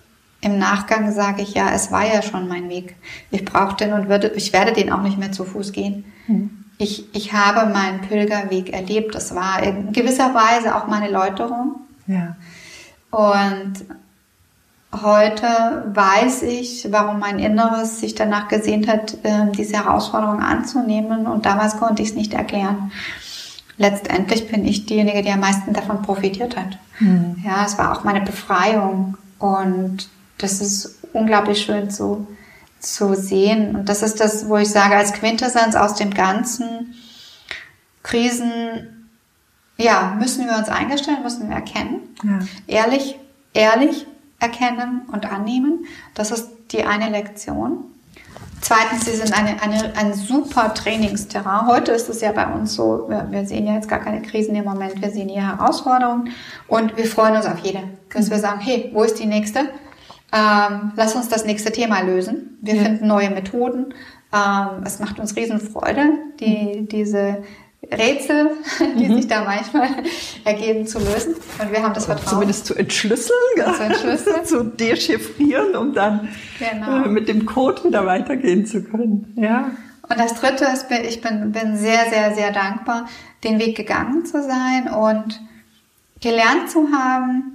im 0.46 0.60
Nachgang 0.60 1.12
sage 1.12 1.42
ich, 1.42 1.56
ja, 1.56 1.72
es 1.74 1.92
war 1.92 2.06
ja 2.06 2.22
schon 2.22 2.48
mein 2.48 2.70
Weg. 2.70 2.96
Ich 3.32 3.44
brauche 3.44 3.76
den 3.78 3.94
und 3.94 4.10
würde, 4.10 4.28
ich 4.36 4.54
werde 4.54 4.74
den 4.74 4.92
auch 4.92 5.02
nicht 5.02 5.18
mehr 5.18 5.32
zu 5.32 5.44
Fuß 5.44 5.72
gehen. 5.72 6.06
Mhm. 6.28 6.66
Ich, 6.78 7.06
ich 7.16 7.34
habe 7.34 7.74
meinen 7.74 8.02
Pilgerweg 8.02 8.72
erlebt. 8.72 9.16
Das 9.16 9.34
war 9.34 9.64
in 9.64 9.92
gewisser 9.92 10.36
Weise 10.36 10.76
auch 10.76 10.86
meine 10.86 11.10
Läuterung. 11.10 11.78
Ja. 12.06 12.36
Und 13.10 13.74
heute 14.94 15.92
weiß 15.96 16.44
ich, 16.44 16.90
warum 16.92 17.18
mein 17.18 17.40
Inneres 17.40 18.00
sich 18.00 18.14
danach 18.14 18.48
gesehnt 18.48 18.88
hat, 18.88 19.18
ähm, 19.24 19.52
diese 19.52 19.84
Herausforderung 19.84 20.42
anzunehmen. 20.42 21.26
Und 21.26 21.48
damals 21.48 21.78
konnte 21.78 22.04
ich 22.04 22.10
es 22.10 22.16
nicht 22.16 22.36
erklären. 22.36 22.92
Letztendlich 23.78 24.48
bin 24.48 24.64
ich 24.64 24.86
diejenige, 24.86 25.24
die 25.24 25.32
am 25.32 25.40
meisten 25.40 25.74
davon 25.74 26.04
profitiert 26.04 26.56
hat. 26.56 26.78
Mhm. 27.00 27.38
Ja, 27.44 27.66
es 27.66 27.80
war 27.80 27.98
auch 27.98 28.04
meine 28.04 28.22
Befreiung. 28.22 29.18
Und 29.40 30.08
das 30.38 30.62
ist 30.62 31.00
unglaublich 31.14 31.62
schön 31.62 31.90
zu, 31.90 32.28
zu 32.80 33.16
sehen. 33.16 33.76
Und 33.76 33.90
das 33.90 34.04
ist 34.04 34.20
das, 34.20 34.48
wo 34.48 34.58
ich 34.58 34.70
sage, 34.70 34.96
als 34.96 35.14
Quintessenz 35.14 35.76
aus 35.76 35.96
dem 35.96 36.14
ganzen 36.14 36.96
Krisen, 38.04 39.10
ja, 39.78 40.16
müssen 40.20 40.46
wir 40.46 40.58
uns 40.58 40.70
eingestellen, 40.70 41.24
müssen 41.24 41.50
wir 41.50 41.56
erkennen. 41.56 42.02
Ja. 42.24 42.40
Ehrlich, 42.68 43.18
ehrlich 43.54 44.06
erkennen 44.40 45.04
und 45.12 45.32
annehmen. 45.32 45.86
Das 46.14 46.32
ist 46.32 46.50
die 46.72 46.84
eine 46.84 47.10
Lektion. 47.10 47.86
Zweitens, 48.62 49.06
sie 49.06 49.16
sind 49.16 49.32
eine, 49.38 49.62
eine, 49.62 49.96
ein 49.96 50.14
super 50.14 50.74
Trainingsterrain. 50.74 51.68
Heute 51.68 51.92
ist 51.92 52.10
es 52.10 52.22
ja 52.22 52.32
bei 52.32 52.48
uns 52.48 52.74
so, 52.74 53.06
wir, 53.08 53.28
wir, 53.30 53.46
sehen 53.46 53.68
ja 53.68 53.76
jetzt 53.76 53.88
gar 53.88 54.00
keine 54.00 54.22
Krisen 54.22 54.56
im 54.56 54.64
Moment, 54.64 55.02
wir 55.02 55.12
sehen 55.12 55.30
hier 55.30 55.46
Herausforderungen 55.46 56.32
und 56.68 56.98
wir 56.98 57.06
freuen 57.06 57.36
uns 57.36 57.46
auf 57.46 57.60
jede. 57.60 57.84
Dass 58.12 58.32
wir 58.32 58.40
sagen, 58.40 58.62
hey, 58.62 58.90
wo 58.94 59.04
ist 59.04 59.20
die 59.20 59.28
nächste? 59.28 59.70
Ähm, 60.36 60.92
lass 60.98 61.16
uns 61.16 61.30
das 61.30 61.46
nächste 61.46 61.72
Thema 61.72 62.02
lösen. 62.02 62.58
Wir 62.62 62.76
ja. 62.76 62.84
finden 62.84 63.08
neue 63.08 63.30
Methoden. 63.30 63.94
Ähm, 64.34 64.84
es 64.84 65.00
macht 65.00 65.18
uns 65.18 65.36
Riesenfreude, 65.38 66.10
die, 66.42 66.88
diese 66.92 67.44
Rätsel, 67.90 68.52
die 69.00 69.08
mhm. 69.08 69.16
sich 69.16 69.28
da 69.28 69.46
manchmal 69.46 69.88
ergeben, 70.44 70.88
zu 70.88 71.00
lösen. 71.00 71.36
Und 71.62 71.72
wir 71.72 71.82
haben 71.82 71.94
das 71.94 72.08
Vertrauen. 72.08 72.28
Zumindest 72.28 72.66
zu 72.66 72.76
entschlüsseln, 72.76 73.38
zu, 73.56 73.84
entschlüsseln. 73.84 74.44
zu 74.46 74.64
dechiffrieren, 74.66 75.74
um 75.76 75.94
dann 75.94 76.28
genau. 76.60 77.06
Äh, 77.06 77.08
mit 77.08 77.30
dem 77.30 77.46
Code 77.46 77.86
wieder 77.86 78.06
weitergehen 78.06 78.66
zu 78.66 78.84
können. 78.84 79.34
Ja. 79.38 79.72
Und 80.10 80.20
das 80.20 80.34
Dritte 80.34 80.66
ist, 80.66 80.88
ich 80.92 81.22
bin, 81.22 81.54
bin 81.54 81.78
sehr, 81.78 82.10
sehr, 82.10 82.36
sehr 82.36 82.52
dankbar, 82.52 83.08
den 83.46 83.58
Weg 83.58 83.78
gegangen 83.78 84.26
zu 84.26 84.44
sein 84.44 84.90
und 84.90 85.40
gelernt 86.20 86.70
zu 86.70 86.90
haben, 86.92 87.55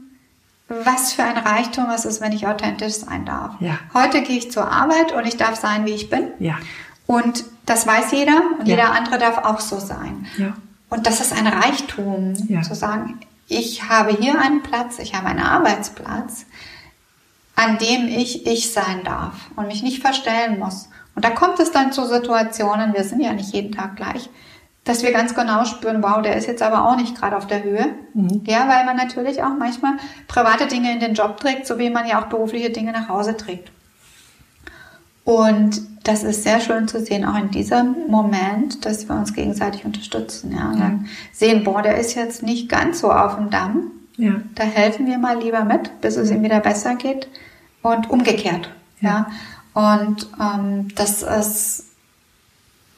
was 0.71 1.13
für 1.13 1.25
ein 1.25 1.37
Reichtum 1.37 1.91
es 1.91 2.05
ist, 2.05 2.21
wenn 2.21 2.33
ich 2.33 2.47
authentisch 2.47 2.95
sein 2.95 3.27
darf. 3.27 3.57
Ja. 3.61 3.79
Heute 3.93 4.23
gehe 4.23 4.39
ich 4.39 4.53
zur 4.53 4.71
Arbeit 4.71 5.13
und 5.13 5.27
ich 5.27 5.37
darf 5.37 5.57
sein, 5.57 5.85
wie 5.85 5.91
ich 5.91 6.09
bin. 6.09 6.29
Ja. 6.39 6.59
Und 7.07 7.45
das 7.67 7.87
weiß 7.89 8.13
jeder 8.13 8.41
und 8.59 8.69
ja. 8.69 8.77
jeder 8.77 8.93
andere 8.93 9.19
darf 9.19 9.39
auch 9.39 9.59
so 9.59 9.81
sein. 9.81 10.27
Ja. 10.39 10.55
Und 10.89 11.07
das 11.07 11.21
ist 11.21 11.33
ein 11.33 11.47
Reichtum, 11.47 12.35
ja. 12.49 12.63
zu 12.63 12.75
sagen, 12.75 13.19
ich 13.49 13.89
habe 13.89 14.13
hier 14.13 14.41
einen 14.41 14.63
Platz, 14.63 15.01
ich 15.01 15.15
habe 15.15 15.27
einen 15.27 15.41
Arbeitsplatz, 15.41 16.47
an 17.57 17.79
dem 17.79 18.07
ich 18.07 18.47
ich 18.47 18.73
sein 18.73 19.03
darf 19.05 19.35
und 19.57 19.67
mich 19.67 19.83
nicht 19.83 20.01
verstellen 20.01 20.61
muss. 20.61 20.89
Und 21.17 21.25
da 21.25 21.31
kommt 21.31 21.59
es 21.59 21.73
dann 21.73 21.93
zu 21.93 22.07
Situationen, 22.07 22.95
wir 22.95 23.03
sind 23.03 23.21
ja 23.21 23.33
nicht 23.33 23.53
jeden 23.53 23.73
Tag 23.73 23.97
gleich, 23.97 24.31
dass 24.91 25.05
wir 25.05 25.13
ganz 25.13 25.37
genau 25.37 25.65
spüren, 25.65 26.03
wow, 26.03 26.21
der 26.21 26.35
ist 26.35 26.49
jetzt 26.49 26.63
aber 26.63 26.85
auch 26.85 26.97
nicht 26.97 27.17
gerade 27.17 27.37
auf 27.37 27.47
der 27.47 27.63
Höhe. 27.63 27.91
Mhm. 28.13 28.43
Ja, 28.45 28.69
weil 28.69 28.85
man 28.85 28.97
natürlich 28.97 29.41
auch 29.41 29.57
manchmal 29.57 29.93
private 30.27 30.67
Dinge 30.67 30.93
in 30.93 30.99
den 30.99 31.15
Job 31.15 31.37
trägt, 31.37 31.65
so 31.65 31.79
wie 31.79 31.91
man 31.91 32.09
ja 32.09 32.21
auch 32.21 32.27
berufliche 32.27 32.71
Dinge 32.71 32.91
nach 32.91 33.09
Hause 33.09 33.37
trägt. 33.37 33.71
Und 35.23 35.81
das 36.03 36.25
ist 36.25 36.43
sehr 36.43 36.61
schön 36.61 36.89
zu 36.89 36.99
sehen, 36.99 37.25
auch 37.25 37.39
in 37.39 37.53
diesem 37.53 38.09
Moment, 38.09 38.85
dass 38.85 39.09
wir 39.09 39.15
uns 39.15 39.33
gegenseitig 39.33 39.85
unterstützen. 39.85 40.51
Ja, 40.51 40.73
ja. 40.77 40.99
sehen, 41.33 41.63
boah, 41.63 41.83
der 41.83 41.99
ist 41.99 42.17
jetzt 42.17 42.43
nicht 42.43 42.69
ganz 42.69 42.99
so 42.99 43.13
auf 43.13 43.37
dem 43.37 43.49
Damm. 43.49 43.93
Ja. 44.17 44.41
Da 44.57 44.65
helfen 44.65 45.07
wir 45.07 45.19
mal 45.19 45.41
lieber 45.41 45.63
mit, 45.65 46.01
bis 46.01 46.17
es 46.17 46.33
ihm 46.33 46.43
wieder 46.43 46.59
besser 46.59 46.97
geht. 46.97 47.29
Und 47.83 48.11
umgekehrt. 48.11 48.71
Ja. 49.01 49.29
ja. 49.75 50.01
Und 50.01 50.27
ähm, 50.41 50.89
das 50.97 51.23
ist 51.23 51.90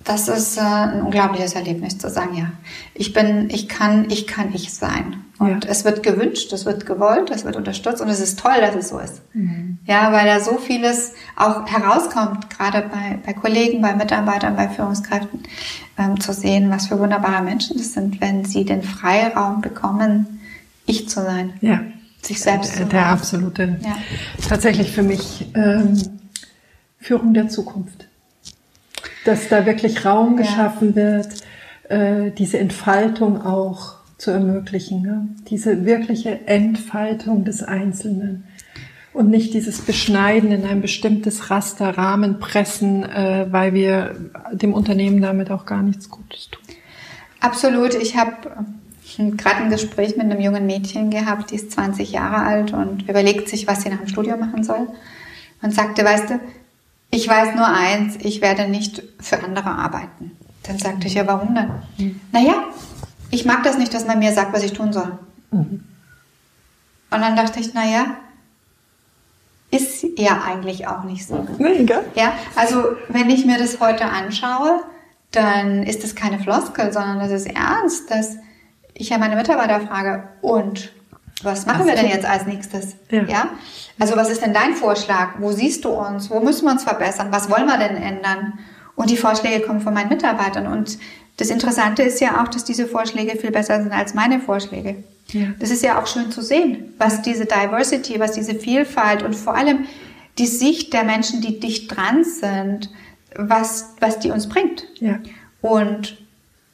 das 0.04 0.28
ist 0.28 0.56
äh, 0.56 0.60
ein 0.60 1.02
unglaubliches 1.02 1.54
Erlebnis 1.54 1.98
zu 1.98 2.10
sagen, 2.10 2.36
ja, 2.36 2.52
ich 2.94 3.12
bin, 3.12 3.50
ich 3.50 3.68
kann, 3.68 4.10
ich 4.10 4.26
kann 4.26 4.52
ich 4.54 4.72
sein. 4.72 5.24
Und 5.38 5.64
ja. 5.64 5.70
es 5.70 5.84
wird 5.84 6.02
gewünscht, 6.02 6.52
es 6.52 6.66
wird 6.66 6.86
gewollt, 6.86 7.30
es 7.30 7.44
wird 7.44 7.56
unterstützt 7.56 8.00
und 8.00 8.08
es 8.08 8.20
ist 8.20 8.38
toll, 8.38 8.60
dass 8.60 8.74
es 8.74 8.88
so 8.88 8.98
ist. 8.98 9.22
Mhm. 9.34 9.78
Ja, 9.86 10.12
weil 10.12 10.26
da 10.26 10.40
so 10.40 10.56
vieles 10.58 11.12
auch 11.36 11.66
herauskommt, 11.66 12.50
gerade 12.50 12.88
bei, 12.92 13.18
bei 13.24 13.32
Kollegen, 13.32 13.82
bei 13.82 13.94
Mitarbeitern, 13.94 14.56
bei 14.56 14.68
Führungskräften, 14.68 15.42
ähm, 15.98 16.20
zu 16.20 16.32
sehen, 16.32 16.70
was 16.70 16.86
für 16.86 16.98
wunderbare 16.98 17.42
Menschen 17.42 17.76
das 17.76 17.92
sind, 17.92 18.20
wenn 18.20 18.44
sie 18.44 18.64
den 18.64 18.82
Freiraum 18.82 19.60
bekommen, 19.60 20.40
ich 20.86 21.08
zu 21.08 21.22
sein. 21.22 21.54
Ja. 21.60 21.80
Sich 22.20 22.40
selbst 22.40 22.78
der, 22.78 22.86
Der 22.86 23.06
absolute. 23.06 23.80
Ja. 23.82 23.96
Tatsächlich 24.48 24.92
für 24.92 25.02
mich 25.02 25.50
ähm, 25.54 26.00
Führung 27.00 27.34
der 27.34 27.48
Zukunft 27.48 28.06
dass 29.24 29.48
da 29.48 29.66
wirklich 29.66 30.04
Raum 30.04 30.36
geschaffen 30.36 30.94
wird, 30.94 31.28
äh, 31.88 32.30
diese 32.32 32.58
Entfaltung 32.58 33.40
auch 33.42 33.96
zu 34.18 34.30
ermöglichen, 34.30 35.02
ne? 35.02 35.28
diese 35.48 35.84
wirkliche 35.84 36.46
Entfaltung 36.46 37.44
des 37.44 37.62
Einzelnen. 37.62 38.44
Und 39.12 39.28
nicht 39.28 39.52
dieses 39.52 39.80
Beschneiden 39.82 40.52
in 40.52 40.64
ein 40.64 40.80
bestimmtes 40.80 41.50
Raster, 41.50 41.98
Rahmen 41.98 42.38
pressen, 42.38 43.04
äh, 43.04 43.46
weil 43.50 43.74
wir 43.74 44.16
dem 44.52 44.72
Unternehmen 44.72 45.20
damit 45.20 45.50
auch 45.50 45.66
gar 45.66 45.82
nichts 45.82 46.08
Gutes 46.08 46.48
tun. 46.50 46.62
Absolut. 47.40 47.94
Ich 47.94 48.16
habe 48.16 48.36
gerade 49.18 49.56
ein 49.56 49.70
Gespräch 49.70 50.16
mit 50.16 50.26
einem 50.26 50.40
jungen 50.40 50.64
Mädchen 50.64 51.10
gehabt, 51.10 51.50
die 51.50 51.56
ist 51.56 51.72
20 51.72 52.12
Jahre 52.12 52.36
alt 52.36 52.72
und 52.72 53.08
überlegt 53.08 53.48
sich, 53.48 53.66
was 53.66 53.82
sie 53.82 53.90
nach 53.90 53.98
dem 53.98 54.08
Studium 54.08 54.40
machen 54.40 54.64
soll. 54.64 54.88
Und 55.60 55.74
sagte, 55.74 56.04
weißt 56.04 56.30
du, 56.30 56.40
ich 57.12 57.28
weiß 57.28 57.54
nur 57.54 57.66
eins, 57.66 58.16
ich 58.20 58.40
werde 58.40 58.66
nicht 58.66 59.02
für 59.20 59.44
andere 59.44 59.70
arbeiten. 59.70 60.32
Dann 60.62 60.78
sagte 60.78 61.06
ich, 61.06 61.14
ja, 61.14 61.26
warum 61.26 61.54
denn? 61.54 61.70
Mhm. 61.98 62.20
Naja, 62.32 62.54
ich 63.30 63.44
mag 63.44 63.62
das 63.62 63.76
nicht, 63.78 63.92
dass 63.92 64.06
man 64.06 64.18
mir 64.18 64.32
sagt, 64.32 64.52
was 64.52 64.64
ich 64.64 64.72
tun 64.72 64.92
soll. 64.92 65.18
Mhm. 65.50 65.84
Und 67.10 67.20
dann 67.20 67.36
dachte 67.36 67.60
ich, 67.60 67.74
naja, 67.74 68.16
ist 69.70 70.06
ja 70.16 70.42
eigentlich 70.46 70.86
auch 70.86 71.04
nicht 71.04 71.26
so. 71.26 71.46
Nee, 71.58 71.84
gell? 71.84 72.04
Ja, 72.14 72.32
also 72.56 72.96
wenn 73.08 73.28
ich 73.28 73.44
mir 73.44 73.58
das 73.58 73.78
heute 73.78 74.06
anschaue, 74.06 74.80
dann 75.32 75.82
ist 75.82 76.04
das 76.04 76.14
keine 76.14 76.38
Floskel, 76.38 76.92
sondern 76.92 77.18
das 77.18 77.30
ist 77.30 77.46
ernst, 77.46 78.10
dass 78.10 78.36
ich 78.94 79.10
ja 79.10 79.18
meine 79.18 79.36
Mitarbeiter 79.36 79.80
frage, 79.80 80.28
und 80.40 80.92
was 81.44 81.66
machen 81.66 81.86
wir 81.86 81.94
denn 81.94 82.08
jetzt 82.08 82.24
als 82.24 82.46
nächstes? 82.46 82.96
Ja. 83.10 83.24
ja. 83.24 83.48
Also 83.98 84.16
was 84.16 84.30
ist 84.30 84.42
denn 84.42 84.54
dein 84.54 84.74
Vorschlag? 84.74 85.34
Wo 85.38 85.52
siehst 85.52 85.84
du 85.84 85.90
uns? 85.90 86.30
Wo 86.30 86.40
müssen 86.40 86.66
wir 86.66 86.72
uns 86.72 86.84
verbessern? 86.84 87.28
Was 87.30 87.50
wollen 87.50 87.66
wir 87.66 87.78
denn 87.78 87.96
ändern? 87.96 88.58
Und 88.94 89.10
die 89.10 89.16
Vorschläge 89.16 89.64
kommen 89.64 89.80
von 89.80 89.94
meinen 89.94 90.08
Mitarbeitern. 90.08 90.66
Und 90.66 90.98
das 91.36 91.48
Interessante 91.48 92.02
ist 92.02 92.20
ja 92.20 92.42
auch, 92.42 92.48
dass 92.48 92.64
diese 92.64 92.86
Vorschläge 92.86 93.38
viel 93.38 93.50
besser 93.50 93.80
sind 93.82 93.92
als 93.92 94.14
meine 94.14 94.40
Vorschläge. 94.40 95.04
Ja. 95.28 95.48
Das 95.58 95.70
ist 95.70 95.82
ja 95.82 96.00
auch 96.00 96.06
schön 96.06 96.30
zu 96.30 96.42
sehen, 96.42 96.94
was 96.98 97.22
diese 97.22 97.46
Diversity, 97.46 98.20
was 98.20 98.32
diese 98.32 98.54
Vielfalt 98.54 99.22
und 99.22 99.34
vor 99.34 99.54
allem 99.54 99.86
die 100.38 100.46
Sicht 100.46 100.92
der 100.92 101.04
Menschen, 101.04 101.40
die 101.40 101.60
dicht 101.60 101.94
dran 101.94 102.24
sind, 102.24 102.90
was, 103.36 103.94
was 104.00 104.18
die 104.18 104.30
uns 104.30 104.48
bringt. 104.48 104.86
Ja. 105.00 105.18
Und 105.60 106.18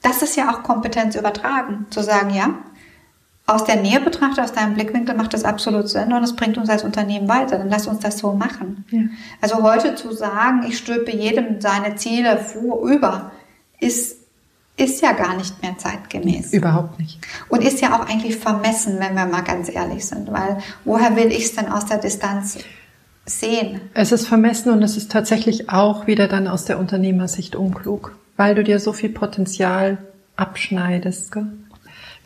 das 0.03 0.23
ist 0.23 0.37
ja 0.37 0.51
auch 0.51 0.63
Kompetenz 0.63 1.15
übertragen, 1.15 1.87
zu 1.91 2.03
sagen, 2.03 2.35
ja, 2.35 2.55
aus 3.49 3.65
der 3.65 3.77
Nähe 3.77 3.99
betrachtet, 3.99 4.45
aus 4.45 4.53
deinem 4.53 4.75
Blickwinkel 4.75 5.17
macht 5.17 5.33
das 5.33 5.45
absolut 5.45 5.89
Sinn 5.89 6.13
und 6.13 6.23
es 6.23 6.37
bringt 6.37 6.59
uns 6.59 6.69
als 6.69 6.85
Unternehmen 6.85 7.29
weiter. 7.29 7.57
Dann 7.57 7.71
lass 7.71 7.87
uns 7.87 8.01
das 8.01 8.19
so 8.19 8.35
machen. 8.35 8.85
Ja. 8.91 9.01
Also 9.41 9.63
heute 9.63 9.95
zu 9.95 10.13
sagen, 10.13 10.65
ich 10.69 10.77
stülpe 10.77 11.17
jedem 11.17 11.59
seine 11.59 11.97
Ziele 11.97 12.37
vor, 12.37 12.87
über, 12.87 13.33
ist, 13.81 14.19
ist 14.77 15.01
ja 15.01 15.13
gar 15.13 15.35
nicht 15.35 15.63
mehr 15.63 15.79
zeitgemäß. 15.79 16.53
Überhaupt 16.53 16.99
nicht. 16.99 17.21
Und 17.49 17.65
ist 17.65 17.81
ja 17.81 17.99
auch 17.99 18.07
eigentlich 18.07 18.37
vermessen, 18.37 18.99
wenn 19.01 19.15
wir 19.15 19.25
mal 19.25 19.43
ganz 19.43 19.71
ehrlich 19.71 20.05
sind, 20.05 20.31
weil 20.31 20.59
woher 20.85 21.17
will 21.17 21.33
ich 21.33 21.45
es 21.45 21.55
denn 21.55 21.69
aus 21.69 21.87
der 21.87 21.99
Distanz 21.99 22.59
sehen? 23.25 23.81
Es 23.95 24.13
ist 24.13 24.27
vermessen 24.27 24.71
und 24.75 24.83
es 24.83 24.99
ist 24.99 25.11
tatsächlich 25.11 25.71
auch 25.71 26.07
wieder 26.07 26.29
dann 26.29 26.49
aus 26.49 26.67
der 26.67 26.79
Unternehmersicht 26.79 27.57
unklug, 27.57 28.15
weil 28.37 28.55
du 28.55 28.63
dir 28.63 28.79
so 28.79 28.93
viel 28.93 29.11
Potenzial 29.11 29.97
abschneidest. 30.37 31.33
Gell? 31.33 31.47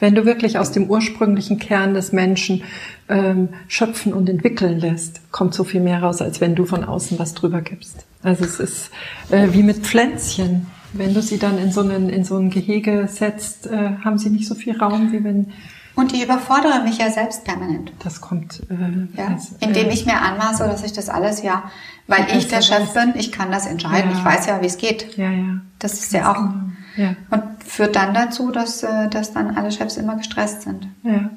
Wenn 0.03 0.17
du 0.17 0.25
wirklich 0.25 0.59
aus 0.59 0.73
dem 0.73 0.91
ursprünglichen 0.91 1.61
Kern 1.61 1.95
des 1.95 2.11
Menschen 2.11 2.65
ähm, 3.09 3.51
schöpfen 3.69 4.13
und 4.13 4.29
entwickeln 4.29 4.81
lässt, 4.81 5.21
kommt 5.31 5.55
so 5.55 5.63
viel 5.63 5.81
mehr 5.81 6.03
raus, 6.03 6.21
als 6.21 6.41
wenn 6.41 6.57
du 6.57 6.65
von 6.65 6.83
außen 6.83 7.21
was 7.21 7.35
drüber 7.35 7.61
gibst. 7.61 8.05
Also 8.21 8.45
es 8.45 8.59
ist 8.59 8.91
äh, 9.31 9.51
wie 9.53 9.63
mit 9.63 9.79
Pflänzchen. 9.79 10.67
Wenn 10.93 11.15
du 11.15 11.23
sie 11.23 11.39
dann 11.39 11.57
in 11.57 11.71
so, 11.71 11.83
einen, 11.83 12.09
in 12.09 12.25
so 12.25 12.37
ein 12.37 12.51
Gehege 12.51 13.07
setzt, 13.07 13.69
äh, 13.69 13.93
haben 14.05 14.19
sie 14.19 14.31
nicht 14.31 14.49
so 14.49 14.57
viel 14.57 14.77
Raum, 14.77 15.13
wie 15.13 15.23
wenn 15.23 15.53
und 15.95 16.13
ich 16.15 16.25
überfordere 16.25 16.83
mich 16.83 16.99
ja 16.99 17.11
selbst 17.11 17.45
permanent. 17.45 17.93
Das 18.03 18.21
kommt. 18.21 18.63
Äh, 18.71 19.19
ja, 19.19 19.29
als, 19.29 19.53
indem 19.61 19.89
äh, 19.89 19.93
ich 19.93 20.07
mir 20.07 20.21
anmaße, 20.21 20.65
dass 20.65 20.83
ich 20.83 20.95
das 20.95 21.11
alles 21.11 21.43
ja, 21.43 21.71
weil 22.09 22.27
ich 22.37 22.49
der 22.49 22.63
Chef 22.63 22.93
bin, 22.95 23.13
ich 23.15 23.31
kann 23.31 23.53
das 23.53 23.67
entscheiden. 23.67 24.11
Ja. 24.11 24.19
Ich 24.19 24.25
weiß 24.25 24.47
ja, 24.47 24.63
wie 24.63 24.67
es 24.67 24.79
geht. 24.79 25.17
Ja, 25.17 25.31
ja. 25.31 25.61
Das 25.79 25.93
ist 25.93 26.13
ja 26.13 26.33
auch. 26.33 26.39
Genau. 26.39 26.73
Ja. 26.97 27.17
Und 27.31 27.43
führt 27.67 27.97
dann 27.97 28.15
dazu, 28.15 28.51
dass, 28.51 28.83
äh, 28.83 29.09
dass 29.09 29.33
dann 29.33 29.57
alle 29.57 29.73
Chefs 29.73 29.97
immer 29.97 30.17
gestresst 30.17 30.63
sind. 30.63 30.89
Ja. 31.03 31.31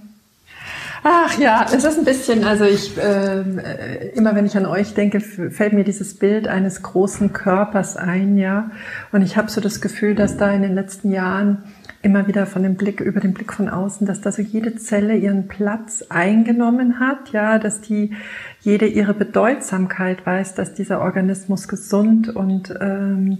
Ach 1.07 1.37
ja, 1.37 1.67
es 1.67 1.83
ist 1.83 1.99
ein 1.99 2.03
bisschen, 2.03 2.43
also 2.45 2.63
ich, 2.63 2.93
ähm, 2.99 3.59
äh, 3.59 4.07
immer 4.15 4.33
wenn 4.33 4.47
ich 4.47 4.57
an 4.57 4.65
euch 4.65 4.95
denke, 4.95 5.19
fällt 5.19 5.73
mir 5.73 5.83
dieses 5.83 6.17
Bild 6.17 6.47
eines 6.47 6.81
großen 6.81 7.31
Körpers 7.31 7.95
ein, 7.95 8.37
ja. 8.37 8.71
Und 9.11 9.21
ich 9.21 9.37
habe 9.37 9.51
so 9.51 9.61
das 9.61 9.81
Gefühl, 9.81 10.15
dass 10.15 10.37
da 10.37 10.49
in 10.49 10.63
den 10.63 10.73
letzten 10.73 11.11
Jahren 11.11 11.63
immer 12.01 12.25
wieder 12.25 12.47
von 12.47 12.63
dem 12.63 12.73
Blick, 12.73 13.01
über 13.01 13.19
den 13.19 13.35
Blick 13.35 13.53
von 13.53 13.69
außen, 13.69 14.07
dass 14.07 14.21
da 14.21 14.31
so 14.31 14.41
jede 14.41 14.77
Zelle 14.77 15.15
ihren 15.15 15.47
Platz 15.47 16.03
eingenommen 16.09 16.99
hat, 16.99 17.29
ja, 17.33 17.59
dass 17.59 17.81
die 17.81 18.15
jede 18.61 18.87
ihre 18.87 19.13
Bedeutsamkeit 19.13 20.25
weiß, 20.25 20.55
dass 20.55 20.73
dieser 20.73 21.01
Organismus 21.01 21.67
gesund 21.67 22.35
und 22.35 22.73
ähm, 22.81 23.37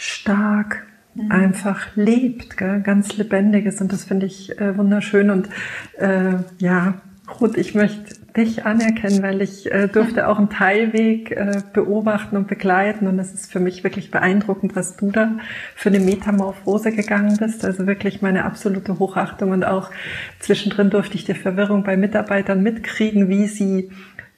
stark 0.00 0.86
mhm. 1.14 1.30
einfach 1.30 1.94
lebt, 1.94 2.56
gell? 2.56 2.80
ganz 2.80 3.18
lebendiges 3.18 3.82
und 3.82 3.92
das 3.92 4.04
finde 4.04 4.24
ich 4.24 4.58
äh, 4.58 4.76
wunderschön 4.78 5.28
und 5.28 5.50
äh, 5.98 6.36
ja, 6.58 6.94
Ruth, 7.38 7.58
ich 7.58 7.74
möchte 7.74 8.14
dich 8.34 8.64
anerkennen, 8.64 9.22
weil 9.22 9.42
ich 9.42 9.70
äh, 9.70 9.88
durfte 9.88 10.26
auch 10.26 10.38
einen 10.38 10.48
Teilweg 10.48 11.32
äh, 11.32 11.62
beobachten 11.74 12.36
und 12.36 12.48
begleiten 12.48 13.06
und 13.08 13.18
es 13.18 13.34
ist 13.34 13.52
für 13.52 13.60
mich 13.60 13.84
wirklich 13.84 14.10
beeindruckend, 14.10 14.74
was 14.74 14.96
du 14.96 15.10
da 15.10 15.32
für 15.76 15.90
eine 15.90 16.00
Metamorphose 16.00 16.92
gegangen 16.92 17.36
bist. 17.36 17.64
Also 17.64 17.86
wirklich 17.86 18.22
meine 18.22 18.46
absolute 18.46 18.98
Hochachtung 18.98 19.50
und 19.50 19.64
auch 19.64 19.90
zwischendrin 20.38 20.88
durfte 20.90 21.16
ich 21.16 21.24
die 21.24 21.34
Verwirrung 21.34 21.84
bei 21.84 21.96
Mitarbeitern 21.96 22.62
mitkriegen, 22.62 23.28
wie 23.28 23.46
sie 23.46 23.90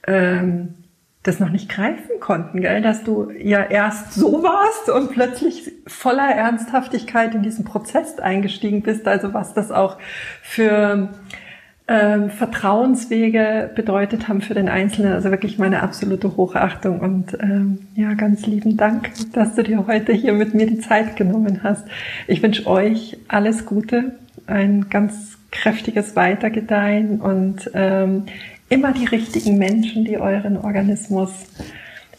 ähm, 0.07 0.75
das 1.23 1.39
noch 1.39 1.51
nicht 1.51 1.69
greifen 1.69 2.19
konnten, 2.21 2.61
gell? 2.61 2.83
dass 2.83 3.05
du 3.05 3.31
ja 3.31 3.63
erst 3.63 4.15
so 4.15 4.43
warst 4.43 4.91
und 4.91 5.13
plötzlich 5.13 5.71
voller 5.87 6.29
Ernsthaftigkeit 6.29 7.35
in 7.35 7.43
diesen 7.43 7.65
Prozess 7.65 8.19
eingestiegen 8.19 8.83
bist. 8.83 9.07
Also 9.07 9.33
was 9.33 9.55
das 9.55 9.71
auch 9.71 9.99
für 10.43 11.11
ähm, 11.89 12.31
Vertrauenswege 12.31 13.71
bedeutet 13.75 14.29
haben 14.29 14.41
für 14.41 14.55
den 14.55 14.69
Einzelnen. 14.69 15.13
Also 15.13 15.31
wirklich 15.31 15.59
meine 15.59 15.83
absolute 15.83 16.37
Hochachtung 16.37 17.01
und 17.01 17.37
ähm, 17.41 17.81
ja, 17.95 18.15
ganz 18.15 18.47
lieben 18.47 18.77
Dank, 18.77 19.11
dass 19.33 19.55
du 19.55 19.63
dir 19.63 19.87
heute 19.87 20.13
hier 20.13 20.33
mit 20.33 20.55
mir 20.55 20.67
die 20.67 20.79
Zeit 20.79 21.17
genommen 21.17 21.61
hast. 21.63 21.85
Ich 22.27 22.43
wünsche 22.43 22.67
euch 22.67 23.19
alles 23.29 23.67
Gute, 23.67 24.17
ein 24.47 24.89
ganz 24.91 25.39
kräftiges 25.51 26.17
Weitergedeihen 26.17 27.21
und 27.21 27.71
ähm, 27.75 28.25
immer 28.73 28.93
die 28.93 29.05
richtigen 29.05 29.59
Menschen, 29.59 30.05
die 30.05 30.19
euren 30.19 30.57
Organismus 30.57 31.31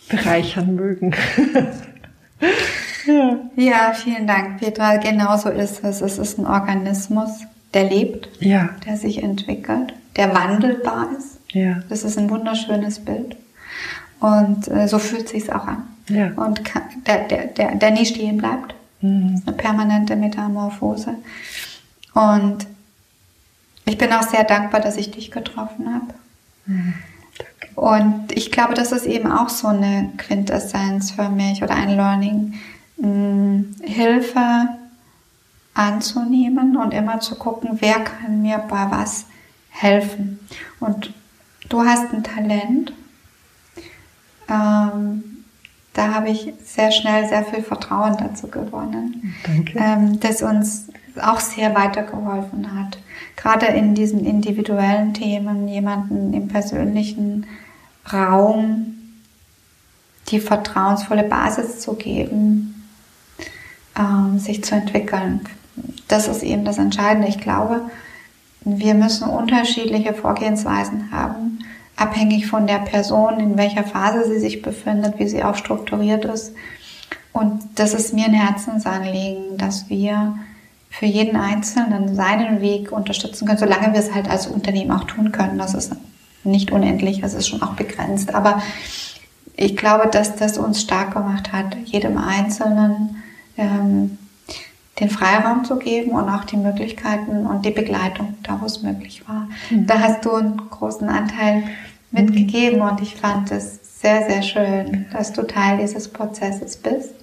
bereichern 0.08 0.76
mögen. 0.76 1.16
ja. 3.08 3.40
ja, 3.56 3.94
vielen 3.94 4.28
Dank, 4.28 4.60
Petra. 4.60 4.98
Genauso 4.98 5.50
ist 5.50 5.84
es. 5.84 6.02
Es 6.02 6.20
ist 6.20 6.38
ein 6.38 6.46
Organismus, 6.46 7.32
der 7.74 7.90
lebt, 7.90 8.30
ja. 8.40 8.70
der 8.86 8.98
sich 8.98 9.24
entwickelt, 9.24 9.94
der 10.16 10.34
wandelbar 10.34 11.10
ist. 11.18 11.40
Ja. 11.52 11.82
Das 11.90 12.04
ist 12.04 12.20
ein 12.20 12.30
wunderschönes 12.30 13.00
Bild. 13.00 13.36
Und 14.20 14.68
äh, 14.68 14.88
so 14.88 15.00
fühlt 15.00 15.30
sich 15.30 15.52
auch 15.52 15.66
an. 15.66 15.84
Ja. 16.08 16.32
Und 16.36 16.64
kann, 16.64 16.84
der, 17.08 17.28
der, 17.28 17.48
der, 17.48 17.76
der 17.76 17.92
nie 17.92 18.06
stehen 18.06 18.38
bleibt. 18.38 18.76
Mhm. 19.02 19.42
Eine 19.46 19.56
permanente 19.56 20.16
Metamorphose. 20.16 21.16
Und 22.14 22.68
ich 23.86 23.98
bin 23.98 24.14
auch 24.14 24.24
sehr 24.24 24.44
dankbar, 24.44 24.82
dass 24.82 24.98
ich 24.98 25.12
dich 25.12 25.32
getroffen 25.32 25.94
habe. 25.94 26.14
Und 27.76 28.32
ich 28.32 28.52
glaube, 28.52 28.74
das 28.74 28.92
ist 28.92 29.06
eben 29.06 29.32
auch 29.32 29.50
so 29.50 29.68
eine 29.68 30.12
Quintessenz 30.18 31.12
für 31.12 31.30
mich 31.30 31.64
oder 31.64 31.76
ein 31.76 31.90
Learning, 31.90 32.54
Hilfe 33.82 34.68
anzunehmen 35.74 36.78
und 36.78 36.94
immer 36.94 37.20
zu 37.20 37.36
gucken, 37.36 37.78
wer 37.82 38.00
kann 38.00 38.42
mir 38.42 38.60
bei 38.60 38.92
was 38.92 39.26
helfen. 39.70 40.40
Und 40.80 41.14
du 41.70 41.84
hast 41.84 42.14
ein 42.14 42.24
Talent. 42.24 42.94
Ähm, 44.48 45.24
da 45.94 46.14
habe 46.14 46.30
ich 46.30 46.54
sehr 46.64 46.92
schnell 46.92 47.28
sehr 47.28 47.44
viel 47.44 47.64
Vertrauen 47.64 48.18
dazu 48.18 48.48
gewonnen, 48.48 49.36
Danke. 49.46 49.78
Ähm, 49.78 50.20
das 50.20 50.42
uns 50.42 50.88
auch 51.22 51.40
sehr 51.40 51.76
weitergeholfen 51.76 52.80
hat 52.80 52.98
gerade 53.36 53.68
in 53.68 53.96
diesen 53.96 54.26
individuellen 54.26 55.14
Themen 55.14 55.68
jemanden 55.68 56.34
im 56.34 56.48
persönlichen 56.48 57.46
Raum 58.12 58.94
die 60.30 60.40
vertrauensvolle 60.40 61.24
Basis 61.24 61.80
zu 61.80 61.94
geben, 61.94 62.90
ähm, 63.98 64.40
sich 64.40 64.64
zu 64.64 64.76
entwickeln. 64.76 65.42
Das 66.08 66.28
ist 66.28 66.44
eben 66.44 66.66
das 66.66 66.78
Entscheidende. 66.78 67.28
Ich 67.28 67.40
glaube, 67.40 67.82
wir 68.62 68.94
müssen 68.94 69.28
unterschiedliche 69.28 70.14
Vorgehensweisen 70.14 71.12
haben, 71.12 71.60
abhängig 71.98 72.48
von 72.48 72.68
der 72.68 72.80
Person, 72.80 73.40
in 73.40 73.58
welcher 73.58 73.84
Phase 73.84 74.26
sie 74.28 74.40
sich 74.40 74.62
befindet, 74.62 75.20
wie 75.20 75.28
sie 75.28 75.44
auch 75.44 75.56
strukturiert 75.56 76.26
ist. 76.26 76.54
Und 77.34 77.62
das 77.76 77.94
ist 77.94 78.14
mir 78.14 78.26
ein 78.26 78.34
Herzensanliegen, 78.34 79.58
dass 79.58 79.90
wir 79.90 80.38
für 80.94 81.08
jeden 81.08 81.36
Einzelnen 81.36 82.16
seinen 82.16 82.62
Weg 82.62 82.92
unterstützen 82.92 83.48
können, 83.48 83.58
solange 83.58 83.94
wir 83.94 84.00
es 84.00 84.14
halt 84.14 84.30
als 84.30 84.46
Unternehmen 84.46 84.92
auch 84.92 85.06
tun 85.06 85.32
können. 85.32 85.58
Das 85.58 85.74
ist 85.74 85.92
nicht 86.44 86.72
unendlich, 86.72 87.24
es 87.24 87.34
ist 87.34 87.48
schon 87.48 87.64
auch 87.64 87.74
begrenzt. 87.74 88.36
Aber 88.36 88.62
ich 89.56 89.76
glaube, 89.76 90.08
dass 90.08 90.36
das 90.36 90.60
uns 90.60 90.82
stark 90.82 91.16
gemacht 91.16 91.52
hat, 91.52 91.76
jedem 91.86 92.20
Einzelnen 92.20 93.24
ähm, 93.58 94.20
den 95.00 95.10
Freiraum 95.10 95.66
zu 95.66 95.78
geben 95.78 96.12
und 96.12 96.30
auch 96.30 96.44
die 96.44 96.58
Möglichkeiten 96.58 97.48
und 97.48 97.66
die 97.66 97.72
Begleitung, 97.72 98.36
da 98.44 98.62
wo 98.62 98.68
es 98.68 98.84
möglich 98.84 99.28
war. 99.28 99.48
Mhm. 99.72 99.88
Da 99.88 100.00
hast 100.00 100.24
du 100.26 100.34
einen 100.34 100.58
großen 100.70 101.10
Anteil 101.10 101.64
mitgegeben 102.12 102.82
und 102.82 103.02
ich 103.02 103.16
fand 103.16 103.52
es 103.52 104.00
sehr, 104.00 104.30
sehr 104.30 104.44
schön, 104.44 105.08
dass 105.12 105.34
du 105.34 105.42
Teil 105.42 105.80
dieses 105.80 106.08
Prozesses 106.08 106.78
bist. 106.78 107.16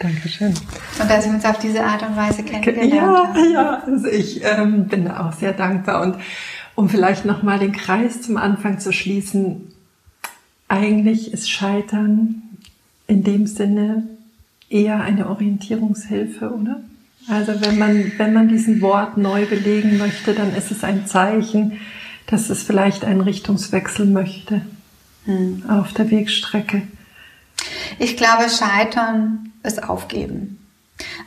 Dankeschön. 0.00 0.54
Und 1.00 1.10
dass 1.10 1.24
wir 1.24 1.32
uns 1.32 1.44
auf 1.44 1.58
diese 1.58 1.84
Art 1.84 2.02
und 2.02 2.16
Weise 2.16 2.42
kennengelernt 2.44 2.92
ja, 2.92 3.02
haben. 3.02 3.52
Ja, 3.52 3.82
also 3.84 4.06
ich 4.06 4.40
ähm, 4.44 4.86
bin 4.86 5.04
da 5.06 5.26
auch 5.26 5.32
sehr 5.32 5.52
dankbar. 5.52 6.02
Und 6.02 6.16
um 6.74 6.88
vielleicht 6.88 7.24
nochmal 7.24 7.58
den 7.58 7.72
Kreis 7.72 8.22
zum 8.22 8.36
Anfang 8.36 8.78
zu 8.78 8.92
schließen, 8.92 9.72
eigentlich 10.68 11.32
ist 11.32 11.50
Scheitern 11.50 12.42
in 13.06 13.24
dem 13.24 13.46
Sinne 13.46 14.04
eher 14.68 15.00
eine 15.00 15.28
Orientierungshilfe, 15.28 16.50
oder? 16.50 16.80
Also 17.28 17.60
wenn 17.60 17.78
man, 17.78 18.12
wenn 18.16 18.32
man 18.32 18.48
diesen 18.48 18.80
Wort 18.80 19.16
neu 19.16 19.46
belegen 19.46 19.98
möchte, 19.98 20.34
dann 20.34 20.54
ist 20.54 20.70
es 20.70 20.84
ein 20.84 21.06
Zeichen, 21.06 21.80
dass 22.26 22.50
es 22.50 22.62
vielleicht 22.62 23.04
einen 23.04 23.22
Richtungswechsel 23.22 24.06
möchte 24.06 24.62
hm. 25.24 25.64
auf 25.68 25.92
der 25.92 26.10
Wegstrecke. 26.10 26.82
Ich 27.98 28.16
glaube, 28.16 28.44
Scheitern 28.48 29.47
ist 29.62 29.88
Aufgeben. 29.88 30.58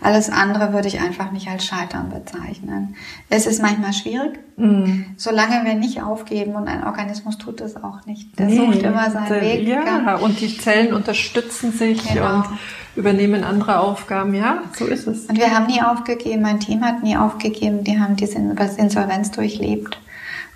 Alles 0.02 0.30
andere 0.30 0.74
würde 0.74 0.88
ich 0.88 1.00
einfach 1.00 1.32
nicht 1.32 1.48
als 1.48 1.66
Scheitern 1.66 2.10
bezeichnen. 2.10 2.96
Es 3.30 3.46
ist 3.46 3.62
manchmal 3.62 3.94
schwierig, 3.94 4.40
mm. 4.58 5.14
solange 5.16 5.64
wir 5.64 5.76
nicht 5.76 6.02
aufgeben 6.02 6.56
und 6.56 6.68
ein 6.68 6.84
Organismus 6.84 7.38
tut 7.38 7.62
es 7.62 7.78
auch 7.78 8.06
nicht. 8.06 8.38
Der 8.38 8.48
nee, 8.48 8.58
sucht 8.58 8.84
immer 8.84 9.10
seinen 9.12 9.30
der, 9.30 9.42
Weg. 9.42 9.68
Ja, 9.68 10.16
und 10.16 10.42
die 10.42 10.58
Zellen 10.58 10.94
unterstützen 10.94 11.72
sich 11.72 12.06
genau. 12.06 12.36
und 12.36 12.46
übernehmen 12.96 13.44
andere 13.46 13.80
Aufgaben. 13.80 14.34
Ja, 14.34 14.64
so 14.78 14.86
ist 14.86 15.08
es. 15.08 15.28
Und 15.28 15.38
wir 15.38 15.56
haben 15.56 15.68
nie 15.68 15.82
aufgegeben, 15.82 16.42
mein 16.42 16.60
Team 16.60 16.84
hat 16.84 17.04
nie 17.04 17.16
aufgegeben, 17.16 17.84
die 17.86 18.00
haben 18.00 18.18
diese 18.18 18.40
Insolvenz 18.40 19.32
durchlebt. 19.32 19.98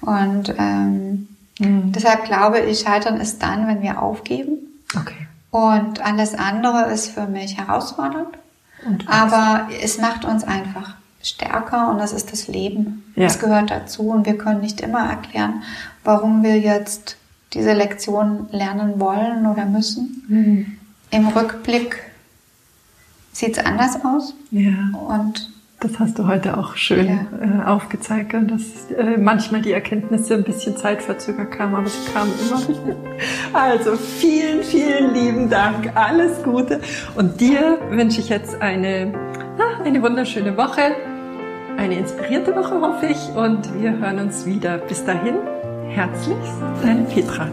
Und 0.01 0.53
ähm, 0.57 1.27
mm. 1.59 1.91
deshalb 1.93 2.25
glaube 2.25 2.59
ich, 2.59 2.79
Scheitern 2.79 3.21
ist 3.21 3.41
dann, 3.41 3.67
wenn 3.67 3.81
wir 3.81 4.01
aufgeben. 4.01 4.57
Okay. 4.93 5.27
Und 5.55 6.05
alles 6.05 6.35
andere 6.35 6.91
ist 6.91 7.11
für 7.11 7.27
mich 7.27 7.57
herausfordernd. 7.57 8.37
Aber 9.05 9.69
es 9.81 9.99
macht 9.99 10.25
uns 10.25 10.43
einfach 10.43 10.95
stärker 11.23 11.89
und 11.91 11.97
das 11.97 12.11
ist 12.11 12.33
das 12.33 12.49
Leben. 12.49 13.05
Ja. 13.15 13.23
Das 13.23 13.39
gehört 13.39 13.71
dazu 13.71 14.09
und 14.09 14.25
wir 14.25 14.37
können 14.37 14.59
nicht 14.59 14.81
immer 14.81 15.09
erklären, 15.09 15.63
warum 16.03 16.43
wir 16.43 16.59
jetzt 16.59 17.15
diese 17.53 17.71
Lektion 17.71 18.49
lernen 18.51 18.99
wollen 18.99 19.45
oder 19.45 19.63
müssen. 19.63 20.25
Mhm. 20.27 20.77
Im 21.11 21.27
Rückblick 21.29 22.03
sieht 23.31 23.57
es 23.57 23.65
anders 23.65 24.03
aus. 24.03 24.33
Ja. 24.51 24.73
Und 25.07 25.53
das 25.79 25.99
hast 25.99 26.17
du 26.17 26.27
heute 26.27 26.57
auch 26.57 26.75
schön 26.75 27.07
ja. 27.07 27.63
äh, 27.63 27.65
aufgezeigt, 27.65 28.33
dass 28.33 28.91
äh, 28.91 29.17
manchmal 29.17 29.61
die 29.61 29.71
Erkenntnisse 29.71 30.35
ein 30.35 30.43
bisschen 30.43 30.77
zeitverzögert 30.77 31.51
kamen, 31.51 31.75
aber 31.75 31.87
sie 31.87 32.11
kamen 32.11 32.31
immer. 32.47 32.95
also 33.53 33.95
vielen, 33.95 34.63
vielen 34.63 35.13
lieben 35.13 35.49
Dank, 35.49 35.91
alles 35.95 36.41
Gute 36.43 36.79
und 37.15 37.39
dir 37.39 37.79
wünsche 37.89 38.21
ich 38.21 38.29
jetzt 38.29 38.61
eine, 38.61 39.13
eine 39.83 40.01
wunderschöne 40.01 40.57
Woche, 40.57 40.95
eine 41.77 41.97
inspirierte 41.97 42.55
Woche 42.55 42.79
hoffe 42.79 43.07
ich 43.07 43.35
und 43.35 43.81
wir 43.81 43.97
hören 43.99 44.19
uns 44.19 44.45
wieder. 44.45 44.77
Bis 44.77 45.03
dahin, 45.03 45.35
herzlichst, 45.89 46.53
deine 46.81 47.03
Petra. 47.03 47.49